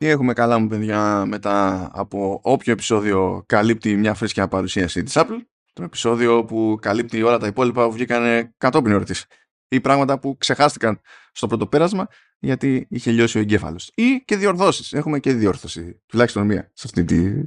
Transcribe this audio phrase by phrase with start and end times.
[0.00, 5.38] Τι έχουμε καλά μου παιδιά μετά από όποιο επεισόδιο καλύπτει μια φρέσκια παρουσίαση της Apple.
[5.72, 9.26] Το επεισόδιο που καλύπτει όλα τα υπόλοιπα που βγήκαν κατόπιν ερωτής.
[9.68, 11.00] Ή πράγματα που ξεχάστηκαν
[11.32, 12.08] στο πρώτο πέρασμα
[12.38, 13.90] γιατί είχε λιώσει ο εγκέφαλος.
[13.94, 14.92] Ή και διορθώσεις.
[14.92, 16.02] Έχουμε και διόρθωση.
[16.06, 17.46] Τουλάχιστον μία σε αυτή τη,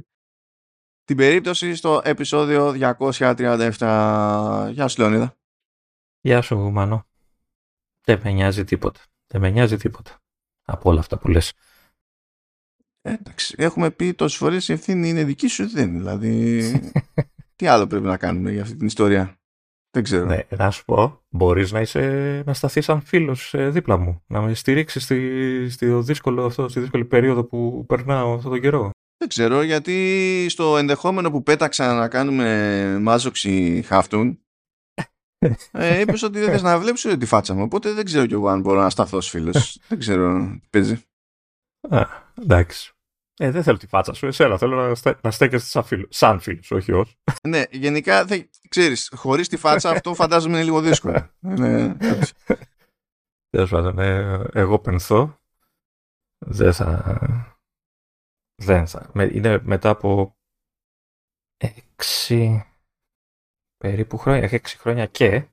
[1.04, 4.68] την περίπτωση στο επεισόδιο 237.
[4.72, 5.36] Γεια σου Λεωνίδα.
[6.20, 7.06] Γεια σου Μάνο.
[8.04, 9.00] Δεν με νοιάζει τίποτα.
[9.26, 10.22] Δεν με νοιάζει τίποτα
[10.62, 11.52] από όλα αυτά που λες.
[13.06, 16.62] Ε, εντάξει, έχουμε πει τόσες φορές η ευθύνη είναι δική σου, δεν Δηλαδή,
[17.56, 19.38] τι άλλο πρέπει να κάνουμε για αυτή την ιστορία;
[19.90, 20.24] Δεν ξέρω.
[20.24, 24.40] Ναι, να σου πω, μπορείς να, είσαι, να σταθείς σαν φίλος ε, δίπλα μου, να
[24.40, 28.90] με στηρίξεις στη, στη, δύσκολο, αυτό, στη δύσκολη περίοδο που περνάω αυτόν τον καιρό.
[29.16, 34.38] Δεν ξέρω, γιατί στο ενδεχόμενο που πέταξα να κάνουμε μάζοξη χάφτουν,
[35.72, 38.48] ε, είπες ότι δεν θες να βλέπεις τη φάτσα μου, οπότε δεν ξέρω κι εγώ
[38.48, 39.78] αν μπορώ να σταθώ ως φίλος.
[39.88, 41.02] δεν ξέρω τι παίζει.
[41.88, 42.06] Α,
[42.42, 42.93] εντάξει.
[43.36, 46.40] Ε, δεν θέλω τη φάτσα σου, εσένα θέλω να, στε, να στέκεσαι σαν φίλο, σαν
[46.40, 47.16] φίλος, όχι ως.
[47.48, 51.30] ναι, γενικά, θε, ξέρεις, χωρίς τη φάτσα αυτό φαντάζομαι είναι λίγο δύσκολο.
[51.58, 51.94] ναι,
[53.50, 55.40] Τέλος πάντων, ε, εγώ πενθώ,
[56.46, 57.18] δεν θα...
[58.62, 59.10] Δεν θα.
[59.14, 60.36] Είναι μετά από
[61.56, 62.64] έξι
[63.76, 65.48] περίπου χρόνια, έξι χρόνια και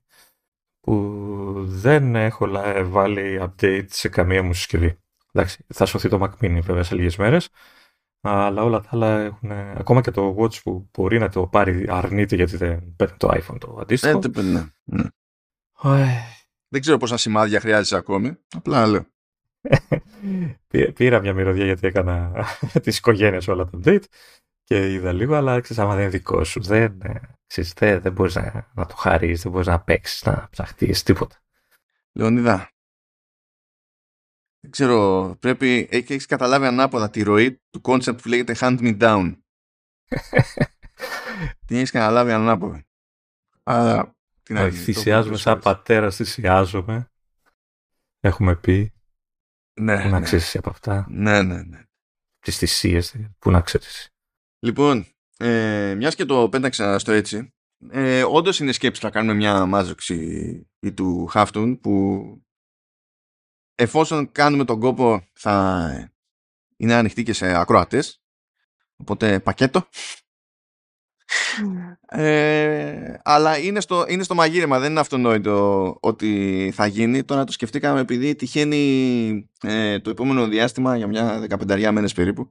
[0.80, 2.46] που δεν έχω
[2.84, 5.01] βάλει update σε καμία μου συσκευή.
[5.32, 7.48] Εντάξει, θα σωθεί το Mac Mini βέβαια σε λίγες μέρες,
[8.20, 12.36] αλλά όλα τα άλλα έχουν, ακόμα και το Watch που μπορεί να το πάρει αρνείται
[12.36, 14.20] γιατί δεν παίρνει το iPhone το αντίστοιχο.
[14.36, 15.04] Ε, ναι, ναι.
[16.68, 19.06] Δεν ξέρω πόσα σημάδια χρειάζεσαι ακόμη, απλά λέω.
[20.94, 22.46] Πήρα μια μυρωδιά γιατί έκανα
[22.82, 24.04] τις οικογένειες όλα τα update
[24.64, 26.98] και είδα λίγο, αλλά ξέρεις, άμα δεν είναι δικό σου, δεν,
[27.46, 31.36] ξέρεις, δεν, δεν μπορείς να, να το χαρείς, δεν μπορείς να παίξεις, να ψαχτείς, τίποτα.
[32.12, 32.71] Λεωνίδα,
[34.62, 39.36] δεν ξέρω, πρέπει, έχεις καταλάβει ανάποδα τη ροή του concept που λέγεται hand me down.
[41.66, 42.84] Την έχεις καταλάβει ανάποδα.
[43.62, 44.78] Αλλά, την αρχή.
[44.78, 47.10] Θυσιάζομαι σαν πατέρα, θυσιάζομαι.
[48.20, 48.92] Έχουμε πει.
[49.80, 50.24] Ναι, Πού να ναι.
[50.24, 51.06] ξέρεις από αυτά.
[51.10, 51.82] Ναι, ναι, ναι.
[52.38, 54.08] Τις θυσίες, πού να ξέρεις.
[54.58, 55.06] Λοιπόν,
[55.36, 57.52] ε, μιας και το πένταξα στο έτσι,
[57.90, 62.22] ε, όντως είναι σκέψη να κάνουμε μια μάζοξη του Χάφτουν που
[63.82, 66.12] εφόσον κάνουμε τον κόπο θα
[66.76, 68.22] είναι ανοιχτή και σε ακροατές.
[68.96, 69.88] Οπότε πακέτο.
[72.08, 77.24] Ε, αλλά είναι στο, είναι στο μαγείρεμα δεν είναι αυτονόητο ότι θα γίνει.
[77.24, 82.48] Τώρα το σκεφτήκαμε επειδή τυχαίνει ε, το επόμενο διάστημα για μια δεκαπενταριά μένες περίπου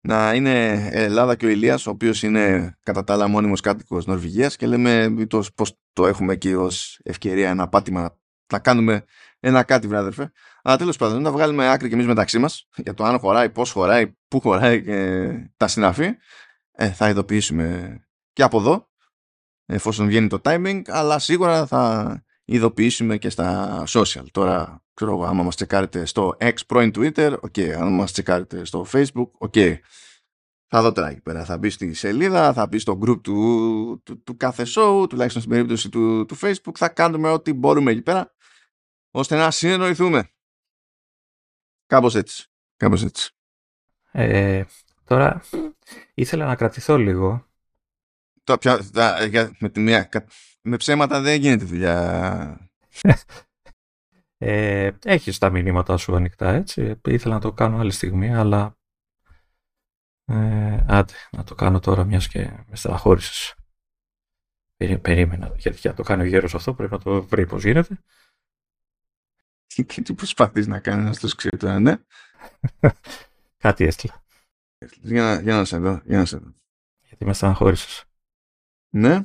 [0.00, 4.56] να είναι Ελλάδα και ο Ηλίας ο οποίος είναι κατά τα άλλα μόνιμος κάτοικος Νορβηγίας
[4.56, 5.14] και λέμε
[5.54, 8.18] πώς το έχουμε εκεί ως ευκαιρία ένα πάτημα
[8.52, 9.04] να κάνουμε
[9.40, 10.32] ένα κάτι, βράδερφε.
[10.62, 13.70] Αλλά τέλος πάντων, να βγάλουμε άκρη και εμείς μεταξύ μας για το αν χωράει, πώς
[13.70, 16.14] χωράει, πού χωράει και τα συναφή.
[16.72, 17.98] Ε, θα ειδοποιήσουμε
[18.32, 18.88] και από εδώ,
[19.66, 24.24] εφόσον βγαίνει το timing, αλλά σίγουρα θα ειδοποιήσουμε και στα social.
[24.30, 27.68] Τώρα, ξέρω εγώ, άμα μας τσεκάρετε στο X πρώην Twitter, ok.
[27.68, 29.76] Αν μας τσεκάρετε στο Facebook, ok.
[30.70, 31.44] Θα δω τώρα εκεί πέρα.
[31.44, 35.54] Θα μπει στη σελίδα, θα μπει στο group του, του, του, κάθε show, τουλάχιστον στην
[35.54, 36.74] περίπτωση του, του Facebook.
[36.74, 38.32] Θα κάνουμε ό,τι μπορούμε εκεί πέρα
[39.10, 40.30] ώστε να συνεννοηθούμε.
[41.86, 42.46] Κάπως έτσι.
[42.76, 43.30] Κάπως έτσι.
[44.10, 44.64] Ε,
[45.04, 45.42] τώρα
[46.14, 47.46] ήθελα να κρατηθώ λίγο.
[48.44, 48.80] Το, πια,
[49.58, 50.08] με, τη μία,
[50.62, 52.70] με ψέματα δεν γίνεται δουλειά.
[54.38, 57.00] ε, έχεις τα μηνύματα σου ανοιχτά έτσι.
[57.04, 58.76] Ήθελα να το κάνω άλλη στιγμή αλλά
[60.24, 63.54] ε, άντε να το κάνω τώρα μιας και με στεναχώρησες.
[65.00, 67.98] Περίμενα γιατί για να το κάνει ο γέρος αυτό πρέπει να το βρει πώς γίνεται.
[69.88, 71.96] Και τι προσπαθείς να κάνεις να στο ξέρει τώρα, ναι.
[73.64, 74.24] Κάτι έστειλα.
[75.00, 76.54] Για να, για να σε δω, για να σε δω.
[77.00, 78.04] Γιατί με στεναχώρησες.
[78.94, 79.22] Ναι.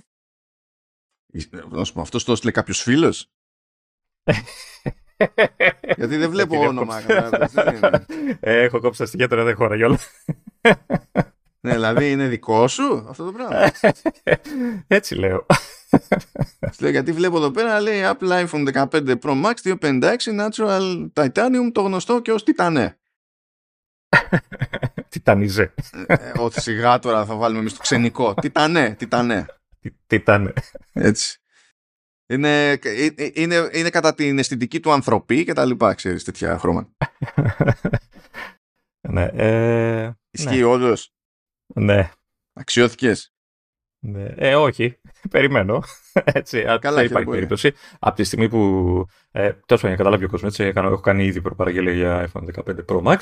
[1.70, 3.32] Να σου πω, αυτός το έστειλε κάποιος φίλος;
[5.98, 7.02] Γιατί δεν βλέπω όνομα.
[8.40, 10.00] Ε, έχω κόψει τα στοιχεία τώρα δεν χώρα όλα.
[11.66, 13.72] Ναι, δηλαδή είναι δικό σου αυτό το πράγμα.
[14.88, 15.46] Έτσι λέω.
[16.80, 21.82] Λέω γιατί βλέπω εδώ πέρα λέει Apple iPhone 15 Pro Max 256 Natural Titanium το
[21.82, 22.98] γνωστό και ως Τιτανέ.
[25.10, 25.74] Τιτανιζέ.
[26.38, 28.34] Ότι σιγά τώρα θα βάλουμε εμείς το ξενικό.
[28.34, 29.46] Τιτανέ, Τιτανέ.
[30.08, 30.54] Τιτανέ.
[30.94, 31.38] Έτσι.
[32.26, 32.80] Είναι,
[33.34, 36.90] είναι, είναι κατά την αισθητική του ανθρωπή και τα λοιπά, ξέρεις, τέτοια χρώματα.
[39.14, 39.30] ναι.
[39.34, 40.64] Ε, Ισχύει ναι.
[40.64, 41.13] όντως.
[41.74, 42.12] Ναι.
[42.54, 43.34] Αξιώθηκες;
[44.00, 44.26] Ναι.
[44.36, 45.00] Ε, όχι.
[45.32, 45.84] Περιμένω.
[46.40, 47.74] Έτσι, Καλά, δεν υπάρχει περίπτωση.
[48.00, 49.06] Από τη στιγμή που.
[49.32, 53.04] Ε, τόσο για καταλάβει ο κόσμος, έτσι, έχω κάνει ήδη προπαραγγελία για iPhone 15 Pro
[53.04, 53.18] Max.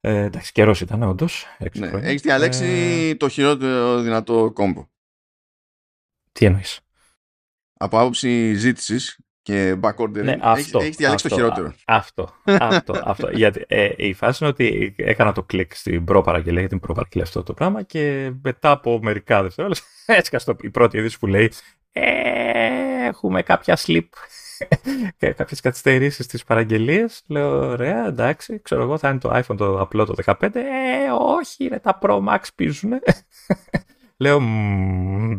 [0.00, 1.46] Ε, εντάξει, καιρός ήταν, όντως.
[1.74, 2.64] Ναι, έχεις διαλέξει
[3.12, 3.14] ε...
[3.14, 4.86] το χειρότερο δυνατό κόμπο.
[6.32, 6.80] Τι εννοείς;
[7.72, 10.22] Από άποψη ζήτησης και backorder.
[10.22, 11.72] Ναι, αυτό, έχεις, διαλέξει το χειρότερο.
[11.84, 13.30] Αυτό, αυτό, αυτό.
[13.30, 17.42] Γιατί ε, η φάση είναι ότι έκανα το κλικ στην προπαραγγελία, γιατί την προπαραγγελία αυτό
[17.42, 21.52] το πράγμα και μετά από μερικά δευτερόλεπτα έσκασε η πρώτη είδηση που λέει
[21.92, 24.08] ε, έχουμε κάποια slip
[25.18, 27.22] και κάποιες καθυστερήσεις στις παραγγελίες.
[27.26, 30.54] Λέω, ωραία, εντάξει, ξέρω εγώ, θα είναι το iPhone το απλό το 15.
[30.54, 30.60] Ε,
[31.18, 33.00] όχι, ρε, τα Pro Max πίζουνε.
[34.22, 34.40] Λέω,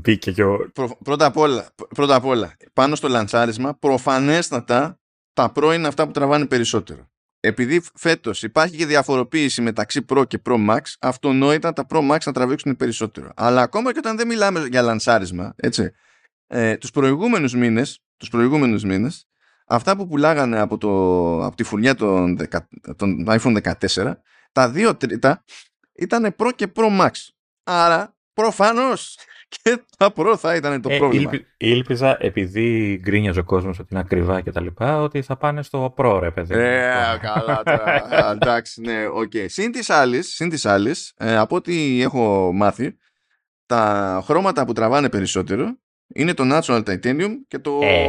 [0.02, 0.72] μπήκε και ο...
[1.04, 5.00] πρώτα, απ όλα, πρώτα απ' όλα, πάνω στο λαντσάρισμα, προφανέστατα
[5.34, 7.08] τα Pro είναι αυτά που τραβάνε περισσότερο.
[7.40, 12.32] Επειδή φέτος υπάρχει και διαφοροποίηση μεταξύ Pro και Pro Max, αυτονόητα τα Pro Max θα
[12.32, 13.32] τραβήξουν περισσότερο.
[13.36, 15.92] Αλλά ακόμα και όταν δεν μιλάμε για λαντσάρισμα, έτσι,
[16.48, 19.28] ε, τους προηγούμενους μήνες, τους προηγούμενους μήνες,
[19.68, 20.90] αυτά που πουλάγανε από, το,
[21.46, 22.38] από τη φουρνιά των,
[22.96, 24.14] των iPhone 14,
[24.52, 25.44] τα δύο τρίτα
[25.94, 27.12] ήταν Pro και Pro Max.
[27.64, 29.18] Άρα, προφανώς
[29.62, 31.32] και τα Pro θα ήταν το ε, πρόβλημα.
[31.58, 35.94] Ήλπιζα, επειδή γκρίνιαζε ο κόσμος ότι είναι ακριβά και τα λοιπά, ότι θα πάνε στο
[35.98, 36.54] Pro, ρε παιδί.
[36.54, 36.92] Ε,
[37.22, 38.08] καλά τώρα.
[38.32, 39.32] Εντάξει, ναι, OK.
[39.34, 39.46] Okay.
[39.48, 42.98] Συν τοις άλλοις, συν τοις άλλοις ε, από ό,τι έχω μάθει,
[43.66, 45.78] τα χρώματα που τραβάνε περισσότερο
[46.08, 47.80] είναι το Natural Titanium και το.
[47.82, 48.08] Ε,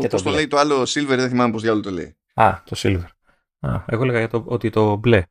[0.00, 2.16] και πώς το, λέει το άλλο Silver, δεν θυμάμαι πώς διάολο το λέει.
[2.34, 3.08] Α, το Silver.
[3.60, 5.22] Α, εγώ έλεγα το, ότι το μπλε.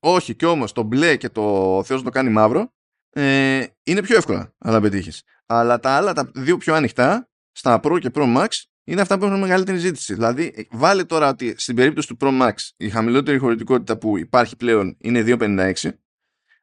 [0.00, 2.72] Όχι, και όμως το μπλε και το Θεός το κάνει μαύρο
[3.10, 5.22] ε, είναι πιο εύκολα να πετύχεις.
[5.46, 8.46] Αλλά τα άλλα, τα δύο πιο ανοιχτά, στα Pro και Pro Max,
[8.84, 10.14] είναι αυτά που έχουν μεγαλύτερη ζήτηση.
[10.14, 14.96] Δηλαδή, βάλε τώρα ότι στην περίπτωση του Pro Max η χαμηλότερη χωρητικότητα που υπάρχει πλέον
[15.00, 15.72] είναι 256.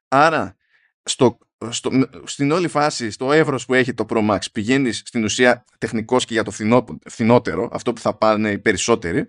[0.08, 0.56] Άρα,
[1.04, 1.38] στο
[1.70, 1.92] στο,
[2.24, 6.34] στην όλη φάση, στο εύρος που έχει το Pro Max, πηγαίνεις στην ουσία τεχνικός και
[6.34, 6.52] για το
[7.06, 9.28] φθηνότερο, αυτό που θα πάνε οι περισσότεροι,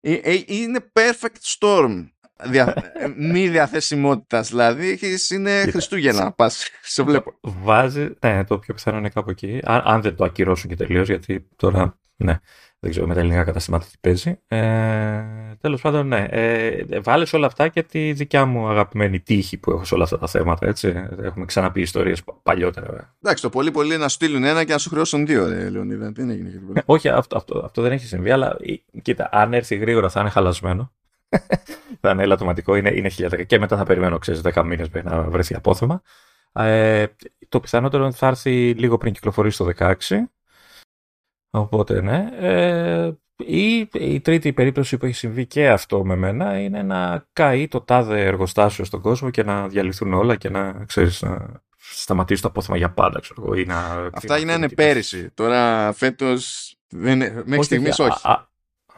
[0.00, 2.08] ε, ε, είναι perfect storm
[2.44, 4.48] δια, ε, μη διαθεσιμότητας.
[4.48, 4.98] Δηλαδή
[5.34, 6.32] είναι Χριστούγεννα.
[6.32, 7.34] Πας, σε βλέπω.
[7.40, 8.08] Βάζει.
[8.20, 9.60] Ναι, το πιο πιθανό είναι κάπου εκεί.
[9.64, 11.98] Αν, αν δεν το ακυρώσουν και τελείως, γιατί τώρα.
[12.16, 12.38] Ναι,
[12.80, 14.38] δεν ξέρω με τα ελληνικά καταστήματα τι παίζει.
[14.48, 15.22] Ε,
[15.60, 16.26] Τέλος πάντων, ναι.
[16.30, 20.18] Ε, Βάλες όλα αυτά και τη δικιά μου αγαπημένη τύχη που έχω σε όλα αυτά
[20.18, 20.66] τα θέματα.
[20.66, 20.94] Έτσι.
[21.22, 23.16] Έχουμε ξαναπεί ιστορίες παλιότερα.
[23.22, 26.12] Εντάξει, το πολύ πολύ να στείλουν ένα και να σου χρεώσουν δύο, ρε, Λεωνίδα.
[26.12, 26.62] Δεν έγινε.
[26.74, 28.56] Ε, όχι, αυτό, αυτό, αυτό δεν έχει συμβεί, αλλά
[29.02, 30.92] κοίτα, αν έρθει γρήγορα θα είναι χαλασμένο.
[32.00, 33.44] θα είναι ελαττωματικό, είναι, είναι χιλιάδε.
[33.44, 36.02] Και μετά θα περιμένω, ξέρεις, 10 μήνες μέχρι να βρεθεί απόθεμα.
[36.52, 37.06] Ε,
[37.48, 39.94] το πιθανότερο θα έρθει λίγο πριν κυκλοφορήσει το 16
[41.50, 42.28] Οπότε ναι.
[42.38, 47.68] Ε, ή η τρίτη περίπτωση που έχει συμβεί και αυτό με μένα είναι να καεί
[47.68, 52.48] το τάδε εργοστάσιο στον κόσμο και να διαλυθούν όλα και να, ξέρεις, να σταματήσει το
[52.48, 53.20] απόθεμα για πάντα.
[53.20, 55.30] Ξέρω, ή να, Αυτά γίνανε πέρυσι.
[55.34, 58.26] Τώρα φέτος δεν, μέχρι στιγμής όχι.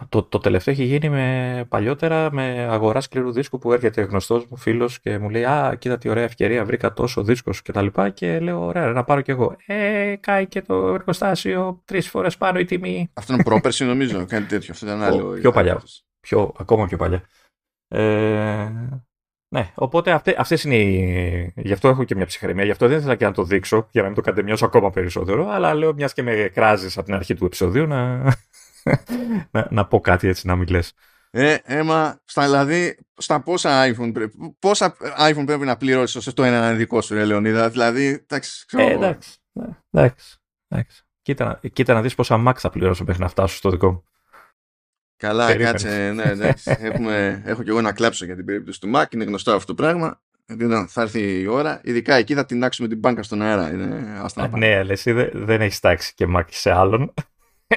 [0.08, 4.56] Το, το τελευταίο έχει γίνει με, παλιότερα με αγορά σκληρού δίσκου που έρχεται γνωστός μου
[4.56, 8.10] φίλος και μου λέει Α, κοίτα τι ωραία ευκαιρία, βρήκα τόσο δίσκος και τα λοιπά.
[8.10, 9.56] Και λέω: Ωραία, να πάρω κι εγώ.
[9.66, 13.10] Ε, κάει και το εργοστάσιο τρεις φορές πάνω η τιμή.
[13.14, 14.72] Αυτό είναι πρόπερση, νομίζω, κάτι τέτοιο.
[14.72, 15.28] Αυτό ήταν άλλο.
[15.40, 15.82] Πιο παλιά.
[16.20, 17.22] Πιο, ακόμα πιο παλιά.
[17.88, 18.70] Ε,
[19.54, 21.52] ναι, οπότε αυτέ αυτές είναι οι...
[21.56, 22.64] Γι' αυτό έχω και μια ψυχραιμία.
[22.64, 25.48] Γι' αυτό δεν ήθελα και να το δείξω, για να μην το κατεμιώσω ακόμα περισσότερο.
[25.50, 28.22] Αλλά λέω, μιας και με κράζεις από την αρχή του επεισοδίου, να,
[29.52, 30.92] να, να πω κάτι έτσι να μην λες.
[31.32, 36.44] Ε, έμα, στα, δηλαδή, στα πόσα iPhone, πρέπει, πόσα iPhone πρέπει να πληρώσεις ώστε το
[36.44, 38.82] ένα να είναι δικό σου, ρε Λεωνίδα; Δηλαδή, εντάξει, ξέρω.
[38.82, 40.38] Ε, εντάξει, ναι, εντάξει,
[40.68, 41.02] εντάξει.
[41.22, 44.04] Κοίτα, κοίτα να δεις πόσα Max θα πληρώσω μέχρι να φτάσω στο δικό μου.
[45.16, 45.82] Καλά, Περίμενες.
[45.82, 46.76] κάτσε, ναι, εντάξει.
[46.80, 49.82] Έχουμε, έχω και εγώ να κλάψω για την περίπτωση του Mac, είναι γνωστό αυτό το
[49.82, 50.20] πράγμα.
[50.46, 53.72] Γιατί θα έρθει η ώρα, ειδικά εκεί θα τεινάξουμε την μπάνκα στον αέρα.
[53.72, 57.14] Είναι, ναι, αλλά εσύ δεν, δεν έχεις τάξει και Mac σε άλλον.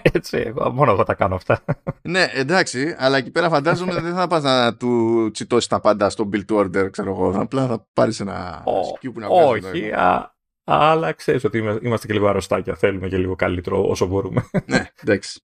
[0.01, 1.63] Έτσι, εγώ, μόνο εγώ τα κάνω αυτά.
[2.01, 6.29] ναι, εντάξει, αλλά εκεί πέρα φαντάζομαι δεν θα πας να του τσιτώσεις τα πάντα στο
[6.33, 7.41] build to order, ξέρω εγώ.
[7.41, 8.63] Απλά θα πάρεις ένα
[8.95, 9.65] σκιού που να βγάζεις.
[9.65, 12.75] Όχι, α, αλλά ξέρεις ότι είμαστε και λίγο αρρωστάκια.
[12.75, 14.49] Θέλουμε και λίγο καλύτερο όσο μπορούμε.
[14.65, 15.41] ναι, εντάξει.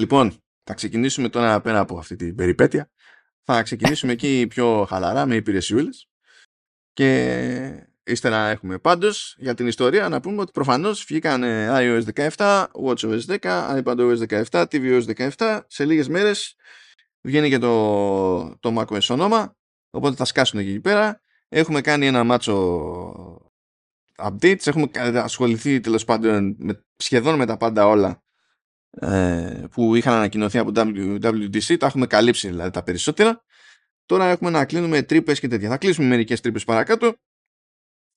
[0.00, 2.90] Λοιπόν, θα ξεκινήσουμε τώρα πέρα από αυτή την περιπέτεια.
[3.42, 6.08] Θα ξεκινήσουμε εκεί πιο χαλαρά με υπηρεσιούλες
[6.92, 12.02] και Ύστερα έχουμε πάντως για την ιστορία να πούμε ότι προφανώς βγήκαν iOS
[12.36, 15.60] 17, WatchOS 10, iPadOS 17, tvOS 17.
[15.66, 16.54] Σε λίγες μέρες
[17.20, 19.56] βγαίνει και το, το macOS ονόμα,
[19.90, 21.20] οπότε θα σκάσουν εκεί πέρα.
[21.48, 23.50] Έχουμε κάνει ένα μάτσο
[24.16, 28.22] updates, έχουμε ασχοληθεί τέλος πάντων με, σχεδόν με τα πάντα όλα
[28.90, 33.44] ε, που είχαν ανακοινωθεί από WWDC, τα έχουμε καλύψει δηλαδή τα περισσότερα.
[34.06, 35.68] Τώρα έχουμε να κλείνουμε τρύπες και τέτοια.
[35.68, 37.14] Θα κλείσουμε μερικές τρύπες παρακάτω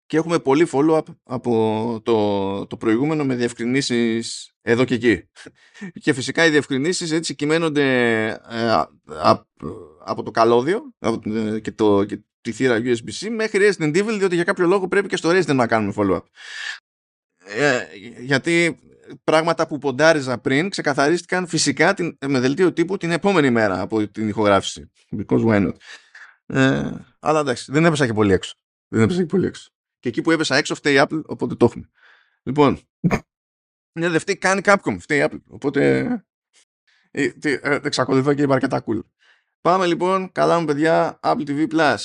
[0.05, 5.29] και έχουμε πολύ follow-up από το, το προηγούμενο με διευκρινήσεις εδώ και εκεί.
[6.03, 8.83] Και φυσικά οι διευκρινήσεις έτσι κυμαίνονται ε,
[10.05, 14.43] από το καλώδιο ε, και, το, και τη θύρα USB-C μέχρι Resident Evil διότι για
[14.43, 16.23] κάποιο λόγο πρέπει και στο Resident να κάνουμε follow-up.
[17.47, 17.83] Ε,
[18.19, 18.79] γιατί
[19.23, 24.27] πράγματα που ποντάριζα πριν ξεκαθαρίστηκαν φυσικά την, με δελτίο τύπου την επόμενη μέρα από την
[24.27, 24.91] ηχογράφηση.
[25.17, 25.75] Because why not;
[26.45, 28.53] Ε, αλλά εντάξει, δεν έπεσα και πολύ έξω.
[28.87, 29.74] Δεν έπεσα και πολύ έξω.
[30.05, 31.89] Και εκεί που έπεσα έξω φταίει η Apple, οπότε το έχουμε.
[32.43, 32.79] Λοιπόν,
[33.99, 35.41] ναι, δεν φταίει καν η Capcom, φταίει η Apple.
[35.47, 36.05] Οπότε
[37.11, 38.99] ε, ε, εξακολουθώ και είμαι αρκετά cool.
[39.61, 41.97] Πάμε λοιπόν, καλά μου παιδιά, Apple TV Plus.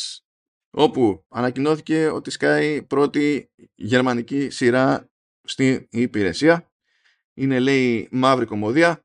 [0.70, 5.10] Όπου ανακοινώθηκε ότι σκάει πρώτη γερμανική σειρά
[5.42, 6.70] στην υπηρεσία.
[7.34, 9.04] Είναι λέει μαύρη κομμωδία.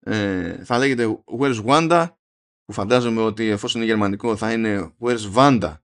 [0.00, 2.08] Ε, θα λέγεται Where's Wanda
[2.64, 5.74] που φαντάζομαι ότι εφόσον είναι γερμανικό θα είναι Where's Wanda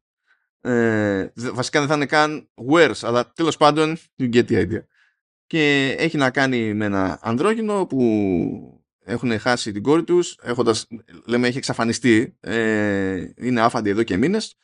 [0.61, 4.85] ε, βασικά δεν θα είναι καν Where's αλλά τέλος πάντων you get the idea
[5.47, 10.87] και έχει να κάνει με ένα ανδρόγυνο που έχουν χάσει την κόρη τους έχοντας,
[11.27, 14.57] λέμε έχει εξαφανιστεί ε, είναι άφαντη εδώ και μήνες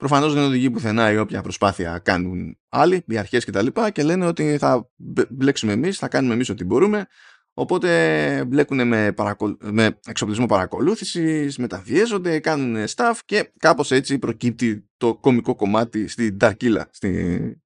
[0.00, 3.66] Προφανώς δεν οδηγεί πουθενά η όποια προσπάθεια κάνουν άλλοι, οι αρχές κτλ.
[3.66, 4.90] Και, και λένε ότι θα
[5.28, 7.06] μπλέξουμε εμείς, θα κάνουμε εμείς ό,τι μπορούμε.
[7.54, 9.56] Οπότε μπλέκουν με, παρακολ...
[9.60, 16.82] με εξοπλισμό παρακολούθησης, μεταβιέζονται, κάνουν staff και κάπως έτσι προκύπτει το κομικό κομμάτι στην Darkilla,
[16.90, 17.62] στη...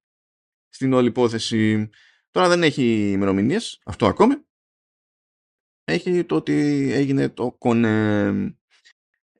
[0.69, 1.89] στην όλη υπόθεση.
[2.31, 4.35] Τώρα δεν έχει ημερομηνίες αυτό ακόμη.
[5.83, 8.55] Έχει το ότι έγινε το κονέ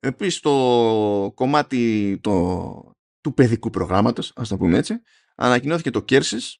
[0.05, 5.01] Επίσης το κομμάτι το, του παιδικού προγράμματος, ας το πούμε έτσι,
[5.35, 6.53] ανακοινώθηκε το Kersis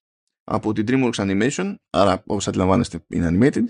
[0.46, 3.66] από την DreamWorks Animation, άρα όπως αντιλαμβάνεστε είναι animated,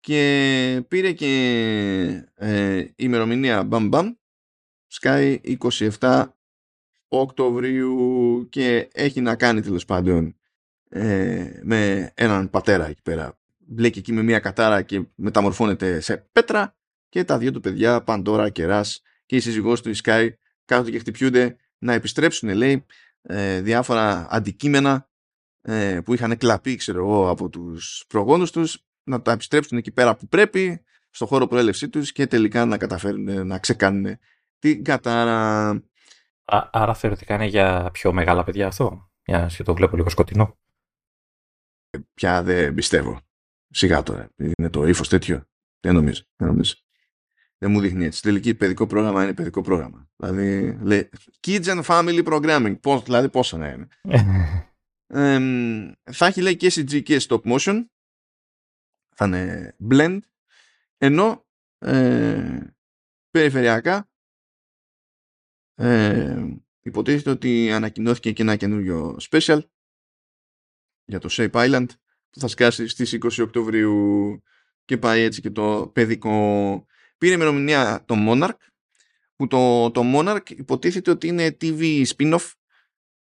[0.00, 4.12] και πήρε και ε, ημερομηνία Bam Bam,
[5.00, 5.38] Sky
[5.98, 6.26] 27
[7.08, 10.36] Οκτωβρίου και έχει να κάνει τέλος πάντων
[10.88, 13.38] ε, με έναν πατέρα εκεί πέρα.
[13.58, 16.76] Μπλέκει εκεί με μια κατάρα και μεταμορφώνεται σε πέτρα
[17.08, 20.28] και τα δύο του παιδιά, Παντόρα και Ρας, και η σύζυγός του η Sky
[20.64, 22.86] κάθονται και χτυπιούνται να επιστρέψουν λέει
[23.22, 25.09] ε, διάφορα αντικείμενα
[25.62, 30.16] ε, που είχαν κλαπεί ξέρω εγώ από τους προγόνους τους να τα επιστρέψουν εκεί πέρα
[30.16, 34.18] που πρέπει στο χώρο προέλευσή τους και τελικά να καταφέρουν να ξεκάνουν
[34.58, 35.68] την κατάρα.
[36.44, 40.58] Α, άρα θεωρητικά είναι για πιο μεγάλα παιδιά αυτό, για το βλέπω λίγο σκοτεινό.
[41.90, 43.20] Ε, πια δεν πιστεύω.
[43.70, 44.28] Σιγά τώρα.
[44.36, 45.44] Είναι το ύφος τέτοιο.
[45.80, 46.22] Δεν νομίζω.
[46.36, 46.74] Δεν νομίζω
[47.60, 48.22] δεν μου δείχνει έτσι.
[48.22, 50.08] Τελική παιδικό πρόγραμμα είναι παιδικό πρόγραμμα.
[50.16, 51.08] Δηλαδή, λέει,
[51.46, 52.80] kids and family programming.
[52.80, 53.88] Πώς, δηλαδή, πόσο να είναι.
[56.12, 57.84] θα έχει, λέει, και CG και stop motion.
[59.14, 60.18] Θα είναι blend.
[60.98, 61.46] Ενώ,
[61.78, 62.60] ε,
[63.30, 64.10] περιφερειακά,
[65.74, 66.46] ε,
[66.80, 69.60] υποτίθεται ότι ανακοινώθηκε και ένα καινούριο special
[71.04, 71.86] για το Shape Island
[72.30, 74.42] που θα σκάσει στις 20 Οκτωβρίου
[74.84, 76.86] και πάει έτσι και το παιδικό
[77.18, 78.56] πήρε ημερομηνία το Monarch
[79.36, 82.50] που το, το Monarch υποτίθεται ότι είναι TV spin-off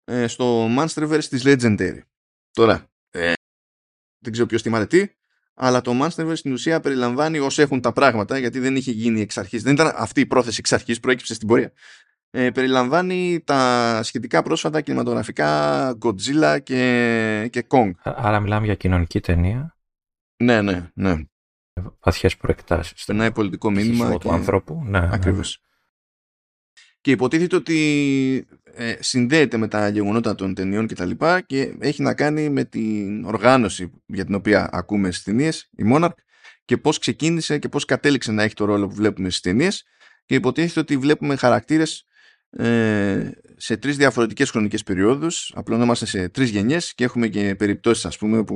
[0.07, 1.99] ε, στο Monsterverse της Legendary.
[2.51, 3.33] Τώρα, ε,
[4.19, 5.13] δεν ξέρω ποιος θυμάται τι,
[5.53, 9.37] αλλά το Monsterverse στην ουσία περιλαμβάνει όσοι έχουν τα πράγματα, γιατί δεν είχε γίνει εξ
[9.37, 9.63] αρχής.
[9.63, 11.71] Δεν ήταν αυτή η πρόθεση εξ αρχής, προέκυψε στην πορεία.
[12.29, 17.91] Ε, περιλαμβάνει τα σχετικά πρόσφατα κινηματογραφικά Godzilla και, και Kong.
[18.03, 19.77] Άρα μιλάμε για κοινωνική ταινία.
[20.37, 21.15] Ναι, ναι, ναι
[21.99, 23.07] βαθιές προεκτάσεις.
[23.07, 24.81] Ένα πολιτικό μήνυμα του ανθρώπου.
[24.83, 25.61] Ναι, ναι, ακριβώς.
[27.01, 32.01] Και υποτίθεται ότι ε, συνδέεται με τα γεγονότα των ταινιών και τα λοιπά και έχει
[32.01, 36.09] να κάνει με την οργάνωση για την οποία ακούμε στις ταινίες, η Monarch,
[36.65, 39.83] και πώς ξεκίνησε και πώς κατέληξε να έχει το ρόλο που βλέπουμε στις ταινίες.
[40.25, 42.05] Και υποτίθεται ότι βλέπουμε χαρακτήρες
[42.49, 45.51] ε, σε τρεις διαφορετικές χρονικές περιόδους.
[45.55, 48.55] Απλώνομαστε σε τρεις γενιές και έχουμε και περιπτώσεις ας πούμε που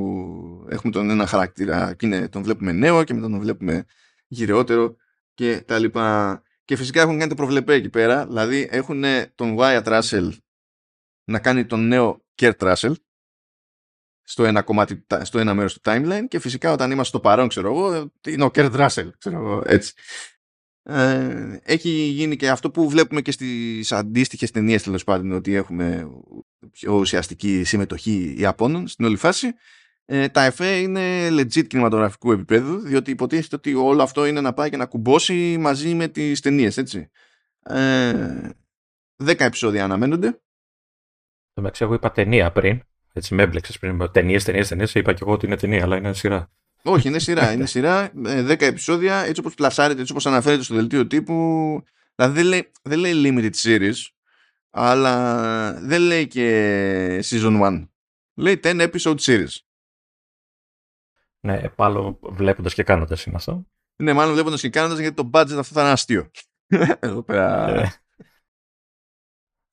[0.70, 3.86] έχουμε τον ένα χαρακτήρα και είναι, τον βλέπουμε νέο και μετά τον βλέπουμε
[4.28, 4.96] γυρεότερο
[5.34, 9.04] και τα λοιπά και φυσικά έχουν κάνει το προβλεπέ εκεί πέρα δηλαδή έχουν
[9.36, 10.32] τον Wyatt Russell
[11.32, 12.94] να κάνει τον νέο Kurt Russell
[14.22, 17.68] στο ένα, κομμάτι, στο ένα μέρος του timeline και φυσικά όταν είμαστε στο παρόν ξέρω
[17.68, 19.94] εγώ είναι ο Kurt Russell ξέρω εγώ έτσι.
[20.84, 26.12] Ε, έχει γίνει και αυτό που βλέπουμε και στις αντίστοιχες ταινίες τέλος πάντων ότι έχουμε
[26.72, 29.54] πιο ουσιαστική συμμετοχή Ιαπώνων στην όλη φάση
[30.14, 34.70] ε, τα εφέ είναι legit κινηματογραφικού επίπεδου διότι υποτίθεται ότι όλο αυτό είναι να πάει
[34.70, 37.10] και να κουμπώσει μαζί με τις ταινίες, έτσι
[37.64, 38.50] ε,
[39.16, 40.42] δέκα επεισόδια αναμένονται
[41.54, 42.82] Εντάξει, εγώ είπα ταινία πριν
[43.14, 44.94] έτσι με έμπλεξες πριν ταινίες, ταινίες, ταινίες.
[44.94, 46.52] Είπα και εγώ ότι είναι ταινία, αλλά είναι σειρά.
[46.84, 47.52] Όχι, είναι σειρά.
[47.52, 48.12] είναι σειρά.
[48.16, 51.34] 10 ε, επεισόδια, έτσι όπως πλασάρεται, έτσι όπως αναφέρεται στο δελτίο τύπου.
[52.16, 53.96] Δηλαδή δεν λέει, δεν λέει limited series.
[54.70, 57.88] αλλά δεν λέει και season 1.
[58.34, 59.56] Λέει 10 episode series.
[61.42, 63.66] Ναι, πάλι βλέποντας και κάνοντας είναι αυτό.
[63.96, 66.32] Ναι, μάλλον βλέποντας και κάνοντας γιατί το budget αυτό θα είναι αστείο.
[67.00, 67.94] Εδώ πέρα.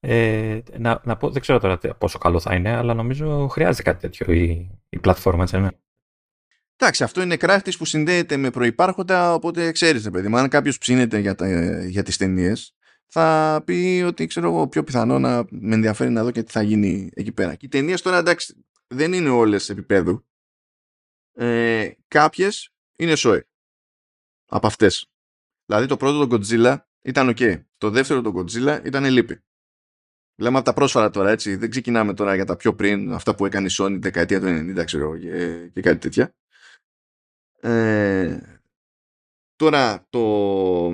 [0.01, 3.83] Ε, ε, να, να πω, δεν ξέρω τώρα πόσο καλό θα είναι, αλλά νομίζω χρειάζεται
[3.83, 5.69] κάτι τέτοιο η, η πλατφόρμα, έτσι, ναι.
[6.77, 11.19] Εντάξει, αυτό είναι κράφτη που συνδέεται με προπάρχοντα, οπότε ξέρεις, παιδί μου, αν κάποιος ψήνεται
[11.19, 11.49] για, τα,
[11.85, 12.75] για τις ταινίες,
[13.07, 16.63] θα πει ότι ξέρω εγώ πιο πιθανό να με ενδιαφέρει να δω και τι θα
[16.63, 17.55] γίνει εκεί πέρα.
[17.55, 20.27] Και οι ταινίες τώρα εντάξει δεν είναι όλες επίπεδου.
[21.39, 23.43] Ε, Κάποιες είναι σόι.
[24.49, 25.11] Από αυτές.
[25.65, 27.65] Δηλαδή το πρώτο το Godzilla ήταν ok.
[27.79, 29.43] Το δεύτερο το Godzilla ήταν λύπη.
[30.41, 31.57] Λέμε από τα πρόσφατα τώρα, έτσι.
[31.57, 34.85] Δεν ξεκινάμε τώρα για τα πιο πριν, αυτά που έκανε η Sony δεκαετία του 90,
[34.85, 36.35] ξέρω και, και κάτι τέτοια.
[37.61, 38.39] Ε,
[39.57, 40.93] τώρα το.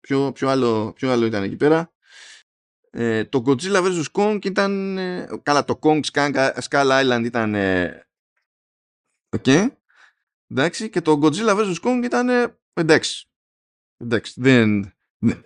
[0.00, 1.92] Ποιο, ποιο, άλλο, ποιο άλλο ήταν εκεί πέρα.
[2.90, 4.04] Ε, το Godzilla vs.
[4.12, 4.98] Kong ήταν.
[4.98, 7.54] Ε, καλά, το Kong Skull Island ήταν.
[7.54, 8.05] Ε,
[9.44, 9.68] okay.
[10.46, 11.76] Εντάξει, και το Godzilla vs.
[11.82, 12.28] Kong ήταν.
[12.28, 13.28] Ε, εντάξει.
[13.96, 15.44] Εντάξει, δεν, δεν.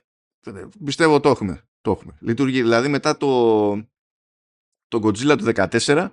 [0.84, 1.68] Πιστεύω το έχουμε.
[1.80, 2.18] Το έχουμε.
[2.20, 2.62] Λειτουργεί.
[2.62, 3.72] Δηλαδή μετά το,
[4.86, 6.10] το Godzilla του 14,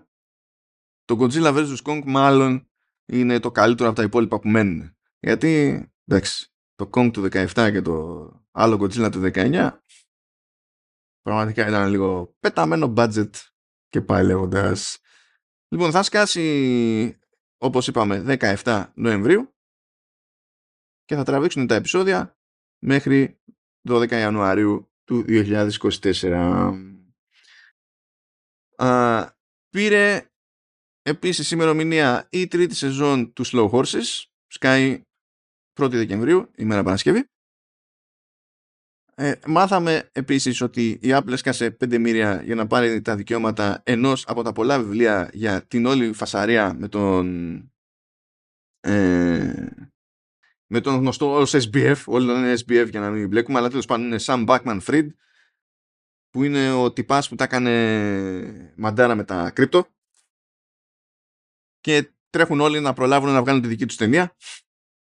[1.04, 1.78] το Godzilla vs.
[1.84, 2.70] Kong μάλλον
[3.06, 4.98] είναι το καλύτερο από τα υπόλοιπα που μένουν.
[5.20, 9.72] Γιατί, εντάξει, το Kong του 17 και το άλλο Godzilla του 19
[11.22, 13.30] πραγματικά ήταν λίγο πεταμένο budget
[13.90, 15.00] και πάει λέγοντας.
[15.68, 17.20] Λοιπόν, θα σκάσει
[17.58, 19.56] όπως είπαμε 17 Νοεμβρίου
[21.06, 22.38] και θα τραβήξουν τα επεισόδια
[22.86, 23.40] μέχρι
[23.90, 26.74] 12 Ιανουαρίου του 2024.
[28.76, 29.32] Α,
[29.70, 30.32] πήρε
[31.02, 35.02] επίσης ημερομηνία η τρίτη σεζόν του Slow Horses, σκάει
[35.80, 37.30] 1η Δεκεμβρίου, ημέρα Παρασκευή.
[39.20, 44.28] Ε, μάθαμε επίσης ότι η Apple έσκασε 5 μοίρια για να πάρει τα δικαιώματα ενός
[44.28, 47.58] από τα πολλά βιβλία για την όλη φασαρία με τον
[48.80, 49.68] ε,
[50.68, 54.06] με τον γνωστό ως SBF, όλοι λένε SBF για να μην μπλέκουμε, αλλά τέλος πάντων
[54.06, 55.08] είναι Sam Backman Fried,
[56.30, 59.88] που είναι ο τυπάς που τα έκανε μαντάρα με τα κρύπτο.
[61.80, 64.36] Και τρέχουν όλοι να προλάβουν να βγάλουν τη δική τους ταινία.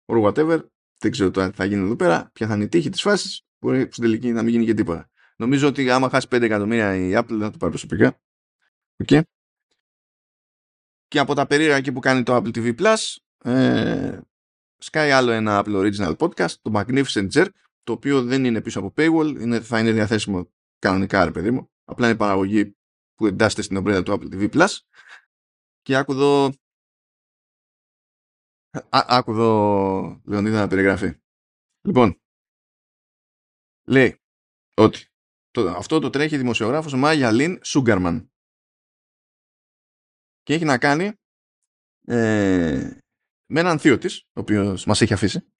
[0.05, 0.67] Or whatever,
[0.97, 3.79] δεν ξέρω τι θα γίνει εδώ πέρα, ποια θα είναι η τύχη της φάσης, μπορεί
[3.91, 5.09] στην τελική να μην γίνει και τίποτα.
[5.35, 8.19] Νομίζω ότι άμα χάσει 5 εκατομμύρια η Apple δεν θα το πάρει προσωπικά.
[9.05, 9.21] Okay.
[11.07, 14.19] Και από τα περίεργα εκεί που κάνει το Apple TV Plus, ε,
[14.77, 17.49] σκάει άλλο ένα Apple Original Podcast, το Magnificent Jerk,
[17.83, 21.69] το οποίο δεν είναι πίσω από paywall, είναι, θα είναι διαθέσιμο κανονικά, ρε παιδί μου.
[21.85, 22.75] Απλά είναι παραγωγή
[23.15, 24.77] που εντάσσεται στην ομπρέλα του Apple TV Plus.
[25.81, 26.53] Και άκου εδώ.
[28.89, 31.13] άκου εδώ, Λεωνίδα, να περιγραφεί.
[31.81, 32.21] Λοιπόν,
[33.89, 34.21] λέει
[34.73, 35.05] ότι
[35.51, 38.31] το, αυτό το τρέχει δημοσιογράφος Μάγια Λίν Σούγκαρμαν.
[40.41, 41.13] Και έχει να κάνει
[42.07, 42.99] ε,
[43.49, 45.51] με έναν θείο της, ο οποίος μας έχει αφήσει,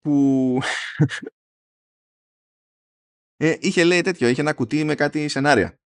[0.00, 0.58] που
[3.36, 5.80] ε, είχε λέει τέτοιο, είχε ένα κουτί με κάτι σενάρια,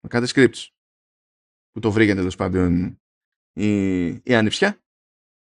[0.00, 0.66] με κάτι scripts,
[1.70, 3.00] που το βρήκε τέλος πάντων
[3.52, 4.80] η, η ανιψιά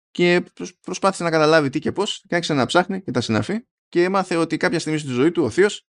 [0.10, 0.46] και
[0.82, 4.36] προσπάθησε να καταλάβει τι και πώς και άρχισε να ψάχνει και τα συναφή και έμαθε
[4.36, 5.88] ότι κάποια στιγμή στη ζωή του ο θείος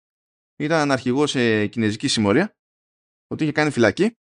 [0.56, 2.56] ήταν αρχηγός σε κινέζικη συμμορία,
[3.28, 4.18] ότι είχε κάνει φυλακή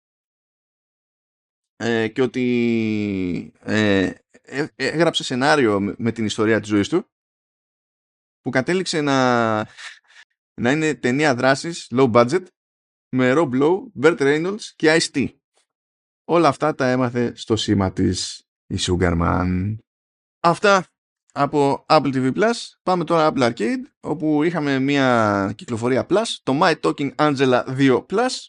[1.75, 7.09] ε, και ότι ε, ε, έγραψε σενάριο με την ιστορία της ζωής του
[8.41, 9.57] που κατέληξε να,
[10.61, 12.45] να είναι ταινία δράσης low budget
[13.15, 15.35] με Rob Lowe, Bert Reynolds και Ice-T.
[16.25, 19.75] Όλα αυτά τα έμαθε στο σήμα της η Sugarman.
[20.39, 20.85] Αυτά
[21.41, 22.53] από Apple TV Plus.
[22.83, 28.47] Πάμε τώρα Apple Arcade, όπου είχαμε μια κυκλοφορία Plus, το My Talking Angela 2 Plus,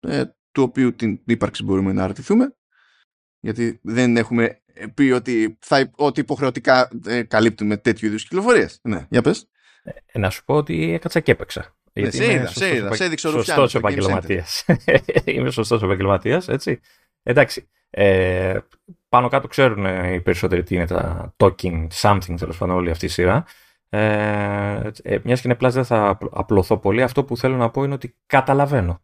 [0.00, 2.52] ε, του οποίου την ύπαρξη μπορούμε να αρτηθούμε
[3.40, 4.62] γιατί δεν έχουμε
[4.94, 8.78] πει ότι, θα, ότι υποχρεωτικά ε, καλύπτουμε τέτοιου είδους κυκλοφορίες.
[8.82, 9.48] Ναι, για πες.
[9.82, 11.76] Ε, να σου πω ότι έκατσα και έπαιξα.
[11.92, 14.64] Ναι, σε είδα, σε είδα, σε έδειξε Σωστός επαγγελματίας.
[15.24, 16.80] Είμαι σωστός επαγγελματίας, έτσι.
[17.22, 17.68] Εντάξει.
[17.90, 18.58] Ε,
[19.08, 23.08] πάνω κάτω ξέρουν οι περισσότεροι τι είναι τα talking something, τέλος πάντων, όλη αυτή η
[23.08, 23.44] σειρά.
[23.88, 27.02] Ε, ε, μιας και είναι πλάς δεν θα απλωθώ πολύ.
[27.02, 29.02] Αυτό που θέλω να πω είναι ότι καταλαβαίνω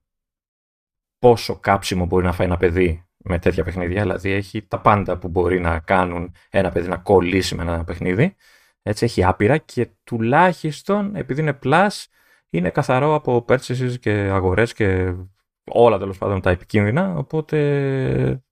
[1.19, 4.01] πόσο κάψιμο μπορεί να φάει ένα παιδί με τέτοια παιχνίδια.
[4.01, 8.35] Δηλαδή έχει τα πάντα που μπορεί να κάνουν ένα παιδί να κολλήσει με ένα παιχνίδι.
[8.83, 11.89] Έτσι έχει άπειρα και τουλάχιστον επειδή είναι plus
[12.51, 15.15] είναι καθαρό από purchases και αγορές και
[15.71, 17.17] όλα τέλος πάντων τα επικίνδυνα.
[17.17, 18.45] Οπότε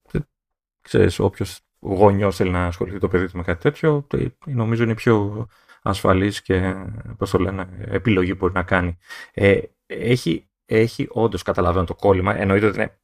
[0.82, 4.06] ξέρεις όποιος γονιός θέλει να ασχοληθεί το παιδί του με κάτι τέτοιο
[4.46, 5.46] νομίζω είναι πιο
[5.82, 6.74] ασφαλής και
[7.18, 8.98] πώς το λένε, επιλογή που μπορεί να κάνει.
[9.32, 12.36] Ε, έχει έχει όντως καταλαβαίνω το κόλλημα.
[12.36, 12.96] Εννοείται ότι είναι.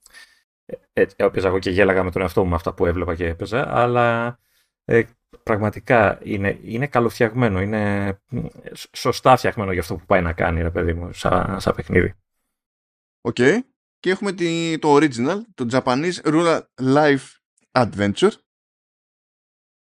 [0.92, 3.76] Ε, έπαιζα εγώ και γέλαγα με τον εαυτό μου με αυτά που έβλεπα και έπαιζα,
[3.76, 4.38] αλλά
[4.84, 5.02] ε,
[5.42, 8.14] πραγματικά είναι, είναι καλοφτιαγμένο, είναι
[8.92, 12.14] σωστά φτιαγμένο για αυτό που πάει να κάνει, ρε παιδί μου, σαν, σαν παιχνίδι.
[13.20, 13.36] OK.
[13.38, 13.58] Okay.
[14.00, 17.37] Και έχουμε τη, το original, το Japanese Rural Life
[17.72, 18.32] Adventure,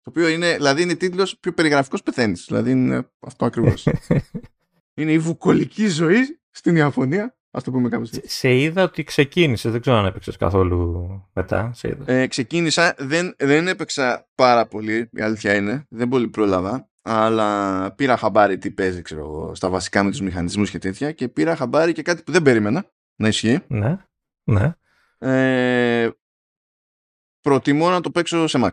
[0.03, 2.45] το οποίο είναι, δηλαδή είναι τίτλος πιο περιγραφικός πεθαίνεις.
[2.47, 3.89] Δηλαδή είναι αυτό ακριβώς.
[4.99, 7.37] είναι η βουκολική ζωή στην Ιαπωνία.
[7.51, 11.71] Ας το πούμε κάπως Σε είδα ότι ξεκίνησε, δεν ξέρω αν έπαιξες καθόλου μετά.
[11.75, 12.12] Σε είδα.
[12.12, 15.87] Ε, ξεκίνησα, δεν, δεν έπαιξα πάρα πολύ, η αλήθεια είναι.
[15.89, 16.91] Δεν πολύ πρόλαβα.
[17.03, 21.12] Αλλά πήρα χαμπάρι τι παίζει, ξέρω εγώ, στα βασικά με τους μηχανισμούς και τέτοια.
[21.12, 22.85] Και πήρα χαμπάρι και κάτι που δεν περίμενα
[23.17, 23.61] να ισχύει.
[23.67, 23.97] Ναι,
[24.45, 24.75] ναι.
[25.19, 26.11] Ε,
[27.47, 28.69] προτιμώ να το παίξω σε Mac.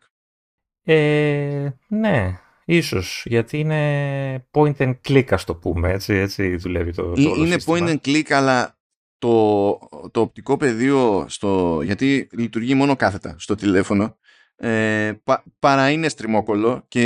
[0.83, 7.11] Ε, ναι, ίσως, γιατί είναι point and click ας το πούμε, έτσι, έτσι δουλεύει το,
[7.11, 8.77] το Είναι point and click, αλλά
[9.17, 9.79] το,
[10.11, 14.17] το οπτικό πεδίο, στο, γιατί λειτουργεί μόνο κάθετα στο τηλέφωνο,
[14.55, 17.01] ε, πα, παρά είναι στριμόκολο και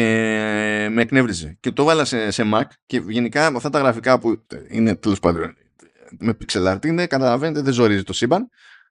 [0.92, 1.58] με εκνεύριζε.
[1.60, 5.20] Και το βάλα σε, σε Mac και γενικά με αυτά τα γραφικά που είναι τέλος
[5.20, 5.56] πάντων
[6.20, 8.50] με pixel art είναι, καταλαβαίνετε δεν ζορίζει το σύμπαν.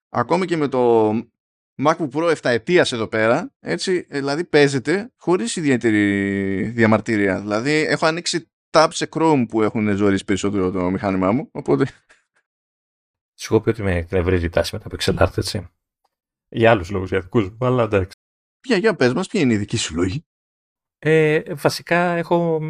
[0.09, 1.12] Ακόμη και με το
[1.83, 7.41] MacBook Pro 7 ετίας εδώ πέρα, έτσι, ε, δηλαδή παίζεται χωρίς ιδιαίτερη διαμαρτυρία.
[7.41, 11.87] Δηλαδή έχω ανοίξει tab σε Chrome που έχουν ζωρίσει περισσότερο το μηχάνημά μου, οπότε...
[13.39, 15.69] Σου έχω πει ότι με εκνευρίζει η τάση με τα pixel art, έτσι.
[16.49, 18.17] Για άλλους λόγους, για δικούς μου, αλλά εντάξει.
[18.61, 20.27] Ποια, για πες μας, ποια είναι η δική σου λόγη.
[20.99, 22.61] Ε, βασικά έχω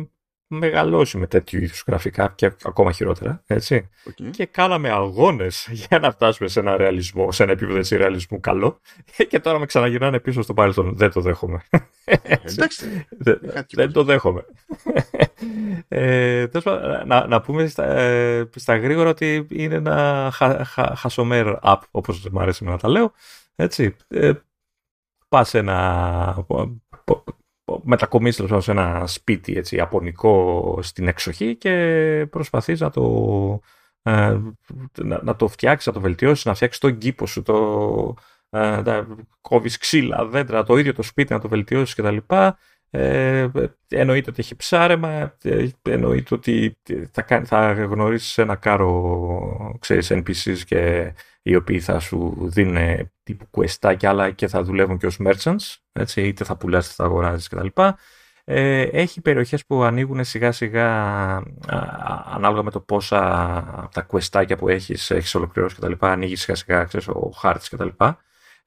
[0.49, 3.43] μεγαλώσει με τέτοιου είδους γραφικά και ακόμα χειρότερα.
[3.47, 3.89] Έτσι.
[4.31, 8.81] Και κάναμε αγώνες για να φτάσουμε σε ένα ρεαλισμό, σε ένα επίπεδο έτσι, ρεαλισμού καλό.
[9.29, 10.97] Και τώρα με ξαναγυρνάνε πίσω στο παρελθόν.
[10.97, 11.63] Δεν το δέχομαι.
[12.43, 13.07] Εντάξει.
[13.71, 14.45] δεν, το δέχομαι.
[15.89, 16.47] ε,
[17.07, 22.29] να, να πούμε στα, ε, στα γρήγορα ότι είναι ένα χα, χα, χασομέρ app, όπως
[22.29, 23.13] μου αρέσει να τα λέω.
[23.57, 23.97] Έτσι.
[24.09, 24.33] Ε,
[25.29, 26.47] πας ένα
[27.83, 33.61] μετακομίσει σε ένα σπίτι έτσι, απονικό στην εξοχή και προσπαθείς να το,
[34.03, 34.39] ε,
[34.99, 38.15] να, να, το φτιάξεις, να το βελτιώσεις, να φτιάξεις τον κήπο σου, το,
[38.51, 39.07] ε, να
[39.41, 42.17] κόβεις ξύλα, δέντρα, το ίδιο το σπίτι να το βελτιώσεις κτλ.
[42.91, 43.47] Ε,
[43.89, 46.79] εννοείται ότι έχει ψάρεμα, ε, εννοείται ότι
[47.11, 53.65] θα, θα γνωρίσεις ένα κάρο ξέρεις, NPCs και οι οποίοι θα σου δίνουν τύπου
[53.97, 57.49] και άλλα και θα δουλεύουν και ως merchants, έτσι, είτε θα πουλάς είτε θα αγοράζεις
[57.49, 57.67] κτλ.
[58.49, 60.89] Ε, έχει περιοχές που ανοίγουν σιγά σιγά
[62.25, 65.93] ανάλογα με το πόσα από τα questάκια που έχεις, έχεις ολοκληρώσει κτλ.
[65.99, 67.89] Ανοίγεις σιγά σιγά ξέρεις, ο χάρτης κτλ.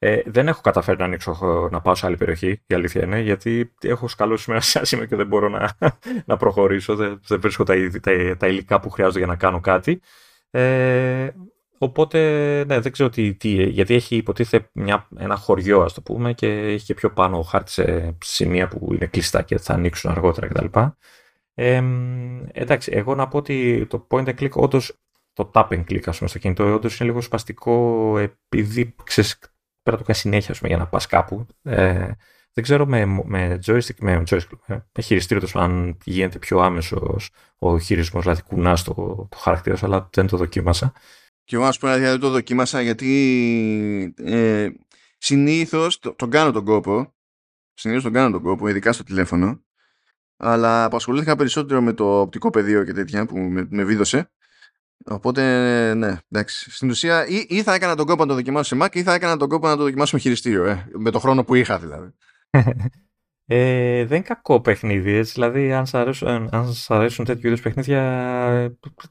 [0.02, 3.74] Ε, δεν έχω καταφέρει να ανοίξω να πάω σε άλλη περιοχή, η αλήθεια είναι, γιατί
[3.82, 5.78] έχω σκαλώσει με ένα σημείο και δεν μπορώ να,
[6.26, 6.96] να προχωρήσω.
[6.96, 10.02] Δεν, δεν βρίσκω τα, τα, τα, υλικά που χρειάζονται για να κάνω κάτι.
[10.52, 11.30] Ε,
[11.78, 12.20] οπότε,
[12.68, 16.48] ναι, δεν ξέρω τι, τι γιατί έχει υποτίθεται μια, ένα χωριό, ας το πούμε, και
[16.48, 20.48] έχει και πιο πάνω ο χάρτη σε σημεία που είναι κλειστά και θα ανοίξουν αργότερα
[20.48, 20.80] κτλ.
[21.54, 21.84] Ε,
[22.52, 25.00] εντάξει, εγώ να πω ότι το point and click όντως
[25.34, 29.40] το tap and click, ας πούμε, στο κινητό, όντως είναι λίγο σπαστικό επειδή ξέρεις,
[29.84, 31.46] πρέπει να το κάνεις συνέχεια πούμε, για να πας κάπου.
[31.64, 32.12] Ε,
[32.54, 37.80] δεν ξέρω με, με joystick, με, joystick, με χειριστήριο του αν γίνεται πιο άμεσος ο
[37.80, 38.94] χειρισμός, δηλαδή κουνάς το,
[39.30, 40.94] το χαρακτήρα αλλά δεν το δοκίμασα.
[41.44, 44.70] Και εγώ, α πούμε, δεν το δοκίμασα γιατί ε,
[45.18, 47.14] συνήθως το, τον κάνω τον κόπο.
[47.74, 49.64] Συνήθως τον κάνω τον κόπο, ειδικά στο τηλέφωνο.
[50.38, 54.32] Αλλά απασχολήθηκα περισσότερο με το οπτικό πεδίο και τέτοια που με, με βίδωσε.
[55.06, 55.42] Οπότε,
[55.94, 56.72] ναι, εντάξει.
[56.72, 59.14] Στην ουσία, ή, ή θα έκανα τον κόπο να το δοκιμάσω σε Mac, ή θα
[59.14, 60.66] έκανα τον κόπο να το δοκιμάσω με χειριστήριο.
[60.66, 62.10] Ε, με το χρόνο που είχα, δηλαδή.
[63.52, 65.34] Ε, δεν είναι κακό παιχνίδι, έτσι.
[65.34, 68.02] Δηλαδή, αν σα αρέσουν, αν σας αρέσουν τέτοιου είδους παιχνίδια,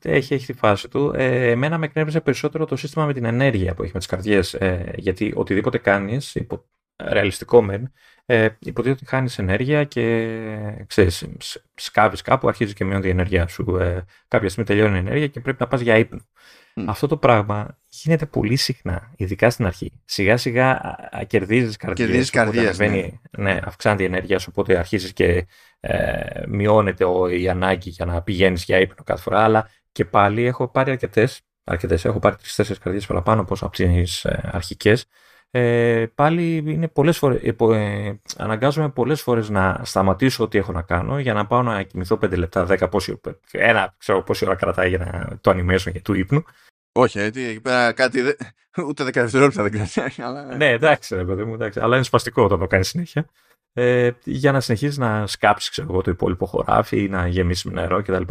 [0.03, 1.13] έχει, έχει τη φάση του.
[1.15, 4.55] Ε, εμένα με εκνεύριζε περισσότερο το σύστημα με την ενέργεια που έχει με τις καρδιές.
[4.55, 6.65] Ε, γιατί οτιδήποτε κάνεις, υπο,
[7.03, 7.93] ρεαλιστικό μεν,
[8.31, 10.29] ε, υποτίθεται ότι χάνεις ενέργεια και
[10.87, 11.29] ξέρεις,
[11.75, 13.77] σκάβεις κάπου, αρχίζεις και μειώνει η ενέργεια σου.
[13.77, 16.21] Ε, κάποια στιγμή τελειώνει η ενέργεια και πρέπει να πας για ύπνο.
[16.87, 19.93] Αυτό το πράγμα γίνεται πολύ συχνά, ειδικά στην αρχή.
[20.05, 22.09] Σιγά σιγά κερδίζεις καρδιές.
[22.09, 23.09] Κερδίζεις καρδιές, ναι.
[23.31, 23.61] ναι.
[23.65, 25.47] αυξάνεται η ενέργεια σου, οπότε αρχίζεις και
[25.81, 29.45] ε, μειώνεται ο, η ανάγκη για να πηγαίνεις για ύπνο κάθε φορά.
[29.45, 35.07] Αλλά και πάλι έχω πάρει αρκετές, αρκετές έχω πάρει τρεις-τέσσερις καρδιές παραπάνω από από τις
[35.51, 40.59] ε, αρχικές ε, πάλι είναι πολλές φορές, ε, ε, αναγκάζομαι πολλές φορές να σταματήσω ό,τι
[40.59, 44.45] έχω να κάνω για να πάω να κοιμηθώ 5 λεπτά, 10 πόση, ένα, ξέρω πόση
[44.45, 46.45] ώρα κρατάει για να, το animation για του ύπνου.
[46.93, 48.33] Όχι, γιατί εκεί πέρα κάτι, δε,
[48.89, 50.13] ούτε 10 δευτερόλεπτα δεν κρατάει.
[50.27, 50.57] Αλλά...
[50.57, 53.27] ναι, εντάξει, ρε παιδί μου, εντάξει, αλλά είναι σπαστικό όταν το κάνεις συνέχεια.
[53.73, 58.03] Ε, για να συνεχίσεις να σκάψεις ξέρω, το υπόλοιπο χωράφι ή να γεμίσεις με νερό
[58.03, 58.23] κτλ.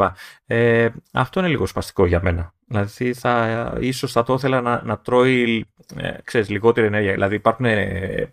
[0.46, 2.54] Ε, αυτό είναι λίγο σπαστικό για μένα.
[2.68, 7.12] Δηλαδή θα, ίσως θα το ήθελα να, να τρώει ε, ξέρεις, λιγότερη ενέργεια.
[7.12, 8.32] Δηλαδή υπάρχουν ε,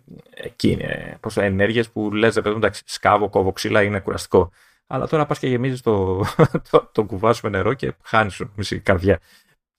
[0.62, 4.50] ε, πόσο, ενέργειες που λες, ρε παιδί εντάξει, σκάβο, κόβω ξύλα, είναι κουραστικό.
[4.86, 6.24] Αλλά τώρα πας και γεμίζεις το,
[6.70, 9.20] το, το κουβά σου με νερό και χάνεις μισή καρδιά.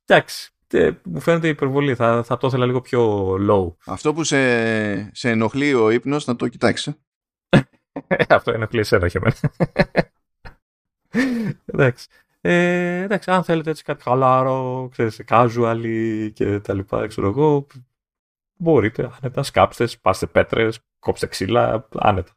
[0.05, 0.51] Εντάξει,
[1.03, 1.95] μου φαίνεται υπερβολή.
[1.95, 3.75] Θα, θα το ήθελα λίγο πιο low.
[3.85, 6.93] Αυτό που σε, σε ενοχλεί ο ύπνος να το κοιτάξεις.
[8.29, 9.71] Αυτό ενοχλεί εσένα για μένα.
[11.73, 12.07] εντάξει.
[12.41, 15.82] Ε, εντάξει, αν θέλετε έτσι κάτι χαλάρο, ξέρεις, casual
[16.34, 17.67] και τα λοιπά, ξέρω εγώ,
[18.58, 22.32] μπορείτε άνετα, σκάψτε, πάστε πέτρες, κόψτε ξύλα, άνετα.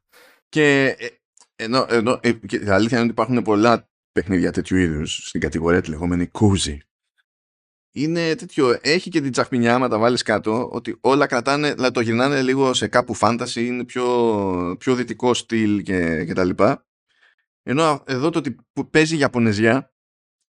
[0.48, 1.08] Και ε,
[1.56, 5.80] ενώ, ενώ ε, και η αλήθεια είναι ότι υπάρχουν πολλά παιχνίδια τέτοιου είδους στην κατηγορία
[5.80, 6.78] τη λεγόμενη cozy.
[7.92, 12.00] Είναι τέτοιο, έχει και την τσαχμινιά, άμα τα βάλεις κάτω, ότι όλα κρατάνε, δηλαδή το
[12.00, 16.84] γυρνάνε λίγο σε κάπου φάνταση, είναι πιο, πιο δυτικό στυλ και, και τα λοιπά.
[17.70, 18.56] Ενώ εδώ το ότι
[18.90, 19.92] παίζει Ιαπωνεζιά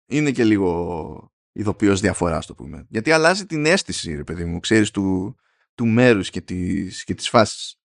[0.05, 2.85] είναι και λίγο ειδοποιώς διαφορά, το πούμε.
[2.89, 5.35] Γιατί αλλάζει την αίσθηση, ρε παιδί μου, ξέρεις, του,
[5.75, 7.79] του μέρους και της, και της φάσης.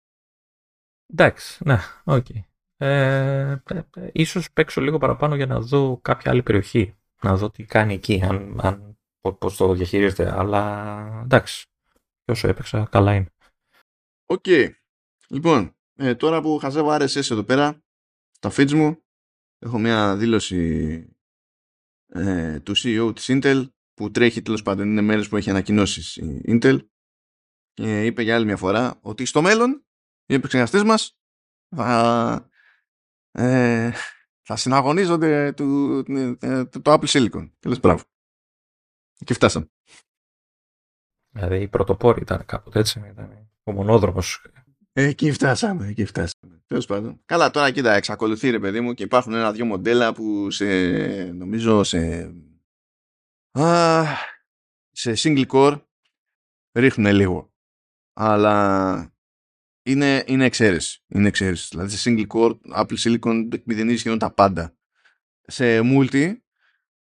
[1.12, 2.26] Εντάξει, ναι, OK.
[2.28, 2.40] Okay.
[2.76, 3.56] Ε,
[4.12, 6.96] ίσως παίξω λίγο παραπάνω για να δω κάποια άλλη περιοχή.
[7.22, 8.98] Να δω τι κάνει εκεί, αν, αν,
[9.38, 10.38] πώς το διαχειρίζεται.
[10.38, 11.66] Αλλά εντάξει,
[12.24, 13.32] όσο έπαιξα, καλά είναι.
[14.26, 14.44] OK.
[14.46, 14.70] Okay.
[15.28, 17.82] Λοιπόν, ε, τώρα που χαζεύω RSS εδώ πέρα,
[18.40, 19.03] τα feeds μου,
[19.64, 21.08] έχω μια δήλωση
[22.06, 26.42] ε, του CEO της Intel που τρέχει τέλος πάντων είναι μέρες που έχει ανακοινώσει η
[26.46, 26.78] Intel
[27.72, 29.86] και είπε για άλλη μια φορά ότι στο μέλλον
[30.26, 31.18] οι επεξεργαστές μας
[31.76, 32.50] θα,
[33.30, 33.92] ε,
[34.42, 35.98] θα συναγωνίζονται του,
[36.40, 37.50] ε, το, το Apple Silicon.
[37.58, 38.02] Τέλος μπράβο.
[39.24, 39.70] Και φτάσαμε.
[41.34, 43.00] Δηλαδή η πρωτοπόρη ήταν κάποτε έτσι.
[43.10, 44.46] Ήταν ο μονόδρομος.
[44.92, 46.53] Εκεί φτάσαμε, εκεί φτάσαμε.
[46.66, 47.20] Τέλος πάντων.
[47.24, 50.64] Καλά, τώρα κοίτα, εξακολουθεί ρε παιδί μου και υπάρχουν ένα-δυο μοντέλα που σε,
[51.24, 52.34] νομίζω σε,
[53.50, 54.04] α,
[54.90, 55.80] σε single core
[56.72, 57.52] ρίχνουν λίγο.
[58.12, 59.14] Αλλά
[59.82, 61.04] είναι, είναι εξαίρεση.
[61.08, 61.68] Είναι εξαίρεση.
[61.70, 64.76] Δηλαδή σε single core Apple Silicon εκμηδενίζει σχεδόν τα πάντα.
[65.46, 66.34] Σε multi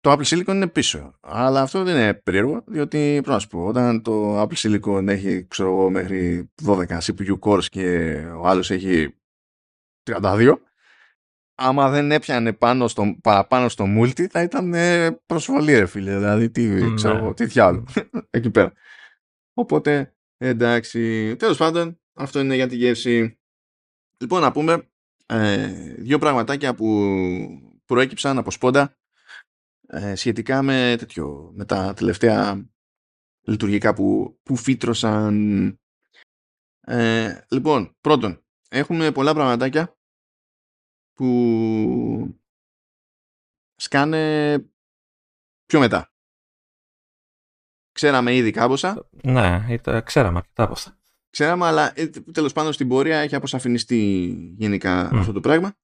[0.00, 1.18] το Apple Silicon είναι πίσω.
[1.20, 5.46] Αλλά αυτό δεν είναι περίεργο, διότι πρέπει να σου πω, όταν το Apple Silicon έχει
[5.46, 9.14] ξέρω εγώ, μέχρι 12 CPU cores και ο άλλος έχει
[10.06, 10.54] 32,
[11.54, 14.74] άμα δεν έπιανε πάνω στο, παραπάνω στο multi θα ήταν
[15.26, 16.94] προσβολή ρε φίλε, δηλαδή τι, ναι.
[16.94, 17.84] ξέρω εγώ, τι διάλογο,
[18.30, 18.72] εκεί πέρα.
[19.54, 23.38] Οπότε, εντάξει, τέλος πάντων, αυτό είναι για τη γεύση.
[24.18, 24.88] Λοιπόν, να πούμε
[25.26, 25.66] ε,
[25.98, 27.04] δύο πραγματάκια που
[27.84, 28.96] προέκυψαν από σπόντα
[29.86, 32.68] ε, σχετικά με, τέτοιο, με τα τελευταία
[33.42, 35.78] λειτουργικά που, που φύτρωσαν.
[36.80, 39.93] Ε, λοιπόν, πρώτον, έχουμε πολλά πραγματάκια
[41.14, 42.40] που
[43.76, 44.58] σκάνε
[45.66, 46.12] πιο μετά.
[47.92, 49.08] Ξέραμε ήδη κάμποσα.
[49.22, 50.98] Ναι, ήταν, ξέραμε αρκετά από αυτά.
[51.30, 55.74] Ξέραμε, αλλά ε, τέλος πάντων στην πορεία έχει αποσαφινιστεί γενικά αυτό το πράγμα.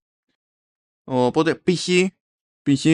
[1.04, 1.88] Οπότε π.χ.
[2.62, 2.84] π.χ.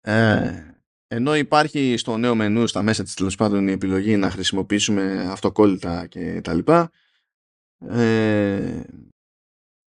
[0.00, 0.68] Ε,
[1.06, 6.06] ενώ υπάρχει στο νέο μενού στα μέσα της τέλος πάντων η επιλογή να χρησιμοποιήσουμε αυτοκόλλητα
[6.06, 6.90] και τα λοιπά
[7.78, 8.82] ε,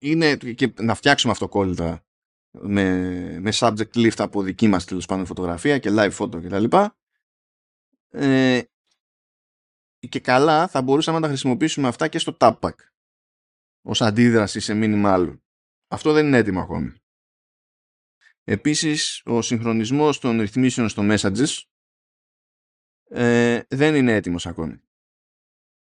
[0.02, 2.06] είναι και να φτιάξουμε αυτοκόλλητα
[2.52, 6.60] με, με subject lift από δική μας τέλος πάντων φωτογραφία και live photo και τα
[6.60, 6.98] λοιπά
[8.10, 8.62] ε,
[10.10, 12.76] και καλά θα μπορούσαμε να τα χρησιμοποιήσουμε αυτά και στο tabpack
[13.82, 15.44] ως αντίδραση σε μήνυμα άλλου.
[15.88, 16.96] Αυτό δεν είναι έτοιμο ακόμη.
[18.44, 21.64] Επίσης, ο συγχρονισμός των ρυθμίσεων στο Messages
[23.10, 24.82] ε, δεν είναι έτοιμος ακόμη.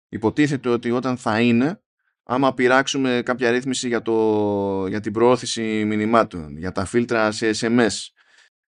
[0.10, 1.84] Υποτίθεται ότι όταν θα είναι,
[2.32, 7.90] άμα πειράξουμε κάποια ρύθμιση για, το, για την προώθηση μηνυμάτων, για τα φίλτρα σε SMS,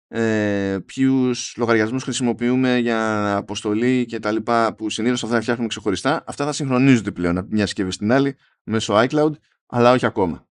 [0.09, 6.25] ε, ποιους λογαριασμούς χρησιμοποιούμε για αποστολή και τα λοιπά που συνήθως αυτά θα φτιάχνουμε ξεχωριστά,
[6.27, 9.33] αυτά θα συγχρονίζονται πλέον από μια συσκευή στην άλλη μέσω iCloud,
[9.67, 10.49] αλλά όχι ακόμα.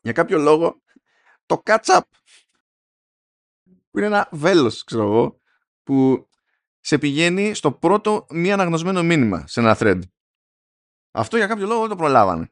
[0.00, 0.82] Για κάποιο λόγο,
[1.46, 2.00] το catch-up
[3.90, 5.40] που είναι ένα βέλος, ξέρω εγώ,
[5.82, 6.28] που
[6.80, 10.00] σε πηγαίνει στο πρώτο μη αναγνωσμένο μήνυμα σε ένα thread.
[11.12, 12.48] Αυτό για κάποιο λόγο δεν το προλάβανε.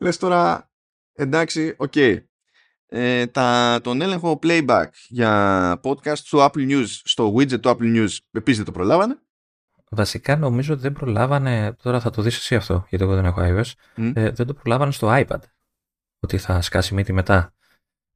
[0.00, 0.70] Λες τώρα,
[1.12, 1.92] εντάξει, OK.
[1.96, 2.18] Okay.
[2.92, 8.16] Ε, τα, τον έλεγχο playback για podcast του Apple News στο widget του Apple News
[8.30, 9.18] επίσης δεν το προλάβανε;
[9.90, 13.40] Βασικά νομίζω ότι δεν προλάβανε, τώρα θα το δεις εσύ αυτό, γιατί εγώ δεν έχω
[13.40, 13.72] iOS,
[14.14, 15.40] ε, δεν το προλάβανε στο iPad,
[16.20, 17.54] ότι θα σκάσει μύτη μετά.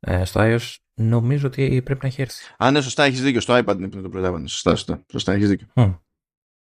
[0.01, 2.55] Ε, στο iOS νομίζω ότι πρέπει να έχει έρθει.
[2.59, 3.41] Α, ναι, σωστά, έχεις δίκιο.
[3.41, 4.49] Στο iPad είναι που το προλάβανε.
[4.49, 5.05] Σωστά, σωστά.
[5.11, 5.67] Σωστά, έχεις δίκιο.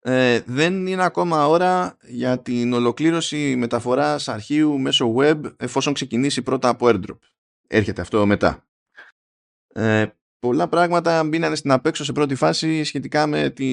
[0.01, 6.69] Ε, δεν είναι ακόμα ώρα για την ολοκλήρωση μεταφοράς αρχείου μέσω web εφόσον ξεκινήσει πρώτα
[6.69, 7.17] από airdrop.
[7.67, 8.67] Έρχεται αυτό μετά.
[9.67, 10.05] Ε,
[10.39, 13.65] πολλά πράγματα μπήκαν στην απέξω σε πρώτη φάση σχετικά με τη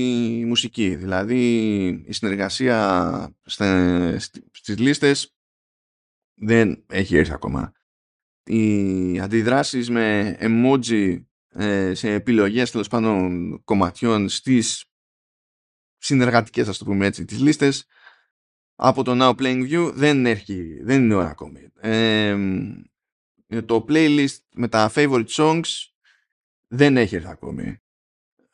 [0.47, 0.95] μουσική.
[0.95, 3.37] Δηλαδή η συνεργασία
[4.51, 5.35] στις λίστες
[6.35, 7.73] δεν έχει έρθει ακόμα.
[8.45, 14.85] Οι αντιδράσεις με emoji ε, σε επιλογές τέλος πάντων κομματιών στις
[16.05, 17.87] συνεργατικές ας το πούμε έτσι τις λίστες
[18.75, 21.69] από το Now Playing View δεν έχει, δεν είναι ώρα ακόμη.
[21.81, 22.37] Ε,
[23.67, 25.63] το playlist με τα favorite songs
[26.69, 27.79] δεν έχει έρθει ακόμη.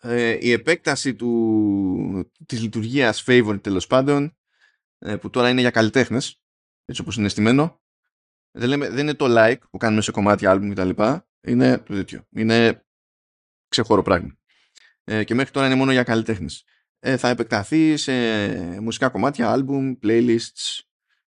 [0.01, 4.37] Ε, η επέκταση του, της λειτουργίας favorite τέλος πάντων
[4.99, 6.43] ε, που τώρα είναι για καλλιτέχνες
[6.85, 7.81] έτσι όπως είναι στημένο
[8.51, 11.03] δεν, λέμε, δεν είναι το like που κάνουμε σε κομμάτια album κτλ.
[11.41, 12.27] Είναι το τέτοιο.
[12.31, 12.85] Είναι
[13.69, 14.39] ξεχώρο πράγμα.
[15.05, 16.65] Ε, και μέχρι τώρα είναι μόνο για καλλιτέχνες.
[17.03, 18.13] Ε, θα επεκταθεί σε
[18.81, 20.81] μουσικά κομμάτια, album, playlists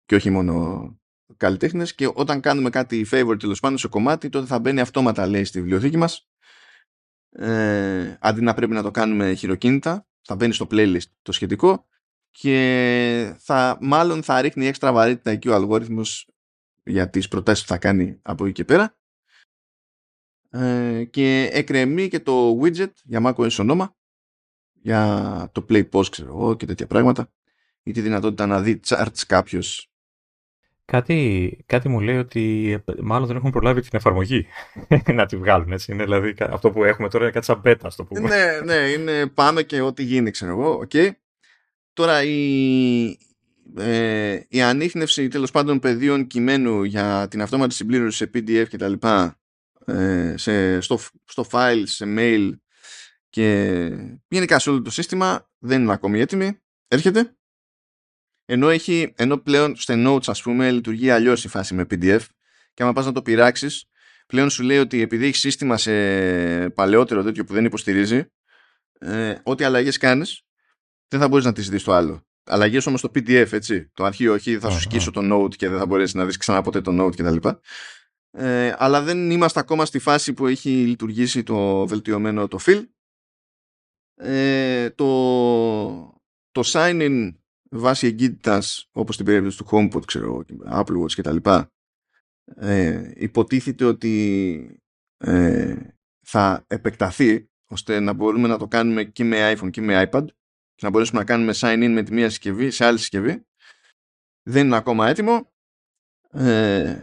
[0.04, 0.98] και όχι μόνο
[1.36, 1.94] καλλιτέχνες.
[1.94, 5.60] Και όταν κάνουμε κάτι favorite τέλος πάντων σε κομμάτι, τότε θα μπαίνει αυτόματα λέει στη
[5.60, 6.28] βιβλιοθήκη μας.
[7.30, 11.86] Ε, αντί να πρέπει να το κάνουμε χειροκίνητα, θα μπαίνει στο playlist το σχετικό
[12.30, 16.28] και θα, μάλλον θα ρίχνει έξτρα βαρύτητα εκεί ο αλγόριθμος
[16.84, 18.98] για τις προτάσεις που θα κάνει από εκεί και πέρα
[20.50, 23.97] ε, και εκρεμεί και το widget για macOS ονόμα
[24.80, 27.32] για το play post ξέρω εγώ και τέτοια πράγματα
[27.82, 29.90] ή τη δυνατότητα να δει charts κάποιος.
[30.84, 34.46] Κάτι, κάτι μου λέει ότι μάλλον δεν έχουν προλάβει την εφαρμογή
[35.14, 35.92] να τη βγάλουν έτσι.
[35.92, 38.28] Είναι δηλαδή αυτό που έχουμε τώρα είναι κάτι σαν beta το πούμε.
[38.28, 40.86] ναι, ναι, είναι πάμε και ό,τι γίνει ξέρω εγώ.
[40.88, 41.10] Okay.
[41.92, 43.18] Τώρα η,
[43.76, 48.92] ε, η ανείχνευση τέλος πάντων πεδίων κειμένου για την αυτόματη συμπλήρωση σε PDF κτλ.
[49.84, 52.50] Ε, σε, στο, στο file, σε mail
[53.28, 53.86] και
[54.28, 56.58] γενικά σε όλο το σύστημα δεν είναι ακόμη έτοιμη.
[56.88, 57.32] Έρχεται.
[58.44, 62.20] Ενώ, έχει, ενώ πλέον στο Notes ας πούμε λειτουργεί αλλιώς η φάση με PDF
[62.74, 63.88] και άμα πας να το πειράξεις,
[64.26, 68.24] πλέον σου λέει ότι επειδή έχει σύστημα σε παλαιότερο τέτοιο που δεν υποστηρίζει
[68.98, 70.42] ε, ό,τι αλλαγές κάνεις
[71.08, 72.26] δεν θα μπορείς να τις δεις στο άλλο.
[72.44, 73.90] Αλλαγές όμως στο PDF έτσι.
[73.94, 76.62] Το αρχείο όχι θα σου σκίσω το Note και δεν θα μπορέσεις να δεις ξανά
[76.62, 77.48] ποτέ το Note κτλ.
[78.30, 82.84] Ε, αλλά δεν είμαστε ακόμα στη φάση που έχει λειτουργήσει το βελτιωμένο το fill
[84.18, 85.06] ε, το,
[86.50, 87.32] το sign-in
[87.70, 91.36] βάσει εγκύτητας όπως στην περίπτωση του HomePod, ξέρω, Apple Watch κτλ.
[92.44, 94.82] Ε, υποτίθεται ότι
[95.16, 95.76] ε,
[96.26, 100.26] θα επεκταθεί ώστε να μπορούμε να το κάνουμε και με iPhone και με iPad
[100.74, 103.46] και να μπορέσουμε να κάνουμε sign-in με τη μία συσκευή σε άλλη συσκευή.
[104.42, 105.52] Δεν είναι ακόμα έτοιμο.
[106.30, 107.02] Ε,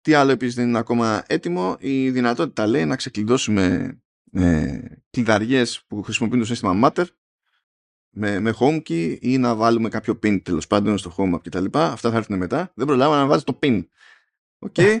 [0.00, 1.76] τι άλλο επίσης δεν είναι ακόμα έτοιμο.
[1.78, 3.96] Η δυνατότητα λέει να ξεκλειδώσουμε
[4.36, 7.04] ε, κλειδαριές που χρησιμοποιούν το σύστημα Matter
[8.10, 11.64] με, με HomeKey ή να βάλουμε κάποιο pin τέλος πάντων στο home κτλ.
[11.72, 12.72] Αυτά θα έρθουν μετά.
[12.74, 13.86] Δεν προλάβαμε να βάζει το pin.
[14.58, 14.74] OK.
[14.76, 15.00] Okay.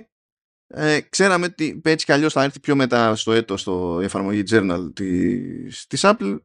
[0.66, 4.90] Ε, ξέραμε ότι έτσι κι αλλιώς θα έρθει πιο μετά στο έτος το εφαρμογή journal
[4.94, 6.38] της, της Apple.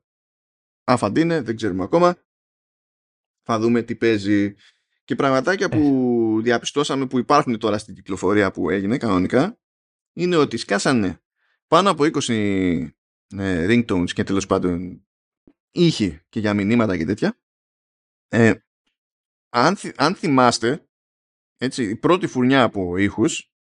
[0.83, 2.17] Άφαντη είναι, δεν ξέρουμε ακόμα.
[3.41, 4.55] Θα δούμε τι παίζει.
[5.03, 6.41] Και πραγματάκια που ε.
[6.41, 9.59] διαπιστώσαμε που υπάρχουν τώρα στην κυκλοφορία που έγινε κανονικά
[10.13, 11.21] είναι ότι σκάσανε
[11.71, 12.89] πάνω από 20
[13.37, 15.05] ε, ringtones και τέλος πάντων
[15.71, 17.39] ήχοι και για μηνύματα και τέτοια.
[18.27, 18.53] Ε,
[19.49, 20.89] αν, αν θυμάστε,
[21.57, 23.51] έτσι, η πρώτη φουρνιά από ήχους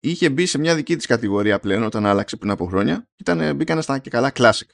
[0.00, 3.08] είχε μπει σε μια δική της κατηγορία πλέον όταν άλλαξε πριν από χρόνια.
[3.16, 4.68] Ήταν, μπήκαν στα και καλά classic.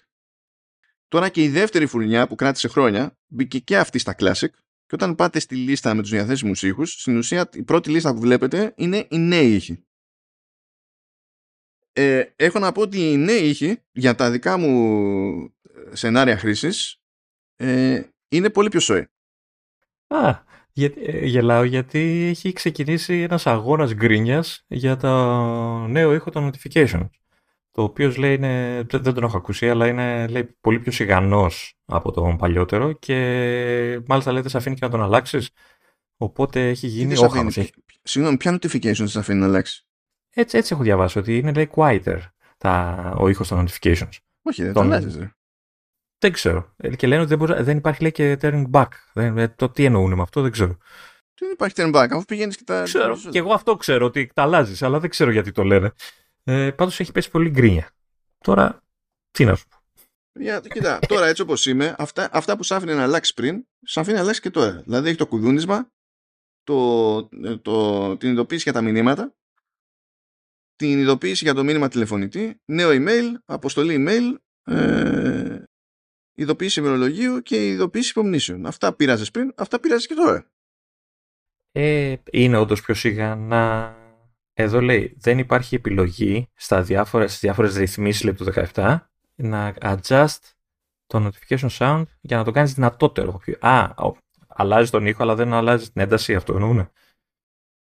[1.09, 4.51] Τώρα και η δεύτερη φουρνιά που κράτησε χρόνια μπήκε και αυτή στα classic
[4.87, 8.21] και όταν πάτε στη λίστα με τους διαθέσιμους ήχους, στην ουσία η πρώτη λίστα που
[8.21, 9.87] βλέπετε είναι οι νέοι ήχοι.
[11.93, 15.55] Ε, έχω να πω ότι οι νέοι ήχοι για τα δικά μου
[15.93, 17.01] σενάρια χρήσης
[17.57, 19.07] ε, είναι πολύ πιο σοή.
[20.07, 20.39] Α,
[20.73, 25.09] για, ε, γελάω γιατί έχει ξεκινήσει ένας αγώνας γκρίνιας για το
[25.87, 27.09] νέο ήχο των notifications.
[27.71, 32.11] Το οποίος λέει είναι, δεν, τον έχω ακούσει, αλλά είναι λέει, πολύ πιο σιγανός από
[32.11, 35.51] τον παλιότερο και μάλιστα λέτε σε αφήνει και να τον αλλάξεις.
[36.17, 37.59] Οπότε έχει γίνει όχαμος.
[38.03, 39.87] Συγγνώμη, ποια notifications σε αφήνει να αλλάξει;
[40.35, 42.19] Έτσι, έτσι έχω διαβάσει ότι είναι λέει quieter
[42.59, 44.17] τα, ο ήχος των notifications.
[44.43, 44.89] Όχι, δεν τον...
[44.89, 45.19] το αλλάζεις.
[46.19, 46.75] Δεν ξέρω.
[46.77, 48.89] Ε, και λένε ότι δεν, δεν υπάρχει λέει και turning back.
[49.13, 50.77] Δεν, ε, το τι εννοούν με αυτό δεν ξέρω.
[51.41, 52.83] Δεν υπάρχει turning back, αφού πηγαίνεις και τα.
[52.83, 53.19] Ξέρω.
[53.31, 55.93] Και εγώ αυτό ξέρω ότι τα αλλάζεις, αλλά δεν ξέρω γιατί το λένε.
[56.45, 57.91] Ε, Πάντως έχει πέσει πολύ γκρίνια.
[58.39, 58.83] Τώρα,
[59.31, 59.77] τι να σου πω.
[60.35, 63.97] Για, κοίτα, τώρα έτσι όπως είμαι, αυτά, αυτά που σ' άφηνε να αλλάξεις πριν, σ'
[63.97, 64.83] αφήνει να αλλάξεις και τώρα.
[64.85, 65.91] Δηλαδή έχει το κουδούνισμα,
[66.63, 69.35] το, ε, το, την ειδοποίηση για τα μηνύματα,
[70.77, 74.37] την ειδοποίηση για το μήνυμα τηλεφωνητή, νέο email, αποστολή email,
[74.75, 75.63] ε,
[76.35, 78.67] ειδοποίηση ημερολογίου και ειδοποίηση υπομνήσεων.
[78.67, 80.47] Αυτά πήραζε πριν, αυτά πήραζε και τώρα.
[81.73, 83.95] Ε, είναι όντως πιο σιγά να
[84.55, 88.45] εδώ λέει δεν υπάρχει επιλογή στα διάφορες, στις διάφορες ρυθμίσεις του
[88.75, 88.99] 17
[89.35, 90.39] να adjust
[91.07, 93.41] το notification sound για να το κάνεις δυνατότερο.
[93.61, 93.95] Α,
[94.47, 96.91] αλλάζει τον ήχο αλλά δεν αλλάζει την ένταση, αυτό εννοούν.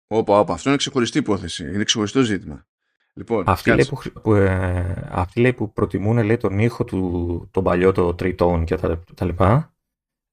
[0.06, 2.66] Όπα, όπα, αυτό είναι ξεχωριστή υπόθεση, είναι ξεχωριστό ζήτημα.
[3.12, 7.64] Λοιπόν, αυτοί, λέει που, που, ε, αυτοί λέει που προτιμούν λέει, τον ήχο του τον
[7.64, 9.74] παλιό, το τριτόν και τα, τα λοιπά,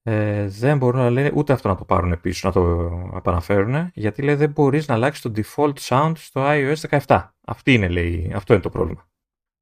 [0.02, 4.22] ε, δεν μπορούν να λένε ούτε αυτό να το πάρουν πίσω, να το επαναφέρουν, γιατί
[4.22, 7.28] λέει δεν μπορείς να αλλάξεις το default sound στο iOS 17.
[7.40, 9.10] Αυτή είναι, λέει, αυτό είναι το πρόβλημα.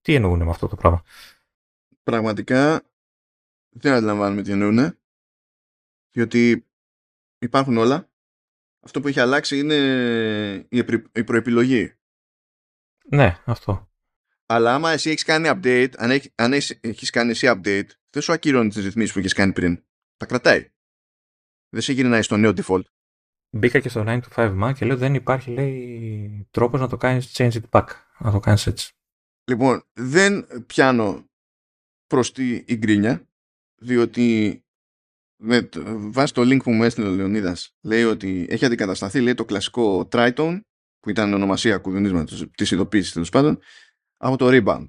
[0.01, 1.03] Τι εννοούν με αυτό το πράγμα;
[2.03, 2.83] Πραγματικά
[3.71, 4.99] δεν αντιλαμβάνουμε τι εννοούν,
[6.11, 6.67] διότι
[7.39, 8.11] υπάρχουν όλα.
[8.81, 9.77] Αυτό που έχει αλλάξει είναι
[11.12, 11.95] η προεπιλογή.
[13.09, 13.90] Ναι, αυτό.
[14.46, 18.32] Αλλά άμα εσύ έχεις κάνει update, αν, έχει, αν έχεις κάνει εσύ update, δεν σου
[18.32, 19.84] ακυρώνει τις ρυθμίσεις που έχει κάνει πριν.
[20.16, 20.70] Τα κρατάει.
[21.68, 22.82] Δεν σε γυρνάει στο νέο default.
[23.50, 26.96] Μπήκα και στο 9 to 5 Mac και λέω δεν υπάρχει λέει τρόπος να το
[26.96, 27.86] κάνεις change it back.
[28.18, 28.92] Να το κάνεις έτσι.
[29.44, 31.30] Λοιπόν, δεν πιάνω
[32.07, 33.28] προς τη γκρίνια,
[33.76, 34.61] διότι
[35.36, 39.44] με, βάσει το link που μου έστειλε ο Λεωνίδας λέει ότι έχει αντικατασταθεί λέει, το
[39.44, 40.61] κλασικό Tritone
[41.07, 43.59] που ήταν ονομασία κουδουνίσματος της ειδοποίησης τέλος πάντων
[44.16, 44.86] από το Rebound.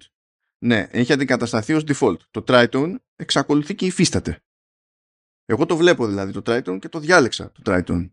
[0.63, 2.17] Ναι, έχει αντικατασταθεί ως default.
[2.31, 4.43] Το Tritone εξακολουθεί και υφίσταται.
[5.45, 8.09] Εγώ το βλέπω δηλαδή το Triton και το διάλεξα το Triton.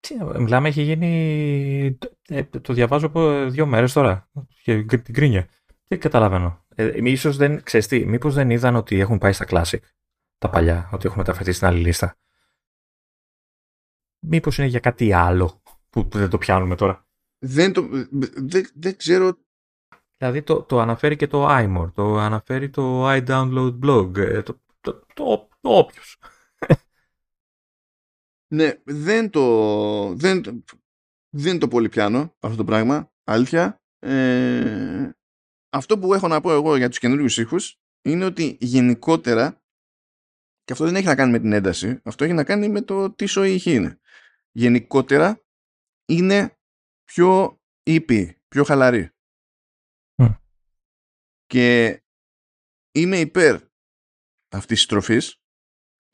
[0.00, 1.98] Τι, μιλάμε, έχει γίνει.
[2.28, 4.30] Ε, το διαβάζω από δύο μέρες τώρα.
[4.62, 5.48] Και την κρίνια.
[5.86, 6.66] Δεν καταλαβαίνω.
[6.74, 9.80] Ε, ίσως δεν, ξέρεις τι, μήπως δεν είδαν ότι έχουν πάει στα Classic,
[10.38, 12.18] τα παλιά, ότι έχουν μεταφερθεί στην άλλη λίστα.
[14.26, 17.07] Μήπως είναι για κάτι άλλο που, δεν το πιάνουμε τώρα.
[17.38, 17.88] Δεν, το,
[18.36, 19.38] δεν, δεν ξέρω.
[20.16, 24.92] Δηλαδή το, το αναφέρει και το iMore, το αναφέρει το iDownload blog, ε, το, το,
[24.92, 26.18] το, το, το όποιος.
[28.54, 30.64] Ναι, δεν το, δεν,
[31.28, 33.82] δεν το πολύ πιάνω αυτό το πράγμα, αλήθεια.
[33.98, 35.10] Ε,
[35.70, 39.62] αυτό που έχω να πω εγώ για τους καινούριους ήχους είναι ότι γενικότερα
[40.64, 43.12] και αυτό δεν έχει να κάνει με την ένταση, αυτό έχει να κάνει με το
[43.12, 44.00] τι σοή ήχη είναι.
[44.50, 45.44] Γενικότερα
[46.04, 46.57] είναι
[47.12, 49.10] πιο ήπιοι, πιο χαλαροί.
[51.46, 52.00] Και
[52.92, 53.54] είμαι υπέρ
[54.48, 55.40] αυτής της στροφής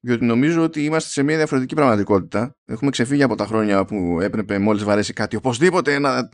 [0.05, 2.57] διότι νομίζω ότι είμαστε σε μια διαφορετική πραγματικότητα.
[2.65, 6.29] Έχουμε ξεφύγει από τα χρόνια που έπρεπε μόλις βαρέσει κάτι οπωσδήποτε να,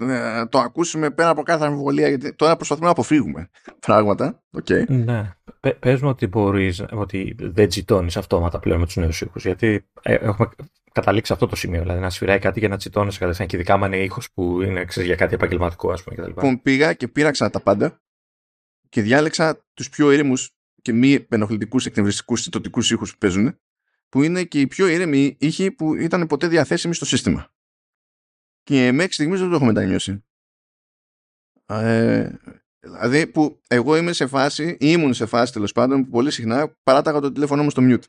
[0.48, 2.08] το ακούσουμε πέρα από κάθε αμφιβολία.
[2.08, 3.50] Γιατί τώρα προσπαθούμε να αποφύγουμε
[3.86, 4.42] πράγματα.
[4.56, 4.86] Okay.
[4.88, 5.34] Ναι.
[5.78, 9.44] Πες μου ότι μπορείς, ότι δεν τζιτώνεις αυτόματα πλέον με τους νέους ήχους.
[9.44, 10.48] Γιατί ε, έχουμε
[10.92, 11.80] καταλήξει αυτό το σημείο.
[11.80, 13.48] Δηλαδή να σφυράει κάτι για να τσιτώνει κατευθείαν.
[13.48, 16.16] Και ειδικά αν είναι ήχος που είναι ξέρεις, για κάτι επαγγελματικό, ας πούμε.
[16.16, 16.26] κτλ.
[16.26, 18.02] Λοιπόν, πήγα και πήραξα τα πάντα
[18.88, 23.60] και διάλεξα τους πιο ήρεμους και μη ενοχλητικού εκνευριστικούς συντοτικού ήχους που παίζουν,
[24.08, 27.52] που είναι και οι πιο ήρεμοι ήχοι που ήταν ποτέ διαθέσιμοι στο σύστημα.
[28.62, 30.24] Και μέχρι στιγμής δεν το έχω μετανιώσει.
[31.66, 32.30] Ε,
[32.80, 36.76] δηλαδή που εγώ είμαι σε φάση, ή ήμουν σε φάση τέλος πάντων, που πολύ συχνά
[36.82, 38.04] παράταγα το τηλέφωνο μου στο mute.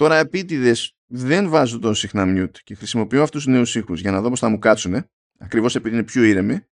[0.00, 4.20] Τώρα επίτηδες δεν βάζω τόσο συχνά mute και χρησιμοποιώ αυτούς τους νέους ήχους για να
[4.20, 5.04] δω πώς θα μου κάτσουν,
[5.38, 6.66] ακριβώς επειδή είναι πιο ήρεμοι,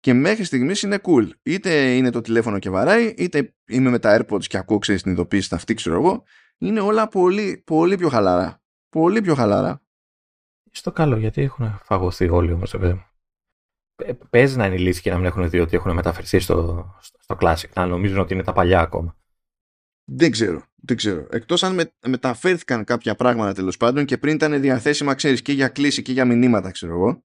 [0.00, 1.28] και μέχρι στιγμής είναι cool.
[1.42, 5.12] Είτε είναι το τηλέφωνο και βαράει, είτε είμαι με τα AirPods και ακούω ξέρεις την
[5.12, 6.22] ειδοποίηση, αυτή ξέρω εγώ.
[6.58, 8.62] Είναι όλα πολύ, πολύ πιο χαλαρά.
[8.88, 9.82] Πολύ πιο χαλαρά.
[10.70, 13.10] Στο καλό, γιατί έχουν φαγωθεί όλοι όμως, βέβαια.
[14.30, 17.72] Παίζει να είναι λύση και να μην έχουν δει ότι έχουν μεταφερθεί στο, στο Classic,
[17.74, 19.16] να νομίζουν ότι είναι τα παλιά ακόμα.
[20.04, 20.64] Δεν ξέρω.
[20.84, 21.26] Δεν ξέρω.
[21.30, 25.68] Εκτός αν με, μεταφέρθηκαν κάποια πράγματα τέλος πάντων και πριν ήταν διαθέσιμα, ξέρεις, και για
[25.68, 27.24] κλίση και για μηνύματα, ξέρω εγώ.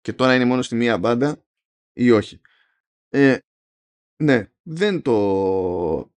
[0.00, 1.44] Και τώρα είναι μόνο στη μία μπάντα
[1.92, 2.40] ή όχι.
[3.08, 3.38] Ε,
[4.22, 6.12] ναι, δεν το...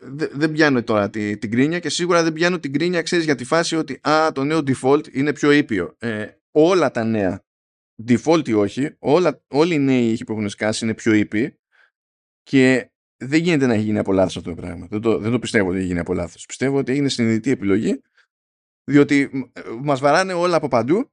[0.00, 3.44] Δεν, πιάνω τώρα την, την κρίνια και σίγουρα δεν πιάνω την κρίνια, ξέρεις, για τη
[3.44, 5.94] φάση ότι α, το νέο default είναι πιο ήπιο.
[5.98, 7.44] Ε, όλα τα νέα,
[8.08, 11.58] default ή όχι, όλα, όλοι οι νέοι ήχοι που έχουν σκάσει είναι πιο ήπιοι
[12.42, 14.86] και δεν γίνεται να έχει γίνει από λάθος αυτό το πράγμα.
[14.90, 16.46] Δεν το, δεν το πιστεύω ότι έχει γίνει από λάθος.
[16.46, 18.02] Πιστεύω ότι έγινε συνειδητή επιλογή
[18.84, 21.10] διότι ε, μας βαράνε όλα από παντού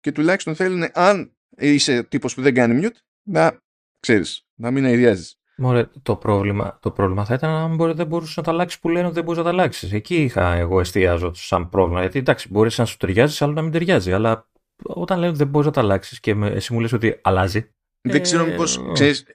[0.00, 3.58] και τουλάχιστον θέλουν αν είσαι τύπος που δεν κάνει mute να
[4.00, 5.36] ξέρεις, να μην αειδιάζεις.
[5.56, 8.88] Μωρέ, το πρόβλημα, το πρόβλημα θα ήταν αν μπορεί, δεν μπορούσες να τα αλλάξεις που
[8.88, 9.92] λένε ότι δεν μπορείς να τα αλλάξεις.
[9.92, 12.00] Εκεί είχα εγώ εστιάζω σαν πρόβλημα.
[12.00, 14.12] Γιατί εντάξει, μπορείς να σου ταιριάζεις, άλλο να μην ταιριάζει.
[14.12, 14.48] Αλλά
[14.82, 17.70] όταν λένε ότι δεν μπορείς να τα αλλάξεις και εσύ μου λες ότι αλλάζει.
[18.08, 18.82] Δεν ξέρω μήπως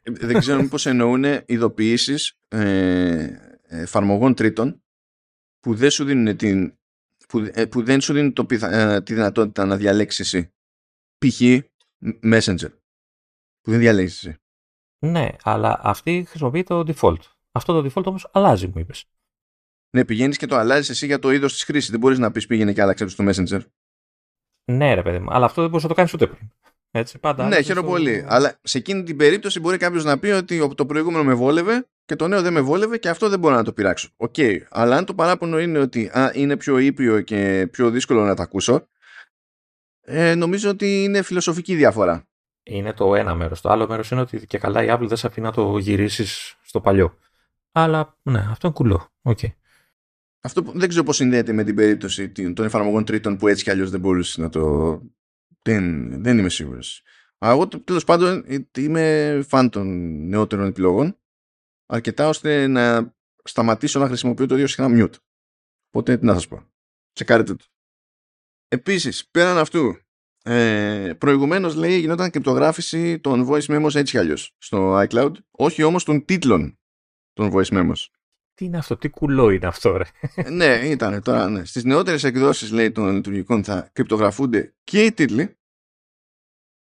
[0.04, 3.30] δεν ξέρω μήπως εννοούν ειδοποιήσεις ε,
[3.62, 4.84] εφαρμογών τρίτων
[5.60, 6.78] που δεν σου δίνουν, την,
[7.28, 10.54] που, ε, που δεν σου δίνουν το, ε, τη δυνατότητα να διαλέξεις εσύ.
[11.18, 11.42] Π.χ.
[12.24, 12.72] Messenger
[13.62, 14.38] που δεν διαλέγεις εσύ.
[15.06, 17.22] Ναι, αλλά αυτή χρησιμοποιεί το default.
[17.52, 19.06] Αυτό το default όμως αλλάζει, μου είπες.
[19.96, 21.90] Ναι, πηγαίνεις και το αλλάζεις εσύ για το είδος της χρήσης.
[21.90, 23.62] Δεν μπορείς να πεις πήγαινε και άλλαξε το στο Messenger.
[24.72, 26.52] Ναι, ρε παιδί μου, αλλά αυτό δεν μπορεί να το κάνεις ούτε πριν.
[26.92, 28.26] Έτσι, πάντα ναι, χαίρομαι πολύ.
[28.28, 32.16] Αλλά σε εκείνη την περίπτωση μπορεί κάποιος να πει ότι το προηγούμενο με βόλευε και
[32.16, 34.10] το νέο δεν με βόλευε και αυτό δεν μπορώ να το πειράξω.
[34.18, 34.34] OK.
[34.38, 34.58] Okay.
[34.70, 38.44] Αλλά αν το παράπονο είναι ότι α, είναι πιο ήπιο και πιο δύσκολο να τα
[38.44, 38.88] ακούσω,
[40.02, 42.28] ε, νομίζω ότι είναι φιλοσοφική διαφορά.
[42.64, 43.62] Είναι το ένα μέρος.
[43.62, 46.58] Το άλλο μέρος είναι ότι και καλά η Apple δεν σε αφήνει να το γυρίσεις
[46.64, 47.18] στο παλιό.
[47.72, 49.10] Αλλά ναι, αυτό είναι κουλό.
[49.24, 49.54] Okay.
[50.42, 53.90] Αυτό δεν ξέρω πώς συνδέεται με την περίπτωση των εφαρμογών τρίτων που έτσι κι αλλιώς
[53.90, 55.02] δεν μπορούσες να το.
[55.68, 57.02] Δεν, δεν είμαι σίγουρος.
[57.38, 58.46] Αλλά εγώ τέλος πάντων
[58.78, 59.88] είμαι φαν των
[60.28, 61.20] νεότερων επιλογών
[61.86, 65.16] αρκετά ώστε να σταματήσω να χρησιμοποιώ το ίδιο συχνά mute.
[65.90, 66.64] Οπότε τι να σας πω.
[67.14, 67.66] Τσεκάρετε το.
[68.68, 69.98] Επίσης, πέραν αυτού,
[70.44, 76.04] ε, προηγουμένως λέει γινόταν κρυπτογράφηση των voice memos έτσι κι αλλιώς στο iCloud, όχι όμως
[76.04, 76.80] των τίτλων
[77.34, 78.06] των voice memos.
[78.58, 80.04] Τι είναι αυτό, τι κουλό είναι αυτό, ρε.
[80.52, 81.66] ναι, ήταν τώρα, ναι.
[81.66, 85.58] Στις νεότερες εκδόσεις, λέει, των λειτουργικών θα κρυπτογραφούνται και οι τίτλοι.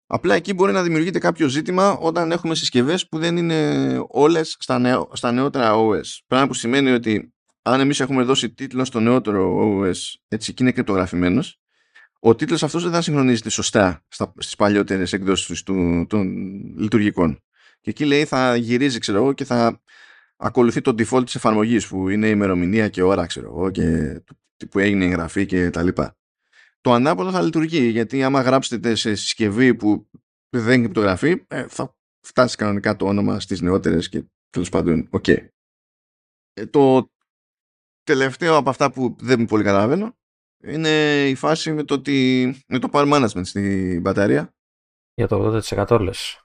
[0.06, 4.78] Απλά εκεί μπορεί να δημιουργείται κάποιο ζήτημα όταν έχουμε συσκευές που δεν είναι όλες στα,
[4.78, 6.18] νεο, στα νεότερα OS.
[6.26, 9.96] Πράγμα που σημαίνει ότι αν εμείς έχουμε δώσει τίτλο στο νεότερο OS
[10.28, 11.60] έτσι και είναι κρυπτογραφημένος,
[12.20, 14.04] ο τίτλος αυτός δεν θα συγχρονίζεται σωστά
[14.38, 16.26] στις παλιότερες εκδόσεις του, των
[16.78, 17.42] λειτουργικών.
[17.80, 19.82] Και εκεί λέει θα γυρίζει ξέρω εγώ και θα
[20.44, 24.20] ακολουθεί το default της εφαρμογής που είναι η ημερομηνία και ώρα ξέρω εγώ και
[24.70, 26.16] που έγινε η εγγραφή και τα λοιπά.
[26.80, 30.10] Το ανάποδο θα λειτουργεί γιατί άμα γράψετε σε συσκευή που
[30.48, 35.24] δεν κρυπτογραφεί ε, θα φτάσει κανονικά το όνομα στις νεότερες και τέλος πάντων OK.
[35.26, 35.46] Okay.
[36.52, 37.10] Ε, το
[38.02, 40.16] τελευταίο από αυτά που δεν πολύ καταλαβαίνω
[40.62, 44.54] είναι η φάση με το, ότι, με το power management στην μπαταρία.
[45.14, 46.40] Για το 80% λες.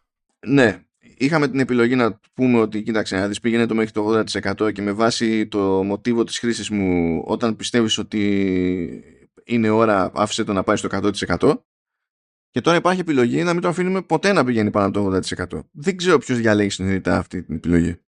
[0.48, 0.84] Ναι,
[1.20, 4.24] είχαμε την επιλογή να πούμε ότι κοίταξε να δεις πήγαινε το μέχρι το
[4.64, 9.04] 80% και με βάση το μοτίβο της χρήσης μου όταν πιστεύεις ότι
[9.44, 10.90] είναι ώρα άφησε το να πάει στο
[11.38, 11.54] 100%
[12.50, 15.20] και τώρα υπάρχει επιλογή να μην το αφήνουμε ποτέ να πηγαίνει πάνω από το
[15.58, 15.60] 80%.
[15.72, 18.00] Δεν ξέρω ποιος διαλέγει συνειδητά αυτή την επιλογή.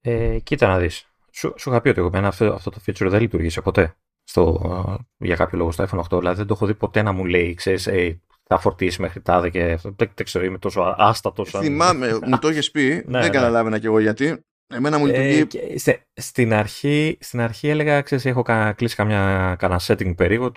[0.00, 1.04] Ε, κοίτα να δεις.
[1.32, 5.36] Σου, σου είχα πει ότι εγώ αυτό, αυτό το feature δεν λειτουργήσε ποτέ στο, για
[5.36, 6.18] κάποιο λόγο στο iPhone 8.
[6.18, 8.18] Δηλαδή δεν το έχω δει ποτέ να μου λέει, ξέρεις, hey,
[8.54, 9.94] θα φορτίσει μέχρι τάδε και αυτό.
[9.96, 11.50] Δεν, δεν ξέρω, είμαι τόσο άστατος.
[11.50, 13.28] Θυμάμαι, μου το έχεις πει, ναι, δεν ναι.
[13.28, 14.44] καταλάβαινα κι εγώ γιατί.
[14.74, 15.76] Εμένα μου ε, λειτουργεί.
[15.84, 18.42] Ε, στην, αρχή, στην αρχή έλεγα, ξέρεις, έχω
[18.76, 20.52] κλείσει καμιά, κανένα setting περίεργο.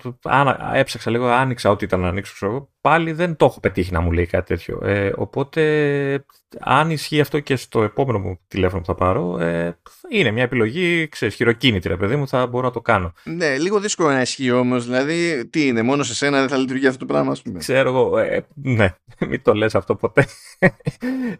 [0.74, 2.32] Έψαξα λίγο, άνοιξα ό,τι ήταν να ανοίξω.
[2.34, 4.80] Ξέρω, πάλι δεν το έχω πετύχει να μου λέει κάτι τέτοιο.
[4.82, 6.24] Ε, οπότε,
[6.60, 9.78] αν ισχύει αυτό και στο επόμενο μου τηλέφωνο που θα πάρω, ε,
[10.10, 13.12] είναι μια επιλογή, ξέρεις, χειροκίνητη, ρε παιδί μου, θα μπορώ να το κάνω.
[13.24, 14.84] Ναι, λίγο δύσκολο να ισχύει όμως.
[14.84, 17.58] Δηλαδή, τι είναι, μόνο σε σένα δεν θα λειτουργεί αυτό το πράγμα, ας πούμε.
[17.58, 18.18] Ξέρω εγώ.
[18.18, 18.94] Ε, ναι,
[19.28, 20.26] μην το λες αυτό ποτέ.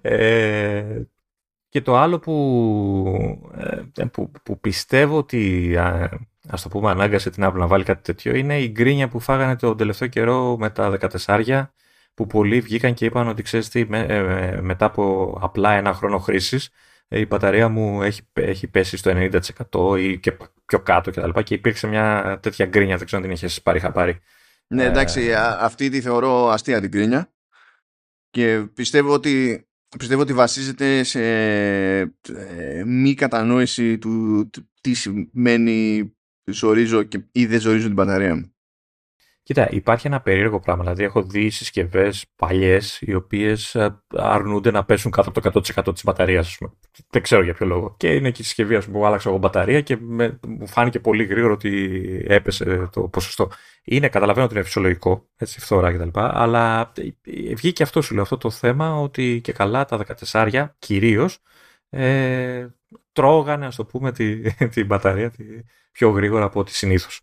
[0.01, 0.83] ε,
[1.75, 3.51] και το άλλο που,
[3.97, 5.75] ε, που, που πιστεύω ότι
[6.49, 9.57] ας το πούμε ανάγκασε την Apple να βάλει κάτι τέτοιο είναι η γκρίνια που φάγανε
[9.57, 11.67] τον τελευταίο καιρό με τα 14
[12.15, 16.19] που πολλοί βγήκαν και είπαν ότι ξέρεις τι, με, ε, μετά από απλά ένα χρόνο
[16.19, 16.71] χρήσης
[17.09, 19.13] ε, η μπαταρία μου έχει, έχει πέσει στο
[19.71, 23.23] 90% ή και πιο κάτω και τα λοιπά και υπήρξε μια τέτοια γκρίνια, δεν ξέρω
[23.23, 24.21] αν την είχες πάρει χαπάρι.
[24.67, 27.33] Ναι εντάξει, αυτή τη θεωρώ αστεία την γκρίνια
[28.31, 29.67] και πιστεύω ότι
[29.99, 36.13] πιστεύω ότι βασίζεται σε ε, μη κατανόηση του τι σημαίνει
[36.45, 38.54] ζορίζω και, ή δεν ζορίζω την μπαταρία μου.
[39.45, 40.83] Κοίτα, υπάρχει ένα περίεργο πράγμα.
[40.83, 45.93] Δηλαδή, έχω δει συσκευές παλιές οι οποίες ε, αρνούνται να πέσουν κάτω από το 100%
[45.93, 46.59] της μπαταρίας.
[47.11, 47.95] Δεν ξέρω για ποιο λόγο.
[47.97, 51.53] Και είναι και η συσκευή που άλλαξα εγώ μπαταρία και με, μου φάνηκε πολύ γρήγορο
[51.53, 53.51] ότι έπεσε το ποσοστό.
[53.85, 56.09] Είναι, καταλαβαίνω ότι είναι φυσιολογικό, έτσι, φθορά κτλ.
[56.13, 56.93] Αλλά
[57.23, 61.39] ε, βγήκε αυτό σου λέω, αυτό το θέμα ότι και καλά τα 14 κυρίως
[61.91, 62.67] ε,
[63.13, 65.45] τρώγανε, ας το πούμε, την τη μπαταρία τη,
[65.93, 67.21] πιο γρήγορα από ό,τι συνήθως.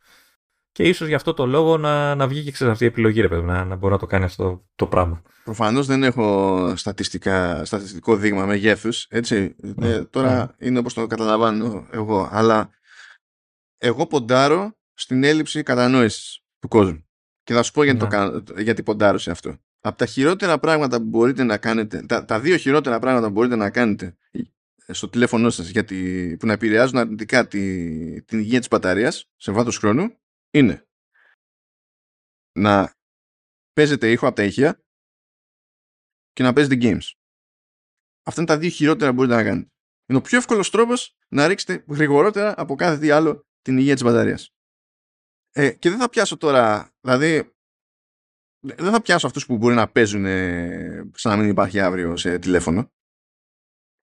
[0.71, 3.27] Και ίσως γι' αυτό το λόγο να, να βγει και ξέρεις, αυτή η επιλογή, ρε
[3.27, 5.21] παιδί, να, να μπορεί να το κάνει αυτό το πράγμα.
[5.43, 9.07] Προφανώς δεν έχω στατιστικά, στατιστικό δείγμα μεγέθους.
[9.09, 9.55] Έτσι.
[9.57, 10.67] Ναι, ε, τώρα ναι.
[10.67, 12.29] είναι όπως το καταλαβαίνω εγώ.
[12.31, 12.69] Αλλά
[13.77, 17.05] εγώ ποντάρω στην έλλειψη κατανόησης του κόσμου.
[17.43, 18.11] Και θα σου πω γιατί, το ναι.
[18.11, 19.57] κάνω, γιατί ποντάρω σε αυτό.
[19.79, 23.55] Από τα χειρότερα πράγματα που μπορείτε να κάνετε, τα, τα δύο χειρότερα πράγματα που μπορείτε
[23.55, 24.17] να κάνετε
[24.87, 29.77] στο τηλέφωνό σας γιατί, που να επηρεάζουν αρνητικά τη, την υγεία της μπαταρίας σε βάθος
[29.77, 30.20] χρόνου
[30.51, 30.87] είναι
[32.59, 32.93] να
[33.73, 34.83] παίζετε ήχο από τα ηχεία
[36.31, 37.11] και να παίζετε games.
[38.23, 39.69] Αυτά είναι τα δύο χειρότερα που μπορείτε να κάνετε.
[40.05, 44.03] Είναι ο πιο εύκολος τρόπος να ρίξετε γρηγορότερα από κάθε τι άλλο την υγεία της
[44.03, 44.49] μπαταρίας.
[45.51, 47.55] Ε, και δεν θα πιάσω τώρα, δηλαδή
[48.59, 52.39] δεν θα πιάσω αυτούς που μπορεί να παίζουν ε, σαν να μην υπάρχει αύριο σε
[52.39, 52.91] τηλέφωνο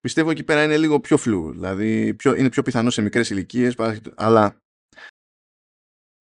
[0.00, 1.52] πιστεύω εκεί πέρα είναι λίγο πιο φλού.
[1.52, 3.74] Δηλαδή πιο, είναι πιο πιθανό σε μικρές ηλικίες.
[4.14, 4.62] Αλλά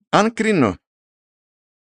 [0.08, 0.76] αν κρίνω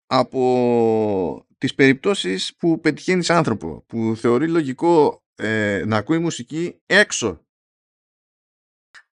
[0.06, 7.46] από τις περιπτώσεις που πετυχαίνεις άνθρωπο που θεωρεί λογικό ε, να ακούει μουσική έξω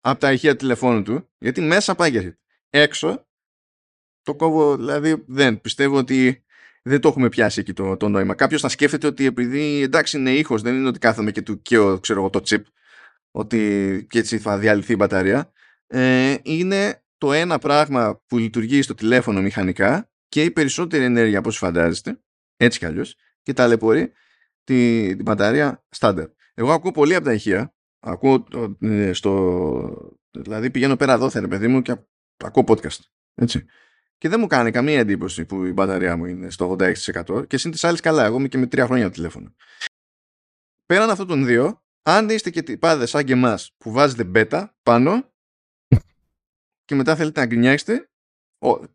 [0.00, 2.36] από τα ηχεία τηλεφώνου του γιατί μέσα πάει
[2.70, 3.26] έξω
[4.22, 6.44] το κόβω δηλαδή δεν πιστεύω ότι
[6.82, 8.34] δεν το έχουμε πιάσει εκεί το, το νόημα.
[8.34, 12.00] Κάποιος θα σκέφτεται ότι επειδή εντάξει είναι ήχος δεν είναι ότι κάθομαι και του καίω
[12.00, 12.62] ξέρω εγώ το chip
[13.30, 15.52] ότι και έτσι θα διαλυθεί η μπαταρία
[15.86, 21.48] ε, είναι το ένα πράγμα που λειτουργεί στο τηλέφωνο μηχανικά και η περισσότερη ενέργεια από
[21.48, 22.20] όσο φαντάζεστε,
[22.56, 24.12] έτσι κι αλλιώς, και ταλαιπωρεί
[24.64, 26.28] τη, την μπαταρία στάνταρ.
[26.54, 28.46] Εγώ ακούω πολύ από τα ηχεία, ακούω
[28.80, 31.96] ε, στο, δηλαδή πηγαίνω πέρα εδώ παιδί μου και
[32.44, 32.98] ακούω podcast,
[33.34, 33.66] έτσι.
[34.18, 36.76] Και δεν μου κάνει καμία εντύπωση που η μπαταρία μου είναι στο
[37.26, 39.54] 86% και συν τις άλλες καλά, εγώ είμαι και με τρία χρόνια το τηλέφωνο.
[40.86, 45.34] Πέραν αυτών των δύο, αν είστε και τυπάδες σαν και εμάς που βάζετε beta πάνω
[46.86, 48.10] και μετά θέλετε να γκρινιάξετε,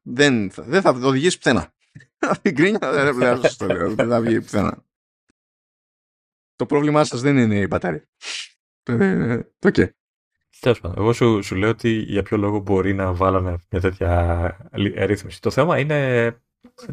[0.02, 1.74] δεν, θα, δεν θα οδηγήσει πουθενά.
[2.20, 3.14] Αυτή η γκρίνια
[3.96, 4.86] δεν θα βγει πουθενά.
[6.56, 8.10] Το πρόβλημά σας δεν είναι η μπατάρια.
[9.60, 9.96] Το και.
[10.60, 14.70] Τέλος πάντων, εγώ σου, σου λέω ότι για ποιο λόγο μπορεί να βάλανε μια τέτοια
[15.06, 15.42] ρύθμιση.
[15.42, 16.30] Το θέμα είναι,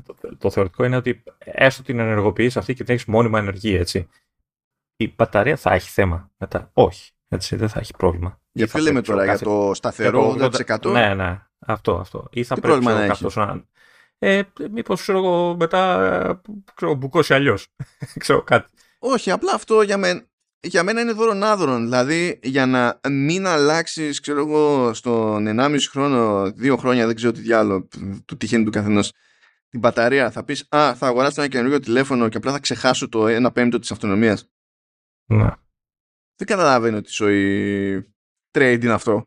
[0.03, 4.09] το, το θεωρητικό είναι ότι έστω την ενεργοποιείς αυτή και την έχεις μόνιμα ενεργή, έτσι.
[4.97, 6.71] Η μπαταρία θα έχει θέμα μετά.
[6.73, 7.13] Όχι.
[7.29, 8.41] Έτσι, δεν θα έχει πρόβλημα.
[8.59, 10.91] Για ποιο λέμε τώρα, για το σταθερό 80%?
[10.91, 12.29] Ναι, ναι, αυτό, αυτό.
[12.31, 13.65] Ή θα Τι πρέπει να έχεις; Να...
[14.19, 16.43] Ε, μήπως ξέρω εγώ μετά
[16.75, 17.67] ξέρω, μπουκώσει αλλιώς.
[18.19, 18.71] ξέρω κάτι.
[18.99, 20.27] Όχι, απλά αυτό για, μένα,
[20.61, 21.83] για μένα είναι δωρονάδωρον.
[21.83, 27.41] Δηλαδή για να μην αλλάξεις, ξέρω εγώ, στον 1,5 χρόνο, 2 χρόνια, δεν ξέρω τι
[27.41, 27.89] διάλογο
[28.25, 29.13] του τυχαίνει του καθενός,
[29.69, 33.47] την μπαταρία, θα πεις Α, θα αγοράσω ένα καινούριο τηλέφωνο και απλά θα ξεχάσω το
[33.47, 34.49] 1 πέμπτο της αυτονομίας.
[35.31, 35.49] Ναι.
[36.37, 38.15] Δεν καταλαβαίνω ότι ζωή
[38.59, 39.27] trade είναι αυτό.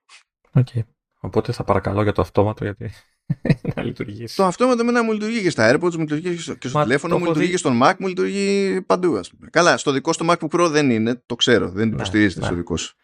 [0.53, 0.82] Okay.
[1.19, 2.91] Οπότε θα παρακαλώ για το αυτόματο γιατί
[3.75, 4.36] να λειτουργήσει.
[4.36, 7.25] Το αυτόματο με να μου λειτουργεί και στα AirPods, μου λειτουργεί και στο τηλέφωνο, μου
[7.25, 9.17] λειτουργεί και στον Mac, μου λειτουργεί παντού.
[9.17, 9.49] Ας πούμε.
[9.49, 12.45] Καλά, στο δικό στο MacBook Pro δεν είναι, το ξέρω, δεν ναι, υποστηρίζεται ναι.
[12.45, 12.95] στο δικό σου.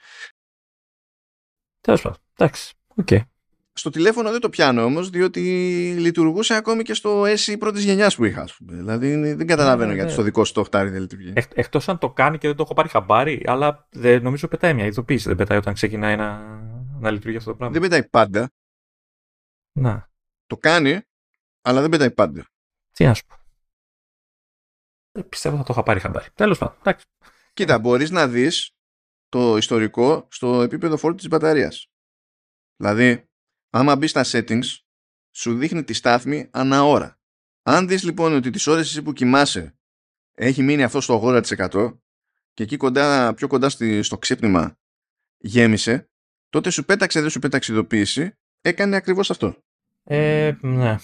[1.82, 2.18] Τέλος πάντων.
[2.38, 2.74] Εντάξει.
[3.06, 3.20] Okay.
[3.78, 5.42] Στο τηλέφωνο δεν το πιάνω όμως, διότι
[5.98, 8.48] λειτουργούσε ακόμη και στο SE πρώτης γενιάς που είχα.
[8.60, 10.14] Δηλαδή δεν καταλαβαίνω ναι, γιατί ναι.
[10.14, 11.34] στο δικό σου το 8 δεν λειτουργεί.
[11.36, 14.74] Εκ, Εκτός αν το κάνει και δεν το έχω πάρει χαμπάρι, αλλά δεν, νομίζω πετάει
[14.74, 15.28] μια ειδοποίηση.
[15.28, 16.38] Δεν πετάει όταν ξεκινάει να,
[17.00, 17.80] να λειτουργεί αυτό το πράγμα.
[17.80, 18.52] Δεν πετάει πάντα.
[19.72, 20.10] Να.
[20.46, 21.02] Το κάνει,
[21.62, 22.46] αλλά δεν πετάει πάντα.
[22.92, 23.36] Τι να σου πω.
[25.12, 26.28] Ε, πιστεύω θα το είχα πάρει χαμπάρι.
[26.34, 26.96] Τέλος πάντων.
[27.54, 28.72] Κοίτα, μπορείς να δεις
[29.30, 31.88] το ιστορικό στο επίπεδο φόρτου της μπαταρίας.
[32.76, 33.28] Δηλαδή,
[33.70, 34.66] άμα μπεις στα settings,
[35.36, 37.20] σου δείχνει τη στάθμη ανά ώρα.
[37.64, 39.78] Αν δεις λοιπόν ότι τις ώρες εσύ που κοιμάσαι
[40.34, 41.98] έχει μείνει αυτό στο 80%
[42.54, 43.70] και εκεί κοντά, πιο κοντά
[44.02, 44.78] στο ξύπνημα
[45.38, 46.10] γέμισε,
[46.50, 49.64] τότε σου πέταξε, δεν σου πέταξε ειδοποίηση, έκανε ακριβώς αυτό.
[50.04, 50.98] Ε, ναι.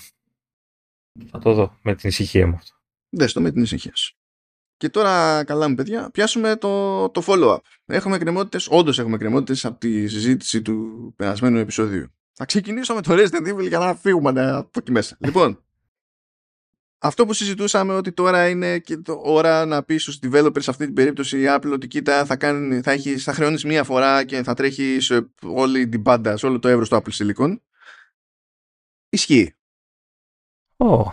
[1.30, 2.76] Θα το δω με την ησυχία μου αυτό.
[3.10, 4.18] Δες το με την ησυχία σου.
[4.78, 7.58] Και τώρα, καλά μου παιδιά, πιάσουμε το, το follow-up.
[7.86, 12.14] Έχουμε κρεμότητες, όντως έχουμε κρεμότητες από τη συζήτηση του περασμένου επεισοδίου.
[12.34, 15.18] Θα ξεκινήσω με το Resident Evil για να φύγουμε από εκεί μέσα.
[15.20, 15.64] λοιπόν,
[17.06, 20.86] αυτό που συζητούσαμε ότι τώρα είναι και το ώρα να πει στους developers σε αυτή
[20.86, 24.44] την περίπτωση η Apple ότι κοίτα θα, κάνει, θα, έχει, θα χρεώνεις μία φορά και
[24.44, 27.58] θα τρέχει σε όλη την πάντα, σε όλο το εύρος του Apple Silicon.
[29.10, 29.56] Ισχύει.
[30.78, 31.06] Oh.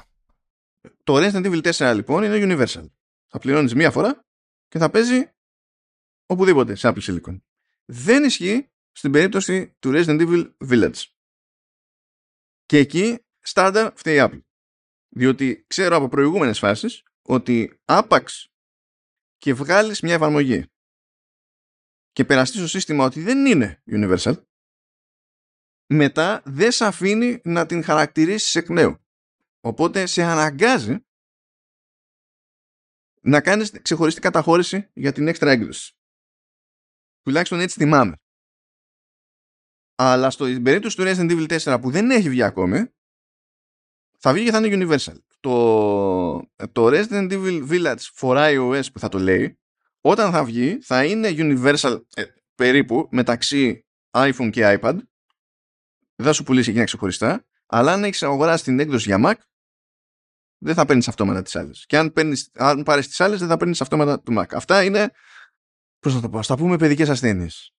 [1.05, 2.85] Το Resident Evil 4 λοιπόν είναι universal.
[3.27, 4.25] Θα πληρώνεις μία φορά
[4.69, 5.33] και θα παίζει
[6.27, 7.41] οπουδήποτε σε Apple Silicon.
[7.85, 11.03] Δεν ισχύει στην περίπτωση του Resident Evil Village.
[12.65, 14.41] Και εκεί στάνταρ φταίει η Apple.
[15.09, 18.53] Διότι ξέρω από προηγούμενες φάσεις ότι άπαξ
[19.37, 20.65] και βγάλεις μια εφαρμογή
[22.13, 24.43] και περαστείς στο σύστημα ότι δεν είναι universal
[25.93, 29.05] μετά δεν σε αφήνει να την χαρακτηρίσεις εκ νέου.
[29.61, 31.05] Οπότε σε αναγκάζει
[33.21, 35.95] να κάνεις ξεχωριστή καταχώρηση για την έξτρα έκδοση.
[37.23, 38.17] Τουλάχιστον έτσι θυμάμαι.
[40.03, 42.85] Αλλά στην περίπτωση του Resident Evil 4 που δεν έχει βγει ακόμη,
[44.19, 45.15] θα βγει και θα είναι Universal.
[45.41, 49.59] Το, το Resident Evil Village for iOS που θα το λέει,
[50.01, 52.23] όταν θα βγει θα είναι Universal ε,
[52.55, 54.97] περίπου μεταξύ iPhone και iPad.
[56.15, 59.41] Δεν θα σου πουλήσει εκείνα ξεχωριστά, αλλά αν έχεις αγοράσει την έκδοση για Mac,
[60.59, 61.85] δεν θα παίρνεις αυτόματα τις άλλες.
[61.87, 64.47] Και αν, παίρνεις, αν πάρεις τις άλλες, δεν θα παίρνεις αυτόματα του Mac.
[64.53, 65.11] Αυτά είναι.
[65.99, 67.75] Πώς να το πω, ας τα πούμε παιδικές ασθένειες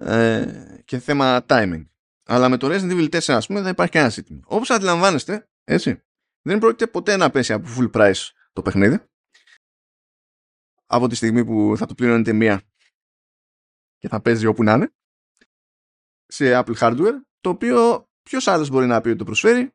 [0.00, 1.86] ε, και θέμα timing.
[2.24, 4.40] Αλλά με το Resident Evil 4 ας πούμε δεν υπάρχει κανένα ζήτημα.
[4.44, 6.02] Όπως αντιλαμβάνεστε, έτσι,
[6.42, 9.00] δεν πρόκειται ποτέ να πέσει από full price το παιχνίδι.
[10.86, 12.62] Από τη στιγμή που θα το πληρώνετε μία
[13.98, 14.94] και θα παίζει όπου να είναι
[16.26, 19.70] σε Apple hardware, το οποίο ποιος άλλος μπορεί να πει ότι το προσφέρει.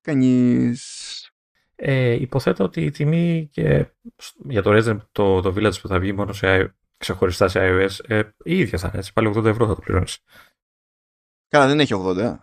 [0.00, 1.12] Κανείς.
[1.74, 3.92] Ε, υποθέτω ότι η τιμή και
[4.48, 8.22] για το Resident το, το Village που θα βγει μόνο σε, ξεχωριστά σε iOS ε,
[8.44, 9.12] η ίδια θα είναι έτσι.
[9.12, 10.18] Πάλι 80 ευρώ θα το πληρώνεις.
[11.48, 12.36] Καλά, δεν έχει 80.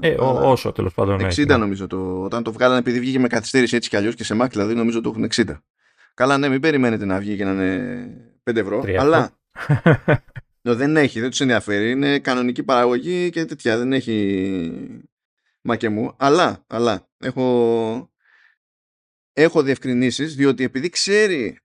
[0.00, 1.20] Ε, ο, όσο τέλος πάντων.
[1.20, 1.56] 60 έχει, ναι.
[1.56, 1.86] νομίζω.
[1.86, 4.74] Το, όταν το βγάλανε, επειδή βγήκε με καθυστέρηση έτσι κι αλλιώς και σε Mac, δηλαδή
[4.74, 5.58] νομίζω το έχουν 60.
[6.14, 8.80] Καλά, ναι, μην περιμένετε να βγει και να είναι 5 ευρώ.
[8.80, 9.38] 3 αλλά
[10.68, 11.90] no, δεν έχει, δεν τους ενδιαφέρει.
[11.90, 13.78] Είναι κανονική παραγωγή και τέτοια.
[13.78, 15.00] Δεν έχει
[15.62, 16.14] μα και μου.
[16.16, 18.10] Αλλά, αλλά έχω,
[19.32, 21.58] έχω διευκρινήσεις διότι επειδή ξέρει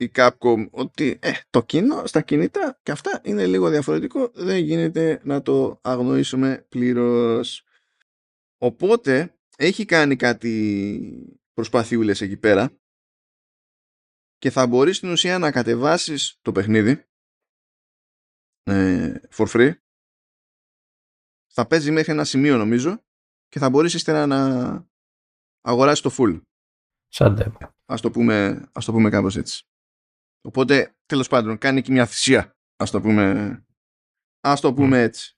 [0.00, 5.20] η Capcom ότι ε, το κοινό στα κινητά και αυτά είναι λίγο διαφορετικό δεν γίνεται
[5.24, 7.64] να το αγνοήσουμε πλήρως.
[8.58, 12.72] Οπότε έχει κάνει κάτι προσπαθιούλες εκεί πέρα
[14.38, 17.04] και θα μπορείς στην ουσία να κατεβάσεις το παιχνίδι
[18.62, 19.72] ε, for free.
[21.52, 23.04] Θα παίζει μέχρι ένα σημείο νομίζω
[23.48, 24.40] και θα μπορείς ύστερα να
[25.60, 26.40] αγοράσεις το full.
[27.08, 29.69] Σαν Ας το πούμε, ας το πούμε κάπως έτσι.
[30.40, 32.56] Οπότε, τέλος πάντων, κάνει και μια θυσία.
[32.76, 33.64] Ας το πούμε,
[34.40, 35.34] ας το πούμε έτσι.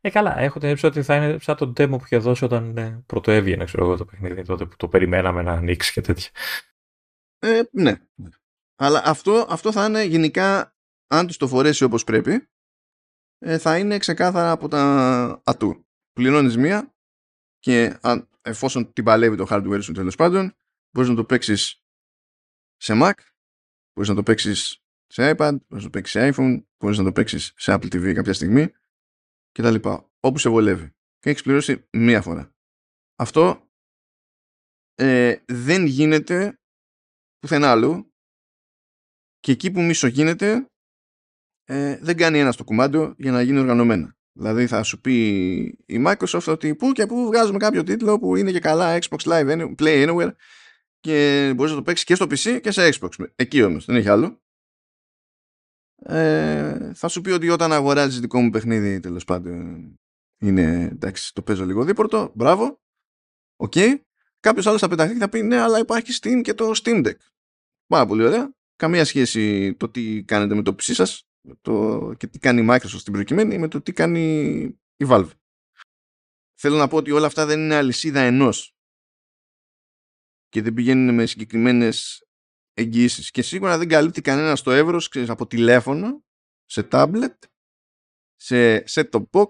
[0.00, 0.38] Ε, καλά.
[0.38, 3.64] Έχω την ότι θα είναι σαν το demo που είχε δώσει όταν ε, πρώτο έβγαινε,
[3.64, 4.44] ξέρω εγώ, το παιχνίδι.
[4.44, 6.30] Τότε που το περιμέναμε να ανοίξει και τέτοια.
[7.38, 7.96] Ε, ναι.
[8.76, 10.76] Αλλά αυτό, αυτό θα είναι γενικά,
[11.06, 12.48] αν τους το φορέσει όπως πρέπει,
[13.38, 15.86] ε, θα είναι ξεκάθαρα από τα ατού.
[16.12, 16.94] Πληρώνεις μία
[17.58, 20.54] και αν, εφόσον την παλεύει το hardware σου τέλος πάντων,
[20.90, 21.82] μπορείς να το παίξεις
[22.76, 23.12] σε Mac
[23.98, 27.12] Μπορείς να το παίξεις σε iPad, μπορείς να το παίξεις σε iPhone, μπορείς να το
[27.12, 28.72] παίξεις σε Apple TV κάποια στιγμή
[29.50, 30.10] και τα λοιπά.
[30.20, 30.94] Όπου σε βολεύει.
[31.18, 32.54] Και έχεις πληρώσει μία φορά.
[33.18, 33.70] Αυτό
[34.94, 36.60] ε, δεν γίνεται
[37.38, 38.14] πουθενά άλλου
[39.38, 40.66] και εκεί που μισογίνεται
[41.64, 44.16] ε, δεν κάνει ένας το κουμάντο για να γίνει οργανωμένα.
[44.32, 48.50] Δηλαδή θα σου πει η Microsoft ότι πού και πού βγάζουμε κάποιο τίτλο που είναι
[48.50, 50.32] και καλά Xbox Live Play Anywhere
[51.00, 53.26] και μπορείς να το παίξεις και στο PC και σε Xbox.
[53.34, 54.40] Εκεί όμως, δεν έχει άλλο.
[56.02, 59.94] Ε, θα σου πει ότι όταν αγοράζεις δικό μου παιχνίδι τέλος πάντων
[60.40, 62.80] είναι εντάξει το παίζω λίγο δίπορτο, μπράβο,
[63.56, 63.72] OK.
[63.76, 64.00] Okay.
[64.40, 67.16] Κάποιος άλλος θα πεταχθεί και θα πει ναι αλλά υπάρχει Steam και το Steam Deck.
[67.86, 68.52] Πάρα πολύ ωραία.
[68.76, 71.28] Καμία σχέση το τι κάνετε με το PC σας
[71.60, 74.60] το, και τι κάνει η Microsoft στην προκειμένη με το τι κάνει
[74.96, 75.30] η Valve.
[76.60, 78.77] Θέλω να πω ότι όλα αυτά δεν είναι αλυσίδα ενός
[80.48, 82.26] και δεν πηγαίνουν με συγκεκριμένες
[82.74, 83.30] εγγυήσεις.
[83.30, 86.24] Και σίγουρα δεν καλύπτει κανένας το εύρος από τηλέφωνο,
[86.64, 87.34] σε tablet,
[88.36, 89.48] σε set-top box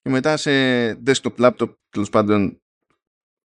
[0.00, 0.50] και μετά σε
[0.90, 2.62] desktop laptop, τέλος πάντων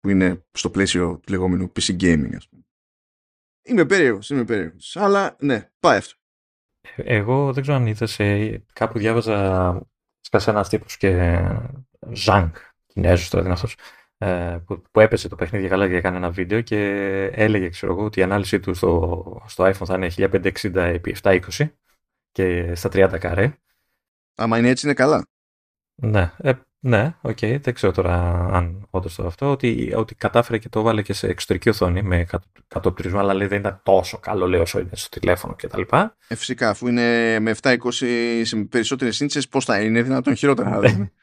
[0.01, 2.63] που είναι στο πλαίσιο του λεγόμενου PC gaming, ας πούμε.
[3.63, 4.97] Είμαι περίεργος, είμαι περίεργος.
[4.97, 6.17] Αλλά ναι, πάει αυτό.
[6.97, 9.89] Εγώ δεν ξέρω αν είδες, ε, κάπου διάβαζα
[10.21, 11.41] σκάσε ένας τύπος και
[12.13, 12.55] Ζανγκ,
[12.87, 13.77] Κινέζος τώρα είναι αυτός, ε,
[14.67, 16.79] που, που έπεσε το παιχνίδι καλά και έκανε ένα βίντεο και
[17.33, 21.69] έλεγε ξέρω εγώ, ότι η ανάλυση του στο, στο iPhone θα είναι 1560x720
[22.33, 23.59] και στα 30 καρέ.
[24.37, 25.27] Άμα είναι έτσι είναι καλά.
[25.95, 30.59] Ναι, ε, ναι, OK, okay, δεν ξέρω τώρα αν όντως το αυτό, ότι, ότι κατάφερε
[30.59, 32.27] και το 'βαλε και σε εξωτερική οθόνη με
[32.69, 35.81] κατοπτρισμό, αλλά λέει δεν ήταν τόσο καλό, λέει όσο είναι στο τηλέφωνο κτλ.
[36.29, 37.77] Ε, φυσικά, αφού είναι με 720
[38.43, 40.79] σε περισσότερες ίντσες, πώς θα είναι, δυνατόν χειρότερα.
[40.79, 41.11] Ναι.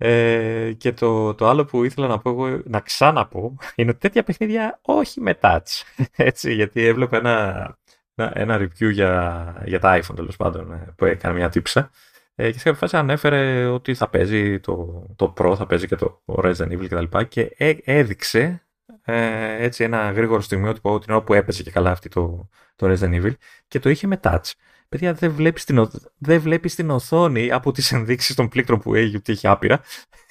[0.00, 4.22] Ε, και το, το άλλο που ήθελα να πω εγώ, να ξαναπώ, είναι ότι τέτοια
[4.22, 5.82] παιχνίδια όχι με touch.
[6.16, 7.78] Έτσι, γιατί έβλεπα ένα,
[8.14, 11.90] ένα, review για, για τα iPhone τέλος πάντων ε, που έκανε μια τύψα.
[12.34, 15.96] Ε, και σε κάποια φάση ανέφερε ότι θα παίζει το, το Pro, θα παίζει και
[15.96, 17.18] το Resident Evil κτλ.
[17.18, 18.62] Και, και έδειξε
[19.04, 23.22] ε, έτσι ένα γρήγορο στιγμιότυπο την ώρα που έπαιζε και καλά αυτή το, το Resident
[23.22, 23.32] Evil
[23.68, 24.52] και το είχε με touch.
[24.88, 29.16] Παιδιά, δεν βλέπεις την, δεν βλέπεις την οθόνη από τις ενδείξεις των πλήκτρων που έχει,
[29.16, 29.80] ότι έχει άπειρα.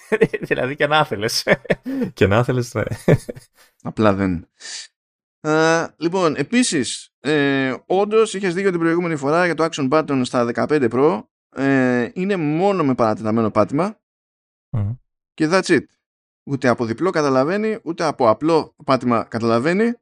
[0.48, 1.48] δηλαδή και να ήθελες.
[2.14, 2.84] και να ήθελες, ναι.
[3.82, 4.48] Απλά δεν.
[5.42, 10.52] Uh, λοιπόν, επίσης, ε, όντως είχες δίκιο την προηγούμενη φορά για το Action Button στα
[10.54, 11.24] 15 Pro.
[11.50, 14.00] Ε, είναι μόνο με παρατεταμένο πάτημα.
[15.34, 15.84] Και that's it.
[16.44, 19.94] Ούτε από διπλό καταλαβαίνει, ούτε από απλό πάτημα καταλαβαίνει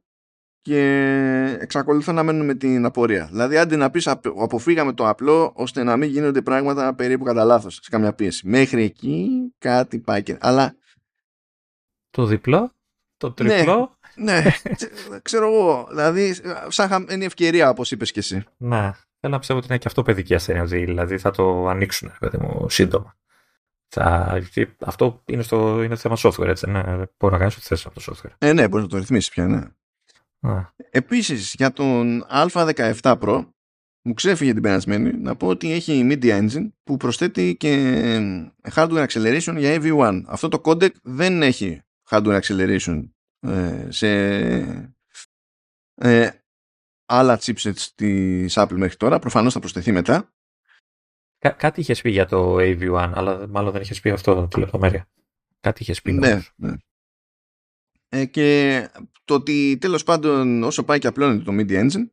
[0.66, 3.28] και εξακολουθώ να μένω με την απορία.
[3.30, 7.74] Δηλαδή, αντί να πεις αποφύγαμε το απλό ώστε να μην γίνονται πράγματα περίπου κατά λάθος
[7.74, 8.48] σε καμιά πίεση.
[8.48, 10.36] Μέχρι εκεί κάτι πάει και.
[10.40, 10.76] Αλλά.
[12.10, 12.72] Το διπλό,
[13.16, 14.50] το τριπλό; Ναι, ναι
[15.22, 15.86] ξέρω εγώ.
[15.88, 16.34] Δηλαδή,
[16.68, 18.44] σαν είναι ευκαιρία, όπως είπες και εσύ.
[18.56, 18.90] Ναι.
[19.20, 20.64] Θέλω να πιστεύω ότι είναι και αυτό παιδική ασθένεια.
[20.64, 23.16] Δηλαδή, θα το ανοίξουν, παιδί μου, σύντομα.
[23.88, 24.38] Θα,
[24.78, 26.70] αυτό είναι, στο, είναι θέμα software, έτσι.
[26.70, 26.82] Ναι,
[27.18, 28.32] μπορεί να κάνεις ό,τι θες από το software.
[28.38, 29.62] Ε, ναι, μπορείς να το ρυθμίσεις πια, ναι.
[30.90, 33.48] Επίσης για τον Α17 Pro
[34.02, 37.72] μου ξέφυγε την περασμένη να πω ότι έχει Media Engine που προσθέτει και
[38.74, 40.22] hardware acceleration για AV1.
[40.26, 43.08] Αυτό το codec δεν έχει hardware acceleration
[43.40, 44.08] ε, σε
[45.94, 46.30] ε,
[47.06, 49.18] άλλα chipsets της Apple μέχρι τώρα.
[49.18, 50.32] Προφανώς θα προσθεθεί μετά.
[51.38, 55.08] Κά- κάτι είχες πει για το AV1, αλλά μάλλον δεν είχες πει αυτό τη λεπτομέρεια.
[55.60, 56.12] Κάτι είχες πει.
[56.12, 56.50] Ναι, νομίζω.
[56.56, 56.72] ναι.
[58.16, 58.90] Ε, και
[59.24, 62.08] το ότι τέλος πάντων όσο πάει και απλώνεται το MIDI engine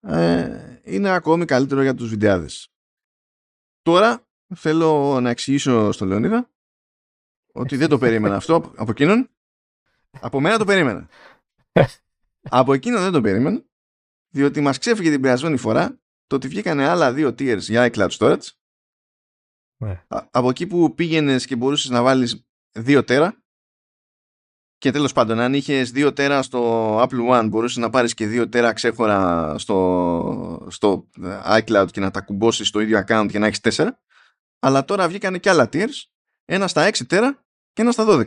[0.00, 2.68] ε, είναι ακόμη καλύτερο για τους βιντεάδες.
[3.82, 6.50] Τώρα θέλω να εξηγήσω στο Λεωνίδα
[7.52, 9.28] ότι δεν το περίμενα αυτό από- από εκείνον.
[10.20, 11.08] Από μένα το περίμενα.
[12.50, 13.64] από εκείνον δεν το περίμενα
[14.34, 18.46] διότι μας ξέφυγε την περασμένη φορά το ότι βγήκανε άλλα δύο tiers για iCloud Storage
[19.82, 20.04] Ναι.
[20.08, 23.43] Α- από εκεί που πήγαινες και μπορούσες να βάλεις 2 τέρα
[24.84, 28.50] και τέλος πάντων αν είχες 2 τέρα στο Apple One μπορούσες να πάρεις και 2
[28.50, 31.08] τέρα ξέχωρα στο, στο
[31.58, 33.88] iCloud και να τα κουμπώσεις στο ίδιο account και να έχεις 4
[34.58, 36.02] αλλά τώρα βγήκανε και άλλα tiers
[36.44, 38.24] ένα στα 6 τέρα και ένα στα 12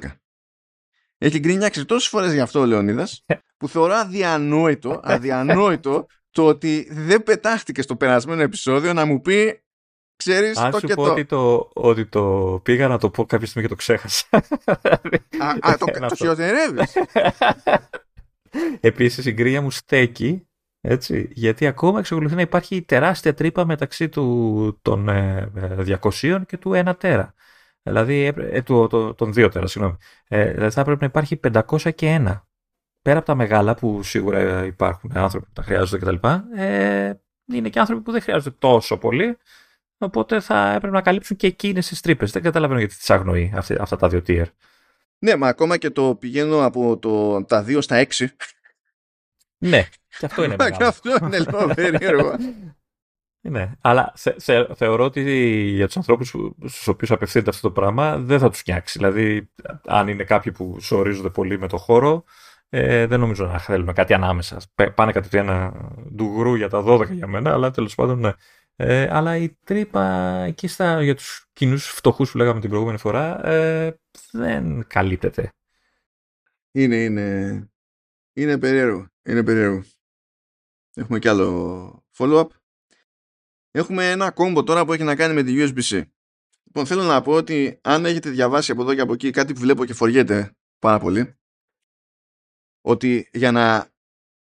[1.17, 3.25] έχει γκρινιάξει τόσες φορές γι' αυτό ο Λεωνίδας
[3.57, 9.63] που θεωρώ αδιανόητο, αδιανόητο το ότι δεν πετάχτηκε στο περασμένο επεισόδιο να μου πει
[10.17, 11.11] ξέρεις Αν το σου και πω το.
[11.11, 14.25] ότι το, ότι το πήγα να το πω κάποια στιγμή και το ξέχασα.
[14.31, 14.39] Α,
[15.61, 16.15] α, το, Είναι το αυτό.
[16.15, 16.93] χειροτερεύεις.
[18.79, 20.47] Επίσης η γκρίνια μου στέκει
[20.81, 26.57] έτσι, γιατί ακόμα εξακολουθεί να υπάρχει τεράστια τρύπα μεταξύ του, των ε, ε, 200 και
[26.57, 27.33] του 1 τέρα.
[27.83, 29.97] Δηλαδή, έπρε- ε, του, το, των 2 τέρα, συγγνώμη.
[30.27, 32.41] Ε, δηλαδή θα πρέπει να υπάρχει 500 και 1.
[33.01, 36.27] Πέρα από τα μεγάλα που σίγουρα ε, υπάρχουν άνθρωποι που τα χρειάζονται κτλ.
[36.57, 37.13] Ε,
[37.53, 39.37] είναι και άνθρωποι που δεν χρειάζονται τόσο πολύ.
[39.97, 42.31] Οπότε θα έπρεπε να καλύψουν και εκείνες τις τρύπες.
[42.31, 44.45] Δεν καταλαβαίνω γιατί τις αγνοεί αυτή, αυτά τα δύο tier.
[45.19, 48.25] ναι, μα ακόμα και το πηγαίνω από το, τα 2 στα 6.
[49.57, 49.83] Ναι,
[50.19, 50.87] και αυτό είναι και μεγάλο.
[50.87, 52.35] αυτό είναι λίγο περίεργο.
[53.41, 55.21] Ναι, αλλά θε, θε- θεωρώ ότι
[55.75, 58.97] για τους ανθρώπους που- στους οποίους απευθύνεται αυτό το πράγμα δεν θα τους νιάξει.
[58.97, 59.49] Δηλαδή,
[59.85, 62.23] αν είναι κάποιοι που σορίζονται πολύ με το χώρο,
[62.69, 64.61] ε, δεν νομίζω να θέλουμε κάτι ανάμεσα.
[64.75, 65.73] Πε- Πάνε κατά ένα
[66.15, 68.31] ντουγρού για τα 12 για μένα, αλλά τέλος πάντων ναι.
[68.79, 70.05] Ε, αλλά η τρύπα
[70.43, 73.99] εκεί στα, για τους κοινούς φτωχούς που λέγαμε την προηγούμενη φορά ε,
[74.31, 75.53] δεν καλύπτεται.
[76.71, 77.69] είναι, είναι,
[78.33, 79.07] είναι περίεργο.
[79.23, 79.83] Είναι περίεργο.
[80.93, 82.47] Έχουμε κι άλλο follow-up.
[83.71, 86.03] Έχουμε ένα κόμπο τώρα που έχει να κάνει με τη USB-C.
[86.63, 89.59] Λοιπόν, θέλω να πω ότι αν έχετε διαβάσει από εδώ και από εκεί κάτι που
[89.59, 91.37] βλέπω και φοριέται πάρα πολύ,
[92.81, 93.89] ότι για να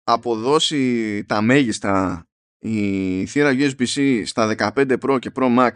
[0.04, 2.27] αποδώσει τα μέγιστα
[2.60, 5.72] η θύρα USB-C στα 15 Pro και Pro Max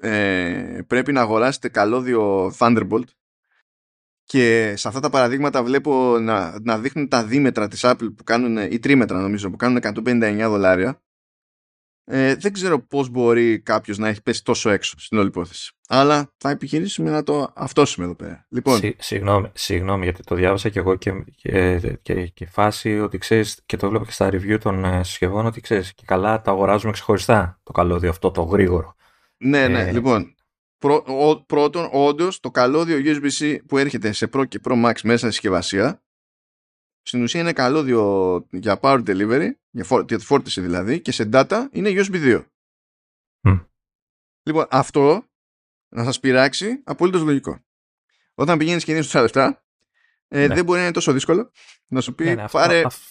[0.00, 3.04] ε, πρέπει να αγοράσετε καλώδιο Thunderbolt
[4.24, 8.56] και σε αυτά τα παραδείγματα βλέπω να, να δείχνουν τα δίμετρα της Apple που κάνουν,
[8.56, 11.02] ή τρίμετρα νομίζω, που κάνουν 159 δολάρια.
[12.04, 15.72] Ε, δεν ξέρω πώς μπορεί κάποιος να έχει πέσει τόσο έξω στην όλη υπόθεση.
[15.94, 18.46] Αλλά θα επιχειρήσουμε να το αυτόσουμε εδώ πέρα.
[18.48, 23.18] Λοιπόν, Συ- Συγγνώμη, συγγνώμη, γιατί το διάβασα και εγώ και, και, και, και φάση ότι
[23.18, 26.50] ξέρεις και το βλέπω και στα review των ε, συσκευών ότι ξέρεις και καλά τα
[26.50, 28.94] αγοράζουμε ξεχωριστά το καλώδιο αυτό το γρήγορο.
[29.36, 30.34] ναι, ναι, ε, λοιπόν.
[30.78, 35.16] Πρω, ο, πρώτον, όντως, το καλώδιο USB-C που έρχεται σε Pro και Pro Max μέσα
[35.18, 36.02] στη συσκευασία
[37.02, 41.28] στην ουσία είναι καλώδιο για power delivery, για, φόρ, για τη φόρτιση δηλαδή, και σε
[41.32, 42.44] data είναι USB 2.
[43.48, 43.58] Μμ.
[44.42, 45.24] Λοιπόν, αυτό
[45.92, 47.64] να σας πειράξει, απολύτως λογικό.
[48.34, 49.64] Όταν πηγαίνεις και δίνεις τόσα λεφτά,
[50.28, 50.54] ε, Ναι.
[50.54, 51.50] δεν μπορεί να είναι τόσο δύσκολο
[51.86, 52.82] να σου πει Ναι, ναι, αυτό, πάρε...
[52.84, 53.02] αυ-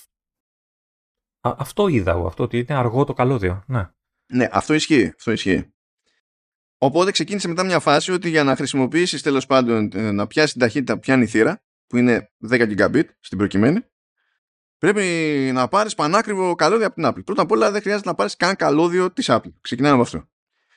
[1.39, 3.63] α- αυτό είδα εγώ, αυτό ότι είναι αργό το καλώδιο.
[3.67, 3.89] Ναι.
[4.33, 5.13] Ναι, αυτό ισχύει.
[5.15, 5.73] Αυτό ισχύει.
[6.77, 10.61] Οπότε ξεκίνησε μετά μια φάση ότι για να χρησιμοποιήσεις τέλος πάντων ε, να πιάσεις την
[10.61, 13.79] ταχύτητα που πιάνει η θύρα, που είναι 10 gigabit στην προκειμένη,
[14.77, 15.03] πρέπει
[15.53, 17.25] να πάρεις πανάκριβο καλώδιο από την Apple.
[17.25, 19.51] Πρώτα απ' όλα δεν χρειάζεται να πάρεις καν καλώδιο της Apple.
[19.61, 20.29] Ξεκινάμε από αυτό.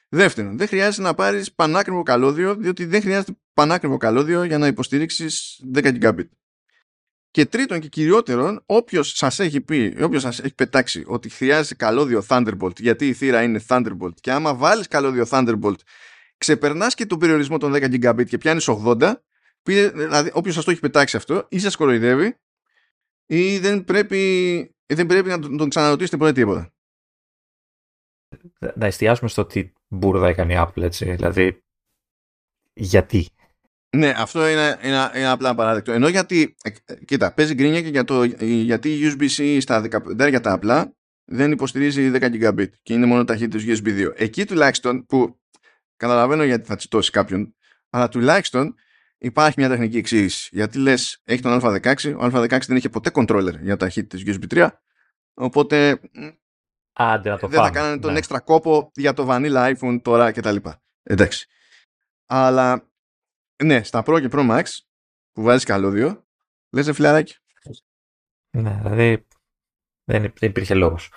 [0.09, 5.27] Δεύτερον, δεν χρειάζεται να πάρεις πανάκριβο καλώδιο, διότι δεν χρειάζεται πανάκριβο καλώδιο για να υποστηρίξει
[5.75, 6.29] 10 gigabit.
[7.31, 12.25] Και τρίτον και κυριότερον, όποιος σας έχει πει, όποιος σας έχει πετάξει ότι χρειάζεται καλώδιο
[12.29, 15.79] Thunderbolt, γιατί η θύρα είναι Thunderbolt, και άμα βάλεις καλώδιο Thunderbolt,
[16.39, 19.15] ξεπερνάς και τον περιορισμό των 10 gigabit και πιάνεις 80,
[19.63, 22.39] πει, δηλαδή όποιος σας το έχει πετάξει αυτό, ή σας κοροϊδεύει,
[23.27, 26.74] ή δεν πρέπει, δεν πρέπει να τον, τον ξαναρωτήσετε ποτέ τίποτα.
[28.74, 31.14] Να εστιάσουμε στο τι μπουρδα έκανε η Apple, έτσι.
[31.14, 31.64] Δηλαδή,
[32.72, 33.28] γιατί.
[33.97, 35.93] Ναι, αυτό είναι, είναι, είναι απλά παράδεκτο.
[35.93, 39.85] Ενώ γιατί, ε, ε, κοίτα, παίζει γκρίνια και για το, γιατί η USB-C στα
[40.18, 44.12] 15 για τα απλά δεν υποστηρίζει 10 gigabit και είναι μόνο ταχύτητες USB 2.
[44.16, 45.41] Εκεί τουλάχιστον που
[45.97, 47.55] καταλαβαίνω γιατί θα τσιτώσει κάποιον,
[47.91, 48.74] αλλά τουλάχιστον
[49.18, 50.49] υπάρχει μια τεχνική εξήγηση.
[50.53, 54.68] Γιατί λες, έχει τον Α16, ο Α16 δεν είχε ποτέ controller για ταχύτητες USB 3,
[55.35, 56.28] οπότε μ,
[56.97, 57.77] Άντε να το δεν θα πάμε.
[57.79, 58.19] κάνανε τον Ναι.
[58.19, 60.57] έξτρα κόπο για το vanilla iPhone τώρα κτλ.
[61.03, 61.47] Εντάξει.
[62.27, 62.91] Αλλά
[63.65, 64.63] ναι, στα Pro και Pro Max
[65.33, 66.27] που βάζεις καλώδιο
[66.71, 67.37] Λες φιλαράκι.
[68.57, 69.27] Ναι, δηλαδή
[70.05, 71.13] δεν, υπήρχε λόγος.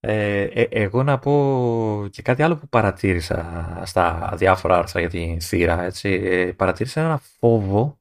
[0.00, 5.40] Ε, ε, εγώ να πω και κάτι άλλο που παρατήρησα στα διάφορα άρθρα για την
[5.40, 5.82] θύρα.
[5.82, 6.08] Έτσι.
[6.08, 8.00] Ε, παρατήρησα ένα φόβο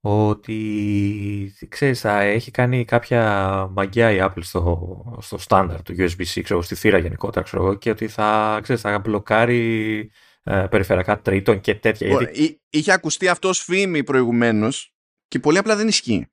[0.00, 3.22] ότι ξέρεις, θα έχει κάνει κάποια
[3.70, 8.08] μαγιά η Apple στο, στο standard του USB-C, ξέρω, στη θύρα γενικότερα, ξέρω, και ότι
[8.08, 10.10] θα, ξέρεις, θα μπλοκάρει
[10.42, 12.08] ε, περιφερειακά τρίτων και τέτοια.
[12.08, 12.60] Γιατί...
[12.70, 14.94] Είχε ακουστεί αυτό ως φήμη προηγουμένως
[15.28, 16.26] και πολύ απλά δεν ισχύει.